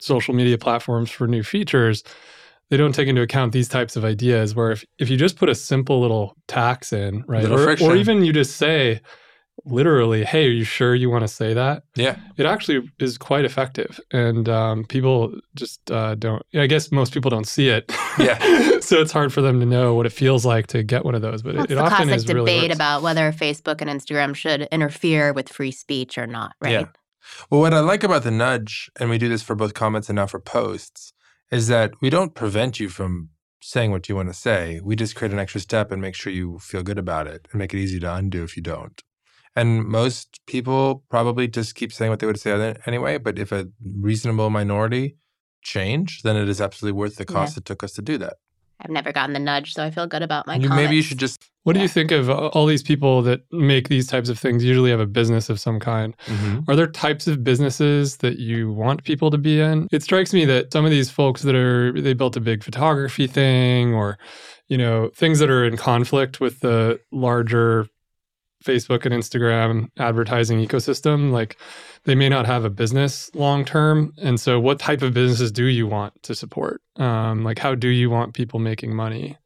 social 0.01 0.35
media 0.35 0.59
platforms 0.59 1.11
for 1.11 1.27
new 1.27 1.43
features 1.43 2.05
they 2.71 2.77
don't 2.77 2.95
take 2.95 3.09
into 3.09 3.23
account 3.23 3.53
these 3.53 3.69
types 3.69 3.97
of 3.97 4.05
ideas 4.05 4.55
where 4.55 4.73
if, 4.73 4.85
if 4.99 5.09
you 5.11 5.17
just 5.17 5.37
put 5.37 5.49
a 5.49 5.55
simple 5.55 6.01
little 6.01 6.37
tax 6.49 6.93
in 6.93 7.23
right 7.27 7.45
or, 7.45 7.81
or 7.83 7.97
even 7.97 8.25
you 8.25 8.33
just 8.33 8.57
say 8.57 9.01
literally 9.67 10.25
hey 10.25 10.47
are 10.47 10.51
you 10.51 10.65
sure 10.65 10.95
you 10.97 11.09
want 11.09 11.23
to 11.23 11.29
say 11.29 11.55
that 11.55 11.85
yeah, 11.95 12.17
it 12.37 12.45
actually 12.45 12.91
is 12.99 13.17
quite 13.17 13.45
effective 13.45 14.01
and 14.13 14.49
um, 14.49 14.85
people 14.85 15.33
just 15.55 15.91
uh, 15.93 16.15
don't 16.17 16.43
i 16.55 16.67
guess 16.67 16.91
most 16.91 17.15
people 17.15 17.31
don't 17.31 17.47
see 17.47 17.69
it 17.69 17.85
Yeah. 18.19 18.39
so 18.81 19.01
it's 19.01 19.13
hard 19.13 19.33
for 19.33 19.41
them 19.43 19.61
to 19.61 19.67
know 19.67 19.95
what 19.95 20.07
it 20.07 20.13
feels 20.13 20.45
like 20.45 20.67
to 20.69 20.83
get 20.83 21.05
one 21.05 21.15
of 21.15 21.23
those 21.23 21.43
but 21.43 21.55
That's 21.55 21.71
it, 21.71 21.75
it 21.75 21.79
often 21.79 22.11
is 22.11 22.27
really 22.27 22.41
debate 22.41 22.63
works. 22.71 22.75
about 22.75 23.03
whether 23.03 23.31
Facebook 23.33 23.81
and 23.81 23.89
Instagram 23.89 24.35
should 24.35 24.63
interfere 24.73 25.33
with 25.33 25.49
free 25.49 25.71
speech 25.71 26.19
or 26.19 26.27
not, 26.27 26.53
right? 26.61 26.73
Yeah. 26.73 26.85
Well, 27.51 27.61
what 27.61 27.73
I 27.73 27.81
like 27.81 28.05
about 28.05 28.23
the 28.23 28.31
nudge, 28.31 28.91
and 29.01 29.09
we 29.09 29.17
do 29.19 29.29
this 29.29 29.43
for 29.43 29.55
both 29.55 29.73
comments 29.73 30.09
and 30.11 30.17
now 30.17 30.27
for 30.27 30.39
posts, 30.41 31.13
is 31.55 31.69
that 31.69 31.93
we 32.01 32.11
don't 32.11 32.35
prevent 32.35 32.81
you 32.81 32.89
from 32.89 33.31
saying 33.63 33.91
what 33.91 34.09
you 34.09 34.17
want 34.17 34.29
to 34.29 34.35
say. 34.35 34.81
We 34.83 34.97
just 34.97 35.15
create 35.15 35.33
an 35.33 35.39
extra 35.39 35.61
step 35.61 35.93
and 35.93 36.03
make 36.03 36.15
sure 36.15 36.33
you 36.33 36.59
feel 36.59 36.83
good 36.83 36.99
about 36.99 37.27
it 37.27 37.47
and 37.51 37.59
make 37.59 37.73
it 37.73 37.79
easy 37.79 38.01
to 38.01 38.15
undo 38.15 38.43
if 38.43 38.57
you 38.57 38.63
don't. 38.63 39.01
And 39.57 39.85
most 39.85 40.41
people 40.47 41.05
probably 41.09 41.47
just 41.47 41.77
keep 41.77 41.93
saying 41.93 42.11
what 42.11 42.19
they 42.19 42.27
would 42.27 42.41
say 42.41 42.75
anyway. 42.87 43.19
But 43.19 43.39
if 43.39 43.53
a 43.53 43.69
reasonable 43.83 44.51
minority 44.51 45.17
change, 45.63 46.23
then 46.23 46.37
it 46.37 46.49
is 46.49 46.61
absolutely 46.61 46.99
worth 46.99 47.17
the 47.17 47.25
cost 47.25 47.57
it 47.57 47.65
took 47.65 47.85
us 47.85 47.93
to 47.93 48.03
do 48.03 48.19
that. 48.19 48.35
I've 48.85 48.91
never 48.91 49.13
gotten 49.13 49.33
the 49.33 49.39
nudge, 49.41 49.73
so 49.73 49.83
I 49.83 49.91
feel 49.91 50.07
good 50.07 50.23
about 50.23 50.47
my 50.47 50.57
You, 50.57 50.69
comments. 50.69 50.85
maybe 50.85 50.97
you 50.97 51.03
should 51.03 51.19
just. 51.19 51.41
What 51.63 51.73
do 51.73 51.81
you 51.81 51.89
think 51.89 52.11
of 52.11 52.29
uh, 52.29 52.49
all 52.49 52.67
these 52.67 52.83
people 52.83 53.23
that 53.23 53.41
make 53.51 53.89
these 53.89 54.07
types 54.07 54.29
of 54.29 54.39
things? 54.39 54.63
Usually 54.63 54.91
have 54.91 55.01
a 55.01 55.07
business 55.07 55.49
of 55.49 55.59
some 55.59 55.81
kind. 55.81 56.15
Mhm. 56.27 56.69
Are 56.69 56.77
there 56.77 56.87
types 56.87 57.27
of 57.27 57.43
businesses 57.43 58.19
that 58.19 58.39
you 58.39 58.71
want 58.71 59.05
people 59.05 59.31
to 59.31 59.39
be 59.39 59.61
in? 59.61 59.89
It 59.91 60.03
strikes 60.03 60.35
me 60.35 60.45
that 60.45 60.71
some 60.75 60.85
of 60.85 60.91
these 60.91 61.09
folks 61.11 61.41
that 61.43 61.55
are 61.55 61.99
they 61.99 62.13
built 62.13 62.37
a 62.37 62.41
big 62.41 62.63
photography 62.63 63.27
thing 63.27 63.95
or 63.95 64.19
you 64.69 64.79
know, 64.79 65.11
things 65.15 65.39
that 65.41 65.51
are 65.51 65.63
in 65.65 65.77
conflict 65.77 66.41
with 66.41 66.61
the 66.61 66.99
larger 67.13 67.87
Facebook 68.65 69.05
and 69.05 69.15
Instagram 69.15 69.89
advertising 69.99 70.59
ecosystem, 70.67 71.31
like 71.31 71.59
they 72.05 72.15
may 72.15 72.29
not 72.29 72.47
have 72.47 72.65
a 72.65 72.71
business 72.71 73.31
long 73.35 73.65
term. 73.65 74.13
And 74.23 74.41
so 74.41 74.59
what 74.59 74.79
type 74.79 75.03
of 75.03 75.13
businesses 75.13 75.53
do 75.53 75.67
you 75.67 75.87
want 75.87 76.15
to 76.23 76.35
support? 76.35 76.81
Um, 76.97 77.45
like 77.45 77.59
how 77.59 77.75
do 77.75 77.89
you 77.89 78.11
want 78.11 78.35
people 78.35 78.59
making 78.61 78.95
money? 78.95 79.37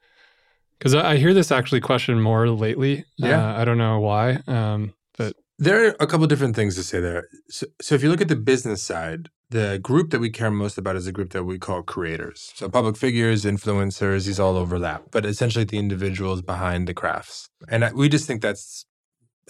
Because 0.78 0.94
I, 0.94 1.12
I 1.12 1.16
hear 1.16 1.34
this 1.34 1.50
actually 1.50 1.80
question 1.80 2.20
more 2.20 2.48
lately. 2.48 3.04
Yeah. 3.16 3.54
Uh, 3.54 3.60
I 3.60 3.64
don't 3.64 3.78
know 3.78 3.98
why. 3.98 4.38
Um, 4.46 4.94
but 5.16 5.34
There 5.58 5.88
are 5.88 5.96
a 5.98 6.06
couple 6.06 6.26
different 6.28 6.54
things 6.54 6.76
to 6.76 6.82
say 6.84 7.00
there. 7.00 7.24
So, 7.48 7.66
so 7.80 7.94
if 7.96 8.02
you 8.02 8.10
look 8.10 8.20
at 8.20 8.28
the 8.28 8.36
business 8.36 8.82
side, 8.82 9.28
the 9.50 9.80
group 9.82 10.10
that 10.10 10.20
we 10.20 10.30
care 10.30 10.50
most 10.50 10.78
about 10.78 10.94
is 10.94 11.06
a 11.06 11.12
group 11.12 11.30
that 11.30 11.44
we 11.44 11.58
call 11.58 11.82
creators. 11.82 12.52
So 12.54 12.68
public 12.68 12.96
figures, 12.96 13.44
influencers, 13.44 14.26
these 14.26 14.38
all 14.38 14.56
overlap, 14.56 15.04
but 15.10 15.24
essentially 15.24 15.64
the 15.64 15.78
individuals 15.78 16.42
behind 16.42 16.86
the 16.86 16.94
crafts. 16.94 17.48
And 17.68 17.84
I, 17.84 17.92
we 17.92 18.08
just 18.10 18.26
think 18.26 18.42
that's 18.42 18.84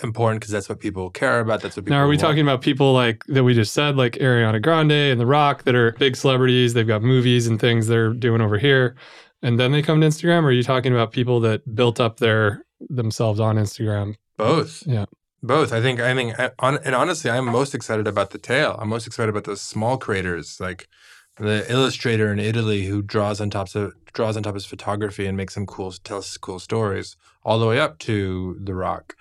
important 0.02 0.40
because 0.40 0.52
that's 0.52 0.68
what 0.68 0.80
people 0.80 1.10
care 1.10 1.40
about. 1.40 1.60
That's 1.62 1.76
what 1.76 1.84
people 1.84 1.96
Now, 1.96 2.04
are 2.04 2.08
we 2.08 2.16
want. 2.16 2.20
talking 2.20 2.40
about 2.42 2.62
people 2.62 2.92
like 2.92 3.24
that 3.26 3.44
we 3.44 3.54
just 3.54 3.72
said, 3.74 3.96
like 3.96 4.12
Ariana 4.14 4.60
Grande 4.62 4.92
and 4.92 5.20
The 5.20 5.26
Rock, 5.26 5.64
that 5.64 5.74
are 5.74 5.92
big 5.92 6.16
celebrities? 6.16 6.74
They've 6.74 6.86
got 6.86 7.02
movies 7.02 7.46
and 7.46 7.60
things 7.60 7.86
they're 7.86 8.12
doing 8.12 8.40
over 8.40 8.58
here, 8.58 8.96
and 9.42 9.58
then 9.58 9.72
they 9.72 9.82
come 9.82 10.00
to 10.00 10.06
Instagram. 10.06 10.42
Or 10.44 10.48
are 10.48 10.52
you 10.52 10.62
talking 10.62 10.92
about 10.92 11.12
people 11.12 11.40
that 11.40 11.74
built 11.74 12.00
up 12.00 12.18
their 12.18 12.64
themselves 12.88 13.40
on 13.40 13.56
Instagram? 13.56 14.14
both? 14.36 14.84
Yeah. 14.86 15.06
Both. 15.42 15.72
I 15.72 15.80
think. 15.80 16.00
I 16.00 16.14
think. 16.14 16.38
I- 16.38 16.50
hon- 16.58 16.78
And 16.84 16.94
honestly, 16.94 17.30
I'm 17.30 17.44
most 17.46 17.74
excited 17.74 18.06
about 18.08 18.30
the 18.30 18.38
tail. 18.38 18.76
I'm 18.80 18.88
most 18.88 19.06
excited 19.06 19.30
about 19.30 19.44
those 19.44 19.60
small 19.60 19.96
creators, 19.96 20.58
like 20.60 20.88
the 21.36 21.64
illustrator 21.72 22.32
in 22.32 22.40
Italy 22.40 22.86
who 22.86 23.00
draws 23.02 23.40
on 23.40 23.48
top 23.50 23.72
of 23.76 23.92
draws 24.12 24.36
on 24.36 24.42
top 24.42 24.50
of 24.50 24.54
his 24.56 24.66
photography 24.66 25.26
and 25.26 25.36
makes 25.36 25.54
some 25.54 25.64
cool 25.66 25.92
tells 25.92 26.36
cool 26.38 26.58
stories, 26.58 27.16
all 27.44 27.60
the 27.60 27.66
way 27.66 27.78
up 27.78 27.98
to 28.00 28.58
The 28.60 28.74
Rock. 28.74 29.14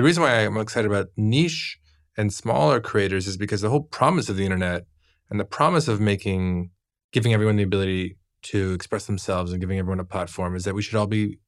The 0.00 0.04
reason 0.04 0.22
why 0.22 0.46
I'm 0.46 0.56
excited 0.56 0.90
about 0.90 1.08
niche 1.14 1.78
and 2.16 2.32
smaller 2.32 2.80
creators 2.80 3.26
is 3.26 3.36
because 3.36 3.60
the 3.60 3.68
whole 3.68 3.82
promise 3.82 4.30
of 4.30 4.36
the 4.38 4.46
internet 4.46 4.86
and 5.28 5.38
the 5.38 5.44
promise 5.44 5.88
of 5.88 6.00
making 6.00 6.70
giving 7.12 7.34
everyone 7.34 7.56
the 7.56 7.64
ability 7.64 8.16
to 8.44 8.72
express 8.72 9.04
themselves 9.04 9.52
and 9.52 9.60
giving 9.60 9.78
everyone 9.78 10.00
a 10.00 10.04
platform 10.06 10.56
is 10.56 10.64
that 10.64 10.74
we 10.74 10.80
should 10.80 10.94
all 10.94 11.06
be 11.06 11.38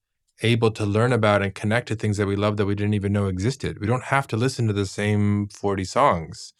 able 0.43 0.71
to 0.73 0.85
learn 0.85 1.15
about 1.15 1.41
and 1.41 1.55
connect 1.55 1.88
to 1.88 1.95
things 1.95 2.19
that 2.19 2.27
we 2.27 2.37
love 2.37 2.59
that 2.59 2.67
we 2.67 2.75
didn't 2.75 2.93
even 2.93 3.15
know 3.15 3.27
existed. 3.27 3.81
We 3.81 3.87
don't 3.87 4.05
have 4.05 4.27
to 4.27 4.37
listen 4.37 4.67
to 4.67 4.75
the 4.75 4.85
same 4.85 5.49
40 5.49 5.85
songs. 5.85 6.53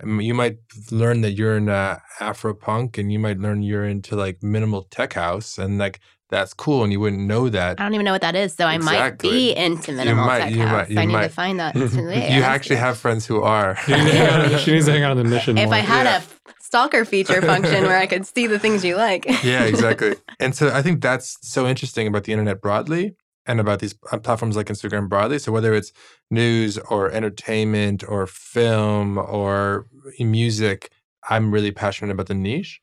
I 0.00 0.06
mean, 0.06 0.24
you 0.24 0.34
might 0.34 0.58
learn 0.92 1.20
that 1.22 1.32
you're 1.32 1.56
in 1.56 1.68
uh, 1.68 1.98
Afro 2.20 2.54
punk 2.54 2.96
and 2.96 3.10
you 3.12 3.18
might 3.18 3.40
learn 3.40 3.64
you're 3.64 3.84
into 3.84 4.14
like 4.14 4.40
minimal 4.40 4.84
tech 4.84 5.14
house 5.14 5.58
and 5.58 5.78
like 5.78 5.98
that's 6.30 6.54
cool 6.54 6.82
and 6.84 6.92
you 6.92 7.00
wouldn't 7.00 7.22
know 7.22 7.48
that. 7.48 7.80
I 7.80 7.82
don't 7.84 7.94
even 7.94 8.04
know 8.04 8.12
what 8.12 8.20
that 8.22 8.34
is, 8.36 8.54
so 8.54 8.64
I 8.66 8.78
might 8.78 9.18
be 9.18 9.52
into 9.52 9.92
minimal 9.92 10.24
might- 10.26 10.38
tech 10.40 10.52
you 10.54 10.62
house. 10.62 10.72
might- 10.88 10.90
you 10.90 10.98
I 11.00 11.04
need 11.04 11.22
to 11.22 11.28
find 11.28 11.58
that 11.60 11.74
today. 11.74 12.34
you 12.34 12.42
actually 12.42 12.76
have 12.76 12.98
friends 12.98 13.26
who 13.26 13.42
are. 13.42 13.76
She 13.84 13.92
needs 13.92 14.10
to 14.10 14.16
hang 14.16 14.52
out, 14.54 14.60
she 14.60 14.72
needs 14.72 14.86
to 14.86 14.92
hang 14.92 15.02
out 15.02 15.10
on 15.12 15.16
the 15.16 15.24
mission. 15.24 15.58
If 15.58 15.66
more. 15.66 15.74
I 15.74 15.78
had 15.80 16.04
Yeah. 16.06 16.22
a 16.48 16.52
stalker 16.62 17.04
feature 17.04 17.42
function 17.42 17.84
where 17.84 17.98
I 17.98 18.06
could 18.06 18.26
see 18.26 18.46
the 18.46 18.58
things 18.58 18.84
you 18.84 18.96
like. 18.96 19.26
yeah, 19.44 19.64
exactly. 19.64 20.14
And 20.40 20.54
so 20.54 20.70
I 20.72 20.80
think 20.82 21.02
that's 21.02 21.36
so 21.42 21.66
interesting 21.66 22.06
about 22.06 22.24
the 22.24 22.32
internet 22.32 22.60
broadly 22.62 23.14
and 23.46 23.58
about 23.60 23.80
these 23.80 23.94
uh, 24.12 24.18
platforms 24.18 24.56
like 24.56 24.68
Instagram 24.68 25.08
broadly. 25.08 25.38
So 25.38 25.50
whether 25.52 25.74
it's 25.74 25.92
news 26.30 26.78
or 26.78 27.10
entertainment 27.10 28.02
or 28.08 28.26
film 28.26 29.18
or 29.18 29.86
music, 30.18 30.90
I'm 31.28 31.52
really 31.52 31.72
passionate 31.72 32.12
about 32.12 32.26
the 32.28 32.34
niche. 32.34 32.80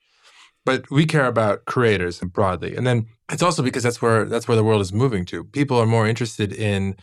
But 0.70 0.80
we 0.98 1.04
care 1.06 1.28
about 1.36 1.66
creators 1.74 2.20
broadly. 2.38 2.76
And 2.78 2.86
then 2.88 2.98
it's 3.34 3.42
also 3.48 3.62
because 3.64 3.84
that's 3.86 4.02
where 4.04 4.26
that's 4.32 4.48
where 4.48 4.58
the 4.60 4.64
world 4.70 4.82
is 4.88 4.92
moving 5.04 5.24
to. 5.32 5.38
People 5.60 5.78
are 5.82 5.86
more 5.98 6.08
interested 6.14 6.50
in 6.54 6.96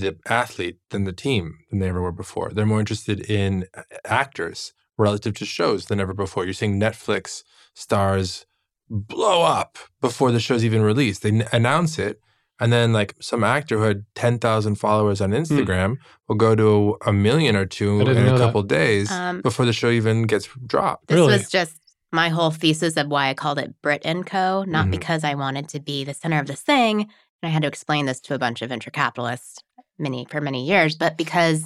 the 0.00 0.12
athlete 0.42 0.78
than 0.90 1.04
the 1.04 1.12
team 1.26 1.44
than 1.68 1.78
they 1.80 1.88
ever 1.88 2.02
were 2.02 2.16
before. 2.24 2.48
They're 2.50 2.72
more 2.74 2.80
interested 2.84 3.18
in 3.40 3.50
uh, 3.76 3.82
actors 4.04 4.72
relative 4.98 5.34
to 5.40 5.44
shows 5.44 5.80
than 5.86 6.00
ever 6.00 6.14
before. 6.14 6.44
You're 6.44 6.60
seeing 6.62 6.80
Netflix 6.80 7.42
stars 7.74 8.46
blow 8.90 9.42
up 9.60 9.78
before 10.00 10.30
the 10.32 10.40
show's 10.40 10.64
even 10.64 10.82
released. 10.82 11.22
They 11.22 11.30
n- 11.30 11.48
announce 11.52 11.98
it, 11.98 12.20
and 12.60 12.72
then 12.72 12.92
like 12.92 13.14
some 13.20 13.42
actor 13.44 13.76
who 13.78 13.84
had 13.84 14.04
ten 14.14 14.38
thousand 14.38 14.76
followers 14.76 15.20
on 15.20 15.30
Instagram 15.30 15.96
will 16.28 16.36
go 16.36 16.54
to 16.54 16.96
a 17.06 17.12
million 17.12 17.54
or 17.56 17.66
two 17.66 17.96
Hmm. 18.00 18.08
In 18.10 18.16
a 18.16 18.24
know 18.24 18.38
that. 18.38 18.44
couple 18.46 18.62
days 18.62 19.10
Um, 19.10 19.40
before 19.42 19.66
the 19.66 19.72
show 19.72 19.90
even 19.90 20.24
gets 20.32 20.48
dropped. 20.66 21.08
This 21.08 21.16
Really? 21.16 21.32
was 21.34 21.50
just 21.50 21.74
my 22.12 22.28
whole 22.28 22.50
thesis 22.50 22.96
of 22.96 23.08
why 23.08 23.28
I 23.28 23.34
called 23.34 23.58
it 23.58 23.74
Brit 23.82 24.02
and 24.04 24.26
Co. 24.26 24.64
Not 24.64 24.86
Mhm. 24.86 24.90
because 24.92 25.24
I 25.24 25.34
wanted 25.34 25.68
to 25.70 25.80
be 25.80 26.04
the 26.04 26.14
center 26.14 26.38
of 26.38 26.46
this 26.46 26.60
thing, 26.60 27.00
and 27.02 27.08
I 27.42 27.48
had 27.48 27.62
to 27.62 27.68
explain 27.68 28.06
this 28.06 28.20
to 28.22 28.34
a 28.34 28.38
bunch 28.38 28.62
of 28.62 28.68
venture 28.68 28.90
capitalists 28.90 29.62
many 29.98 30.26
for 30.30 30.40
many 30.40 30.66
years, 30.66 30.94
but 30.96 31.16
because 31.16 31.64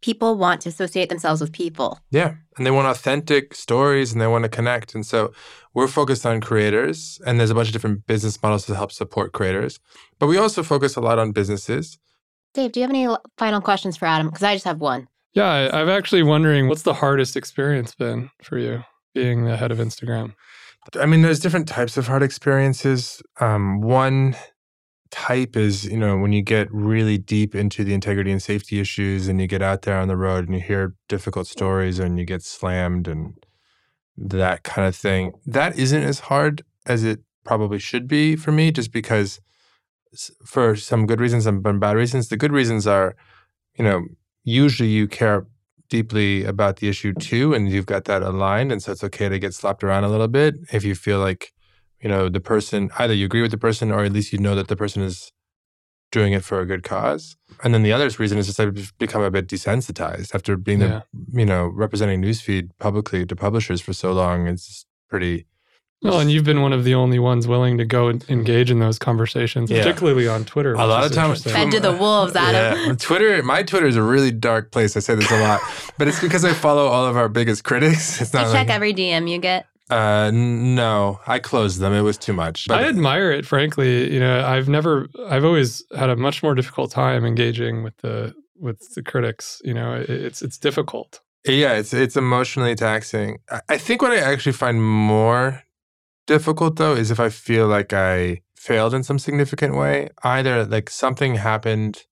people 0.00 0.36
want 0.36 0.60
to 0.60 0.68
associate 0.68 1.08
themselves 1.08 1.40
with 1.40 1.50
people. 1.52 1.98
Yeah. 2.10 2.34
And 2.56 2.66
they 2.66 2.70
want 2.70 2.86
authentic 2.88 3.54
stories 3.54 4.12
and 4.12 4.20
they 4.20 4.26
want 4.26 4.42
to 4.44 4.50
connect. 4.50 4.94
And 4.94 5.04
so 5.04 5.32
we're 5.72 5.88
focused 5.88 6.26
on 6.26 6.40
creators, 6.42 7.20
and 7.26 7.38
there's 7.40 7.50
a 7.50 7.54
bunch 7.54 7.68
of 7.68 7.72
different 7.72 8.06
business 8.06 8.40
models 8.42 8.66
to 8.66 8.74
help 8.74 8.92
support 8.92 9.32
creators. 9.32 9.80
But 10.18 10.26
we 10.26 10.36
also 10.36 10.62
focus 10.62 10.96
a 10.96 11.00
lot 11.00 11.18
on 11.18 11.32
businesses. 11.32 11.98
Dave, 12.52 12.72
do 12.72 12.80
you 12.80 12.84
have 12.84 12.90
any 12.90 13.08
final 13.38 13.60
questions 13.60 13.96
for 13.96 14.06
Adam? 14.06 14.28
Because 14.28 14.42
I 14.42 14.54
just 14.54 14.66
have 14.66 14.80
one. 14.80 15.08
yeah, 15.32 15.50
I, 15.50 15.80
I'm 15.80 15.88
actually 15.88 16.22
wondering 16.22 16.68
what's 16.68 16.82
the 16.82 16.94
hardest 16.94 17.34
experience 17.36 17.94
been 17.96 18.30
for 18.42 18.56
you 18.58 18.84
being 19.14 19.44
the 19.44 19.56
head 19.56 19.72
of 19.72 19.78
Instagram? 19.78 20.34
I 21.00 21.06
mean, 21.06 21.22
there's 21.22 21.40
different 21.40 21.68
types 21.68 21.96
of 21.96 22.06
hard 22.06 22.22
experiences. 22.22 23.22
Um, 23.40 23.80
one 23.80 24.36
type 25.10 25.56
is, 25.56 25.84
you 25.84 25.96
know, 25.96 26.18
when 26.18 26.32
you 26.32 26.42
get 26.42 26.70
really 26.72 27.16
deep 27.16 27.54
into 27.54 27.84
the 27.84 27.94
integrity 27.94 28.30
and 28.30 28.42
safety 28.42 28.80
issues 28.80 29.28
and 29.28 29.40
you 29.40 29.46
get 29.46 29.62
out 29.62 29.82
there 29.82 29.98
on 29.98 30.08
the 30.08 30.16
road 30.16 30.46
and 30.46 30.54
you 30.54 30.60
hear 30.60 30.94
difficult 31.08 31.46
stories 31.46 31.98
and 31.98 32.18
you 32.18 32.26
get 32.26 32.42
slammed 32.42 33.08
and 33.08 33.34
that 34.16 34.62
kind 34.62 34.86
of 34.86 34.94
thing. 34.94 35.32
That 35.46 35.78
isn't 35.78 36.02
as 36.02 36.20
hard 36.20 36.64
as 36.86 37.04
it 37.04 37.20
probably 37.44 37.78
should 37.78 38.08
be 38.08 38.36
for 38.36 38.52
me, 38.52 38.70
just 38.70 38.92
because 38.92 39.40
for 40.44 40.76
some 40.76 41.06
good 41.06 41.20
reasons 41.20 41.46
and 41.46 41.62
bad 41.62 41.96
reasons. 41.96 42.28
The 42.28 42.36
good 42.36 42.52
reasons 42.52 42.86
are, 42.86 43.16
you 43.78 43.84
know, 43.84 44.04
usually 44.42 44.88
you 44.88 45.08
care 45.08 45.46
deeply 45.98 46.44
about 46.54 46.74
the 46.80 46.88
issue 46.92 47.12
too, 47.28 47.46
and 47.54 47.62
you've 47.72 47.86
got 47.94 48.04
that 48.10 48.22
aligned, 48.22 48.70
and 48.72 48.80
so 48.82 48.90
it's 48.92 49.04
okay 49.08 49.28
to 49.28 49.38
get 49.38 49.54
slapped 49.54 49.82
around 49.84 50.02
a 50.04 50.08
little 50.14 50.32
bit 50.40 50.52
if 50.72 50.82
you 50.88 50.94
feel 51.06 51.20
like, 51.28 51.42
you 52.02 52.08
know, 52.12 52.28
the 52.36 52.40
person 52.52 52.90
either 52.98 53.14
you 53.14 53.26
agree 53.30 53.42
with 53.42 53.52
the 53.56 53.62
person 53.68 53.86
or 53.92 54.00
at 54.04 54.12
least 54.12 54.32
you 54.32 54.40
know 54.46 54.54
that 54.56 54.68
the 54.68 54.76
person 54.84 55.02
is 55.02 55.30
doing 56.10 56.32
it 56.32 56.44
for 56.44 56.58
a 56.60 56.66
good 56.66 56.82
cause. 56.82 57.36
And 57.62 57.72
then 57.72 57.82
the 57.82 57.92
other 57.92 58.08
reason 58.18 58.38
is 58.38 58.46
just 58.46 58.60
I've 58.60 58.92
become 58.98 59.22
a 59.22 59.30
bit 59.30 59.46
desensitized 59.48 60.34
after 60.34 60.56
being 60.56 60.80
Yeah. 60.80 61.02
the, 61.32 61.40
you 61.40 61.46
know, 61.46 61.66
representing 61.84 62.22
newsfeed 62.22 62.70
publicly 62.86 63.24
to 63.26 63.36
publishers 63.36 63.80
for 63.80 63.92
so 63.92 64.12
long. 64.12 64.46
It's 64.52 64.86
pretty. 65.08 65.46
Well, 66.04 66.20
and 66.20 66.30
you've 66.30 66.44
been 66.44 66.60
one 66.60 66.72
of 66.72 66.84
the 66.84 66.94
only 66.94 67.18
ones 67.18 67.48
willing 67.48 67.78
to 67.78 67.84
go 67.84 68.08
and 68.08 68.24
engage 68.28 68.70
in 68.70 68.78
those 68.78 68.98
conversations, 68.98 69.70
Yeah. 69.70 69.78
particularly 69.82 70.28
on 70.28 70.44
Twitter. 70.44 70.74
A 70.74 70.86
lot 70.86 71.04
of 71.04 71.12
times- 71.12 71.40
interesting. 71.40 71.52
Fed 71.52 71.70
to 71.72 71.80
the 71.80 71.92
wolves, 71.96 72.36
Adam. 72.36 72.78
Yeah. 72.88 72.94
Twitter, 72.98 73.42
my 73.42 73.62
Twitter 73.62 73.86
is 73.86 73.96
a 73.96 74.02
really 74.02 74.30
dark 74.30 74.70
place. 74.70 74.96
I 74.96 75.00
say 75.00 75.14
this 75.16 75.30
a 75.32 75.40
lot, 75.40 75.60
but 75.98 76.06
it's 76.06 76.20
because 76.20 76.44
I 76.44 76.52
follow 76.52 76.86
all 76.86 77.06
of 77.06 77.16
our 77.16 77.28
biggest 77.28 77.64
critics. 77.64 78.20
It's 78.20 78.32
You 78.34 78.40
not 78.40 78.52
check 78.52 78.68
every 78.68 78.92
DM 78.94 79.28
you 79.28 79.38
get. 79.38 79.66
uh, 79.90 80.30
no, 80.32 81.20
I 81.26 81.38
closed 81.40 81.80
them. 81.80 81.92
It 81.92 82.02
was 82.02 82.16
too 82.18 82.32
much. 82.32 82.68
I 82.70 82.84
admire 82.84 83.32
it, 83.32 83.44
frankly. 83.46 84.12
You 84.12 84.20
know, 84.20 84.44
I've 84.44 84.68
never, 84.68 85.08
I've 85.28 85.44
always 85.44 85.82
had 85.96 86.10
a 86.10 86.16
much 86.16 86.42
more 86.42 86.54
difficult 86.54 86.90
time 86.90 87.24
engaging 87.24 87.82
with 87.82 87.96
the 87.98 88.34
with 88.56 88.94
the 88.94 89.02
critics. 89.02 89.60
You 89.64 89.74
know, 89.74 89.94
it, 89.94 90.08
it's 90.08 90.40
it's 90.42 90.58
difficult. 90.58 91.20
Yeah, 91.46 91.74
it's 91.74 91.92
it's 91.92 92.16
emotionally 92.16 92.74
taxing. 92.74 93.38
I- 93.50 93.60
I 93.70 93.76
think 93.78 94.00
what 94.00 94.12
I 94.12 94.18
actually 94.18 94.52
find 94.52 94.82
more 94.82 95.62
difficult 96.26 96.76
though 96.76 96.94
is 96.94 97.10
if 97.10 97.20
I 97.20 97.28
feel 97.28 97.66
like 97.66 97.92
I 97.92 98.42
failed 98.64 98.94
in 98.94 99.02
some 99.02 99.18
significant 99.18 99.76
way. 99.76 100.08
Either 100.22 100.64
like 100.64 100.88
something 100.88 101.34
happened 101.34 102.04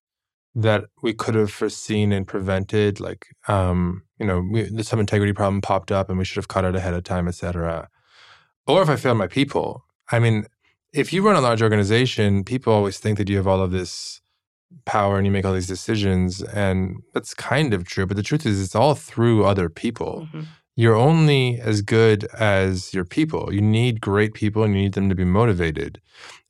that 0.55 0.85
we 1.03 1.15
could 1.15 1.35
have 1.35 1.51
foreseen 1.51 2.13
and 2.13 2.27
prevented, 2.27 3.01
like 3.01 3.29
um, 3.49 4.03
you 4.19 4.27
know, 4.27 4.45
we, 4.53 4.83
some 4.83 5.01
integrity 5.01 5.33
problem 5.33 5.63
popped 5.63 5.91
up 5.91 6.11
and 6.11 6.19
we 6.19 6.27
should 6.27 6.37
have 6.37 6.49
caught 6.49 6.67
it 6.67 6.77
ahead 6.77 6.93
of 6.93 7.05
time, 7.05 7.27
etc. 7.27 7.89
Or 8.67 8.83
if 8.83 8.91
I 8.91 8.97
failed 8.97 9.17
my 9.17 9.29
people. 9.29 9.85
I 10.11 10.19
mean, 10.19 10.45
if 10.93 11.11
you 11.13 11.27
run 11.27 11.37
a 11.37 11.41
large 11.41 11.63
organization, 11.63 12.45
people 12.45 12.73
always 12.73 12.99
think 12.99 13.17
that 13.17 13.31
you 13.31 13.39
have 13.39 13.47
all 13.47 13.63
of 13.63 13.71
this 13.71 14.21
power 14.85 15.17
and 15.17 15.27
you 15.27 15.33
make 15.33 15.47
all 15.47 15.55
these 15.55 15.67
decisions, 15.67 16.43
and 16.43 16.97
that's 17.15 17.33
kind 17.33 17.73
of 17.73 17.85
true. 17.85 18.05
But 18.07 18.19
the 18.19 18.23
truth 18.23 18.45
is, 18.45 18.63
it's 18.63 18.75
all 18.75 18.95
through 18.95 19.45
other 19.45 19.71
people. 19.71 20.29
Mm-hmm. 20.29 20.43
You're 20.75 20.97
only 20.97 21.61
as 21.61 21.83
good 21.83 22.25
as 22.39 22.95
your 22.95 23.05
people. 23.05 23.53
You 23.53 23.61
need 23.61 24.01
great 24.01 24.33
people 24.35 24.63
and 24.63 24.75
you 24.75 24.83
need 24.83 24.95
them 24.95 25.09
to 25.09 25.15
be 25.15 25.25
motivated. 25.25 26.01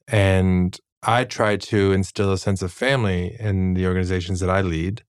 And 0.06 0.78
I 1.02 1.24
try 1.24 1.56
to 1.56 1.92
instill 1.92 2.32
a 2.32 2.38
sense 2.38 2.62
of 2.62 2.72
family 2.72 3.36
in 3.40 3.74
the 3.74 3.86
organizations 3.86 4.40
that 4.40 4.50
I 4.50 4.60
lead. 4.60 5.02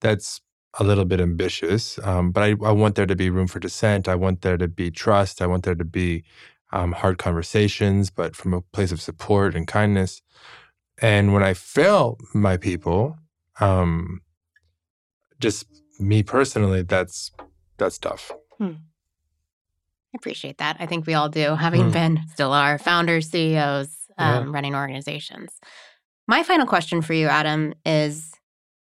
That's 0.00 0.40
a 0.78 0.84
little 0.84 1.04
bit 1.04 1.20
ambitious, 1.20 1.98
um, 2.04 2.30
but 2.30 2.44
I, 2.44 2.50
I, 2.64 2.70
want 2.70 2.94
there 2.94 3.06
to 3.06 3.16
be 3.16 3.28
room 3.28 3.48
for 3.48 3.58
dissent. 3.58 4.08
I 4.08 4.14
want 4.14 4.42
there 4.42 4.56
to 4.56 4.68
be 4.68 4.88
trust. 4.90 5.42
I 5.42 5.46
want 5.46 5.64
there 5.64 5.74
to 5.74 5.84
be 5.84 6.22
um, 6.70 6.92
hard 6.92 7.18
conversations, 7.18 8.08
but 8.10 8.36
from 8.36 8.54
a 8.54 8.60
place 8.60 8.92
of 8.92 9.00
support 9.00 9.56
and 9.56 9.66
kindness. 9.66 10.22
And 11.02 11.32
when 11.32 11.42
I 11.42 11.54
fail 11.54 12.18
my 12.34 12.56
people, 12.56 13.18
um, 13.58 14.20
just 15.40 15.66
me 15.98 16.22
personally, 16.22 16.82
that's 16.82 17.32
that's 17.76 17.98
tough. 17.98 18.30
Hmm. 18.60 18.72
I 20.12 20.16
appreciate 20.16 20.58
that. 20.58 20.76
I 20.80 20.86
think 20.86 21.06
we 21.06 21.14
all 21.14 21.28
do, 21.28 21.54
having 21.54 21.84
hmm. 21.84 21.90
been 21.90 22.20
still 22.32 22.52
our 22.52 22.78
founders, 22.78 23.30
CEOs, 23.30 23.88
um, 24.18 24.46
yeah. 24.46 24.52
running 24.52 24.74
organizations. 24.74 25.52
My 26.26 26.42
final 26.42 26.66
question 26.66 27.02
for 27.02 27.14
you, 27.14 27.26
Adam, 27.26 27.74
is 27.84 28.32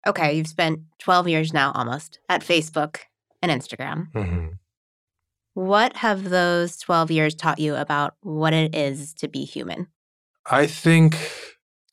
okay, 0.06 0.34
you've 0.34 0.46
spent 0.46 0.80
12 1.00 1.28
years 1.28 1.52
now 1.52 1.72
almost 1.74 2.20
at 2.28 2.42
Facebook 2.42 2.98
and 3.42 3.50
Instagram. 3.50 4.12
Mm-hmm. 4.12 4.46
What 5.54 5.96
have 5.96 6.30
those 6.30 6.78
12 6.78 7.10
years 7.10 7.34
taught 7.34 7.58
you 7.58 7.74
about 7.74 8.14
what 8.20 8.52
it 8.52 8.74
is 8.74 9.14
to 9.14 9.28
be 9.28 9.44
human? 9.44 9.88
I 10.50 10.66
think 10.66 11.16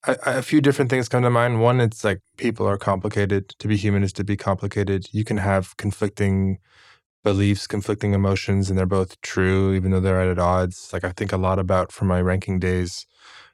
a, 0.06 0.18
a, 0.26 0.42
few 0.42 0.62
different 0.62 0.92
things 0.92 1.10
come 1.10 1.24
to 1.24 1.30
mind. 1.30 1.62
One, 1.62 1.80
it's 1.80 2.04
like 2.04 2.20
people 2.38 2.68
are 2.68 2.78
complicated. 2.78 3.50
To 3.60 3.68
be 3.68 3.78
human 3.78 4.04
is 4.04 4.14
to 4.14 4.24
be 4.24 4.38
complicated. 4.38 5.08
You 5.12 5.24
can 5.24 5.38
have 5.38 5.76
conflicting 5.78 6.60
beliefs, 7.24 7.68
conflicting 7.68 8.14
emotions, 8.14 8.70
and 8.70 8.78
they're 8.78 8.86
both 8.86 9.20
true, 9.22 9.74
even 9.74 9.92
though 9.92 10.00
they're 10.00 10.30
at 10.30 10.40
odds. 10.40 10.92
Like 10.92 11.04
I 11.04 11.12
think 11.12 11.32
a 11.32 11.38
lot 11.38 11.60
about 11.60 11.92
from 11.92 12.08
my 12.08 12.22
ranking 12.22 12.60
days 12.60 13.06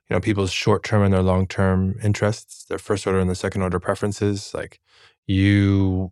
you 0.09 0.15
know 0.15 0.19
people's 0.19 0.51
short 0.51 0.83
term 0.83 1.03
and 1.03 1.13
their 1.13 1.21
long 1.21 1.47
term 1.47 1.95
interests, 2.03 2.65
their 2.65 2.79
first 2.79 3.05
order 3.05 3.19
and 3.19 3.29
their 3.29 3.35
second 3.35 3.61
order 3.61 3.79
preferences. 3.79 4.53
Like 4.53 4.79
you 5.27 6.11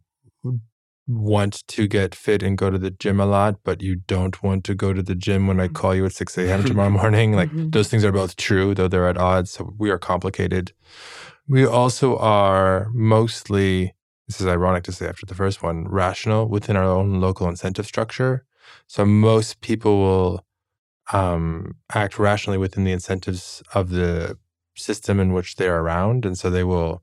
want 1.07 1.65
to 1.67 1.87
get 1.87 2.13
fit 2.13 2.43
and 2.43 2.57
go 2.57 2.69
to 2.69 2.77
the 2.77 2.91
gym 2.91 3.19
a 3.19 3.25
lot, 3.25 3.55
but 3.63 3.81
you 3.81 3.95
don't 3.95 4.43
want 4.43 4.63
to 4.65 4.75
go 4.75 4.93
to 4.93 5.01
the 5.01 5.15
gym 5.15 5.47
when 5.47 5.59
I 5.59 5.65
mm-hmm. 5.65 5.73
call 5.73 5.95
you 5.95 6.05
at 6.05 6.13
6 6.13 6.37
a.m. 6.37 6.63
tomorrow 6.65 6.89
morning. 6.89 7.33
Like 7.33 7.49
mm-hmm. 7.49 7.69
those 7.69 7.89
things 7.89 8.03
are 8.03 8.11
both 8.11 8.35
true, 8.35 8.75
though 8.75 8.87
they're 8.87 9.07
at 9.07 9.17
odds. 9.17 9.51
So 9.51 9.73
we 9.77 9.89
are 9.89 9.97
complicated. 9.97 10.73
We 11.47 11.65
also 11.65 12.17
are 12.17 12.89
mostly, 12.93 13.95
this 14.27 14.41
is 14.41 14.47
ironic 14.47 14.83
to 14.83 14.91
say 14.91 15.07
after 15.07 15.25
the 15.25 15.35
first 15.35 15.63
one, 15.63 15.87
rational 15.87 16.47
within 16.47 16.75
our 16.75 16.83
own 16.83 17.21
local 17.21 17.47
incentive 17.47 17.85
structure. 17.85 18.45
So 18.87 19.05
most 19.05 19.61
people 19.61 19.99
will 19.99 20.45
um, 21.13 21.75
act 21.93 22.19
rationally 22.19 22.57
within 22.57 22.83
the 22.83 22.91
incentives 22.91 23.63
of 23.73 23.89
the 23.89 24.37
system 24.75 25.19
in 25.19 25.33
which 25.33 25.55
they're 25.55 25.79
around. 25.79 26.25
And 26.25 26.37
so 26.37 26.49
they 26.49 26.65
will, 26.65 27.01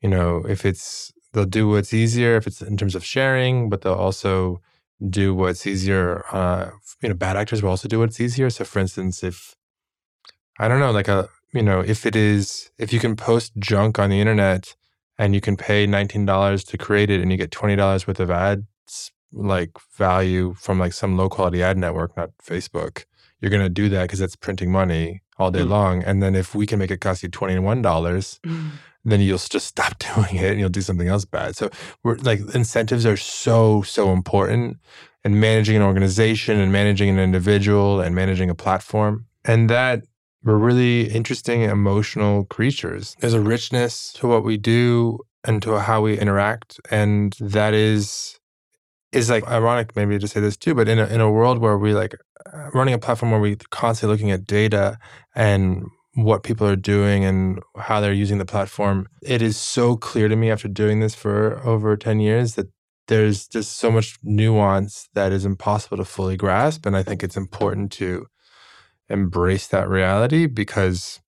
you 0.00 0.08
know, 0.08 0.44
if 0.48 0.66
it's, 0.66 1.12
they'll 1.32 1.44
do 1.44 1.68
what's 1.68 1.94
easier 1.94 2.36
if 2.36 2.46
it's 2.46 2.60
in 2.60 2.76
terms 2.76 2.96
of 2.96 3.04
sharing, 3.04 3.70
but 3.70 3.82
they'll 3.82 3.92
also 3.94 4.60
do 5.08 5.34
what's 5.34 5.66
easier. 5.66 6.24
Uh, 6.32 6.70
you 7.00 7.08
know, 7.08 7.14
bad 7.14 7.36
actors 7.36 7.62
will 7.62 7.70
also 7.70 7.86
do 7.86 8.00
what's 8.00 8.20
easier. 8.20 8.50
So 8.50 8.64
for 8.64 8.80
instance, 8.80 9.22
if, 9.22 9.54
I 10.58 10.66
don't 10.66 10.80
know, 10.80 10.90
like 10.90 11.08
a, 11.08 11.28
you 11.52 11.62
know, 11.62 11.80
if 11.80 12.04
it 12.04 12.16
is, 12.16 12.70
if 12.78 12.92
you 12.92 12.98
can 12.98 13.14
post 13.14 13.52
junk 13.58 14.00
on 14.00 14.10
the 14.10 14.20
internet 14.20 14.74
and 15.18 15.34
you 15.34 15.40
can 15.40 15.56
pay 15.56 15.86
$19 15.86 16.66
to 16.66 16.78
create 16.78 17.10
it 17.10 17.20
and 17.20 17.30
you 17.30 17.36
get 17.36 17.50
$20 17.50 18.06
worth 18.06 18.20
of 18.20 18.30
ads 18.30 19.10
like 19.32 19.72
value 19.96 20.54
from 20.54 20.78
like 20.78 20.92
some 20.92 21.16
low 21.16 21.28
quality 21.28 21.62
ad 21.62 21.76
network, 21.76 22.16
not 22.16 22.30
Facebook, 22.42 23.04
you're 23.40 23.50
going 23.50 23.62
to 23.62 23.68
do 23.68 23.88
that 23.88 24.02
because 24.02 24.18
that's 24.18 24.36
printing 24.36 24.72
money 24.72 25.22
all 25.38 25.50
day 25.50 25.60
mm. 25.60 25.68
long. 25.68 26.02
And 26.02 26.22
then 26.22 26.34
if 26.34 26.54
we 26.54 26.66
can 26.66 26.78
make 26.78 26.90
it 26.90 27.00
cost 27.00 27.22
you 27.22 27.28
$21, 27.28 27.82
mm. 27.82 28.70
then 29.04 29.20
you'll 29.20 29.38
just 29.38 29.66
stop 29.66 29.98
doing 29.98 30.36
it 30.36 30.50
and 30.52 30.60
you'll 30.60 30.68
do 30.68 30.80
something 30.80 31.08
else 31.08 31.24
bad. 31.24 31.56
So 31.56 31.70
we're 32.02 32.16
like 32.16 32.40
incentives 32.54 33.06
are 33.06 33.16
so, 33.16 33.82
so 33.82 34.12
important 34.12 34.78
in 35.24 35.40
managing 35.40 35.76
an 35.76 35.82
organization 35.82 36.58
and 36.58 36.72
managing 36.72 37.08
an 37.10 37.18
individual 37.18 38.00
and 38.00 38.14
managing 38.14 38.50
a 38.50 38.54
platform. 38.54 39.26
And 39.44 39.68
that 39.70 40.04
we're 40.48 40.56
really 40.56 41.10
interesting, 41.10 41.60
emotional 41.60 42.44
creatures. 42.46 43.14
There's 43.20 43.34
a 43.34 43.40
richness 43.40 44.14
to 44.14 44.26
what 44.26 44.44
we 44.44 44.56
do 44.56 45.18
and 45.44 45.60
to 45.62 45.78
how 45.78 46.00
we 46.00 46.18
interact. 46.18 46.80
And 46.90 47.36
that 47.38 47.74
is 47.74 48.38
is 49.12 49.28
like 49.28 49.46
ironic 49.46 49.94
maybe 49.94 50.18
to 50.18 50.28
say 50.28 50.40
this 50.40 50.56
too, 50.56 50.74
but 50.74 50.88
in 50.88 50.98
a, 50.98 51.06
in 51.06 51.20
a 51.20 51.30
world 51.30 51.58
where 51.58 51.76
we 51.78 51.94
like 51.94 52.14
uh, 52.52 52.70
running 52.72 52.94
a 52.94 52.98
platform 52.98 53.30
where 53.30 53.40
we 53.40 53.56
constantly 53.70 54.14
looking 54.14 54.30
at 54.30 54.46
data 54.46 54.98
and 55.34 55.84
what 56.14 56.42
people 56.42 56.66
are 56.66 56.76
doing 56.76 57.24
and 57.24 57.60
how 57.78 58.00
they're 58.00 58.12
using 58.12 58.38
the 58.38 58.44
platform, 58.44 59.06
it 59.22 59.42
is 59.42 59.56
so 59.56 59.96
clear 59.96 60.28
to 60.28 60.36
me 60.36 60.50
after 60.50 60.68
doing 60.68 61.00
this 61.00 61.14
for 61.14 61.60
over 61.62 61.96
10 61.96 62.20
years 62.20 62.54
that 62.54 62.66
there's 63.06 63.48
just 63.48 63.78
so 63.78 63.90
much 63.90 64.18
nuance 64.22 65.08
that 65.14 65.32
is 65.32 65.44
impossible 65.44 65.98
to 65.98 66.04
fully 66.04 66.36
grasp. 66.36 66.86
And 66.86 66.96
I 66.96 67.02
think 67.02 67.22
it's 67.22 67.36
important 67.36 67.92
to 67.92 68.26
embrace 69.08 69.66
that 69.68 69.88
reality 69.88 70.46
because 70.46 71.20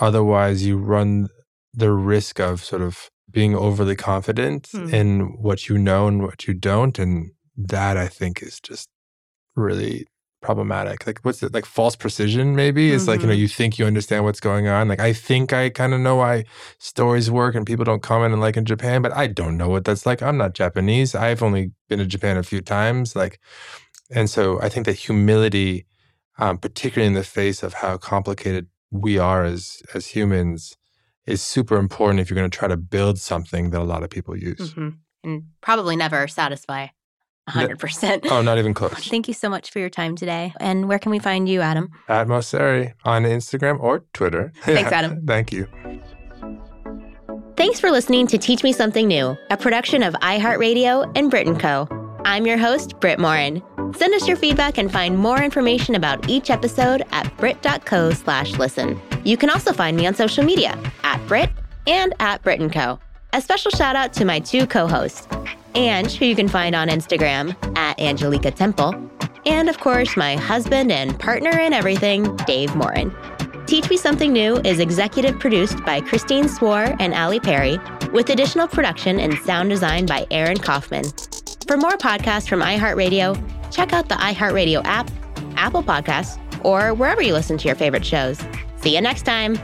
otherwise 0.00 0.64
you 0.64 0.78
run 0.78 1.28
the 1.74 1.92
risk 1.92 2.40
of 2.40 2.64
sort 2.64 2.82
of 2.82 3.10
being 3.30 3.54
overly 3.54 3.96
confident 3.96 4.68
hmm. 4.72 4.92
in 4.92 5.20
what 5.40 5.68
you 5.68 5.76
know 5.76 6.06
and 6.06 6.22
what 6.22 6.46
you 6.46 6.54
don't. 6.54 6.98
And 6.98 7.30
that 7.56 7.96
I 7.96 8.08
think 8.08 8.42
is 8.42 8.60
just 8.60 8.88
really 9.54 10.06
problematic. 10.40 11.06
Like 11.06 11.18
what's 11.22 11.42
it 11.42 11.52
like 11.52 11.66
false 11.66 11.96
precision 11.96 12.54
maybe? 12.54 12.92
It's 12.92 13.02
mm-hmm. 13.02 13.10
like, 13.10 13.20
you 13.20 13.26
know, 13.26 13.32
mm-hmm. 13.32 13.40
you 13.40 13.48
think 13.48 13.78
you 13.78 13.86
understand 13.86 14.24
what's 14.24 14.40
going 14.40 14.68
on. 14.68 14.88
Like 14.88 15.00
I 15.00 15.12
think 15.12 15.52
I 15.52 15.68
kind 15.68 15.92
of 15.92 16.00
know 16.00 16.16
why 16.16 16.44
stories 16.78 17.30
work 17.30 17.54
and 17.54 17.66
people 17.66 17.84
don't 17.84 18.02
comment 18.02 18.32
and 18.32 18.40
like 18.40 18.56
in 18.56 18.64
Japan, 18.64 19.02
but 19.02 19.12
I 19.12 19.26
don't 19.26 19.56
know 19.56 19.68
what 19.68 19.84
that's 19.84 20.06
like. 20.06 20.22
I'm 20.22 20.38
not 20.38 20.54
Japanese. 20.54 21.14
I've 21.14 21.42
only 21.42 21.72
been 21.88 21.98
to 21.98 22.06
Japan 22.06 22.36
a 22.36 22.42
few 22.42 22.60
times. 22.60 23.16
Like 23.16 23.40
and 24.10 24.30
so 24.30 24.60
I 24.62 24.68
think 24.68 24.86
that 24.86 24.94
humility, 24.94 25.86
um, 26.38 26.58
particularly 26.58 27.06
in 27.06 27.14
the 27.14 27.24
face 27.24 27.62
of 27.62 27.74
how 27.74 27.96
complicated 27.96 28.68
we 28.90 29.18
are 29.18 29.44
as 29.44 29.82
as 29.94 30.08
humans, 30.08 30.76
is 31.26 31.42
super 31.42 31.76
important 31.76 32.20
if 32.20 32.30
you're 32.30 32.36
going 32.36 32.50
to 32.50 32.56
try 32.56 32.68
to 32.68 32.76
build 32.76 33.18
something 33.18 33.70
that 33.70 33.80
a 33.80 33.84
lot 33.84 34.02
of 34.02 34.10
people 34.10 34.36
use. 34.36 34.58
Mm-hmm. 34.58 34.88
And 35.24 35.42
probably 35.60 35.96
never 35.96 36.26
satisfy 36.26 36.88
100%. 37.48 38.26
Oh, 38.30 38.40
not 38.42 38.58
even 38.58 38.74
close. 38.80 38.92
Thank 39.08 39.28
you 39.28 39.34
so 39.34 39.48
much 39.48 39.70
for 39.70 39.78
your 39.78 39.90
time 39.90 40.16
today. 40.16 40.52
And 40.60 40.88
where 40.88 40.98
can 40.98 41.10
we 41.10 41.18
find 41.18 41.48
you, 41.48 41.60
Adam? 41.60 41.90
At 42.08 42.26
Mosseri 42.28 42.94
on 43.04 43.24
Instagram 43.24 43.80
or 43.80 44.04
Twitter. 44.12 44.52
Thanks, 44.62 44.92
Adam. 44.92 45.26
Thank 45.26 45.52
you. 45.52 45.68
Thanks 47.56 47.80
for 47.80 47.90
listening 47.90 48.28
to 48.28 48.38
Teach 48.38 48.62
Me 48.62 48.72
Something 48.72 49.08
New, 49.08 49.36
a 49.50 49.56
production 49.56 50.04
of 50.04 50.14
iHeartRadio 50.14 51.10
and 51.16 51.28
Brit 51.28 51.58
& 51.58 51.60
Co. 51.60 51.88
I'm 52.24 52.46
your 52.46 52.58
host, 52.58 52.98
Brit 53.00 53.18
Morin. 53.18 53.62
Send 53.94 54.14
us 54.14 54.26
your 54.26 54.36
feedback 54.36 54.78
and 54.78 54.92
find 54.92 55.16
more 55.16 55.42
information 55.42 55.94
about 55.94 56.28
each 56.28 56.50
episode 56.50 57.02
at 57.12 57.34
brit.co 57.36 58.10
slash 58.10 58.52
listen. 58.52 59.00
You 59.24 59.36
can 59.36 59.50
also 59.50 59.72
find 59.72 59.96
me 59.96 60.06
on 60.06 60.14
social 60.14 60.44
media 60.44 60.78
at 61.04 61.24
Brit 61.26 61.50
and 61.86 62.14
at 62.20 62.42
Brit 62.42 62.60
& 62.70 62.72
Co. 62.72 62.98
A 63.32 63.40
special 63.40 63.70
shout 63.70 63.96
out 63.96 64.12
to 64.14 64.24
my 64.24 64.40
two 64.40 64.66
co-hosts, 64.66 65.28
Ange, 65.74 66.16
who 66.16 66.26
you 66.26 66.34
can 66.34 66.48
find 66.48 66.74
on 66.74 66.88
Instagram 66.88 67.54
at 67.76 67.98
Angelica 68.00 68.50
Temple, 68.50 68.94
and 69.46 69.68
of 69.68 69.78
course, 69.78 70.16
my 70.16 70.36
husband 70.36 70.90
and 70.90 71.18
partner 71.18 71.58
in 71.60 71.72
everything, 71.72 72.34
Dave 72.46 72.74
Morin. 72.74 73.14
Teach 73.66 73.88
Me 73.90 73.96
Something 73.96 74.32
New 74.32 74.56
is 74.64 74.80
executive 74.80 75.38
produced 75.38 75.84
by 75.84 76.00
Christine 76.00 76.48
Swar 76.48 76.96
and 77.00 77.12
Ali 77.14 77.38
Perry, 77.38 77.78
with 78.12 78.30
additional 78.30 78.66
production 78.66 79.20
and 79.20 79.38
sound 79.40 79.68
design 79.68 80.06
by 80.06 80.26
Aaron 80.30 80.56
Kaufman. 80.56 81.04
For 81.68 81.76
more 81.76 81.98
podcasts 81.98 82.48
from 82.48 82.60
iHeartRadio, 82.60 83.36
check 83.70 83.92
out 83.92 84.08
the 84.08 84.14
iHeartRadio 84.14 84.80
app, 84.84 85.10
Apple 85.56 85.82
Podcasts, 85.82 86.38
or 86.64 86.94
wherever 86.94 87.20
you 87.20 87.34
listen 87.34 87.58
to 87.58 87.68
your 87.68 87.76
favorite 87.76 88.06
shows. 88.06 88.42
See 88.76 88.94
you 88.94 89.02
next 89.02 89.26
time. 89.26 89.58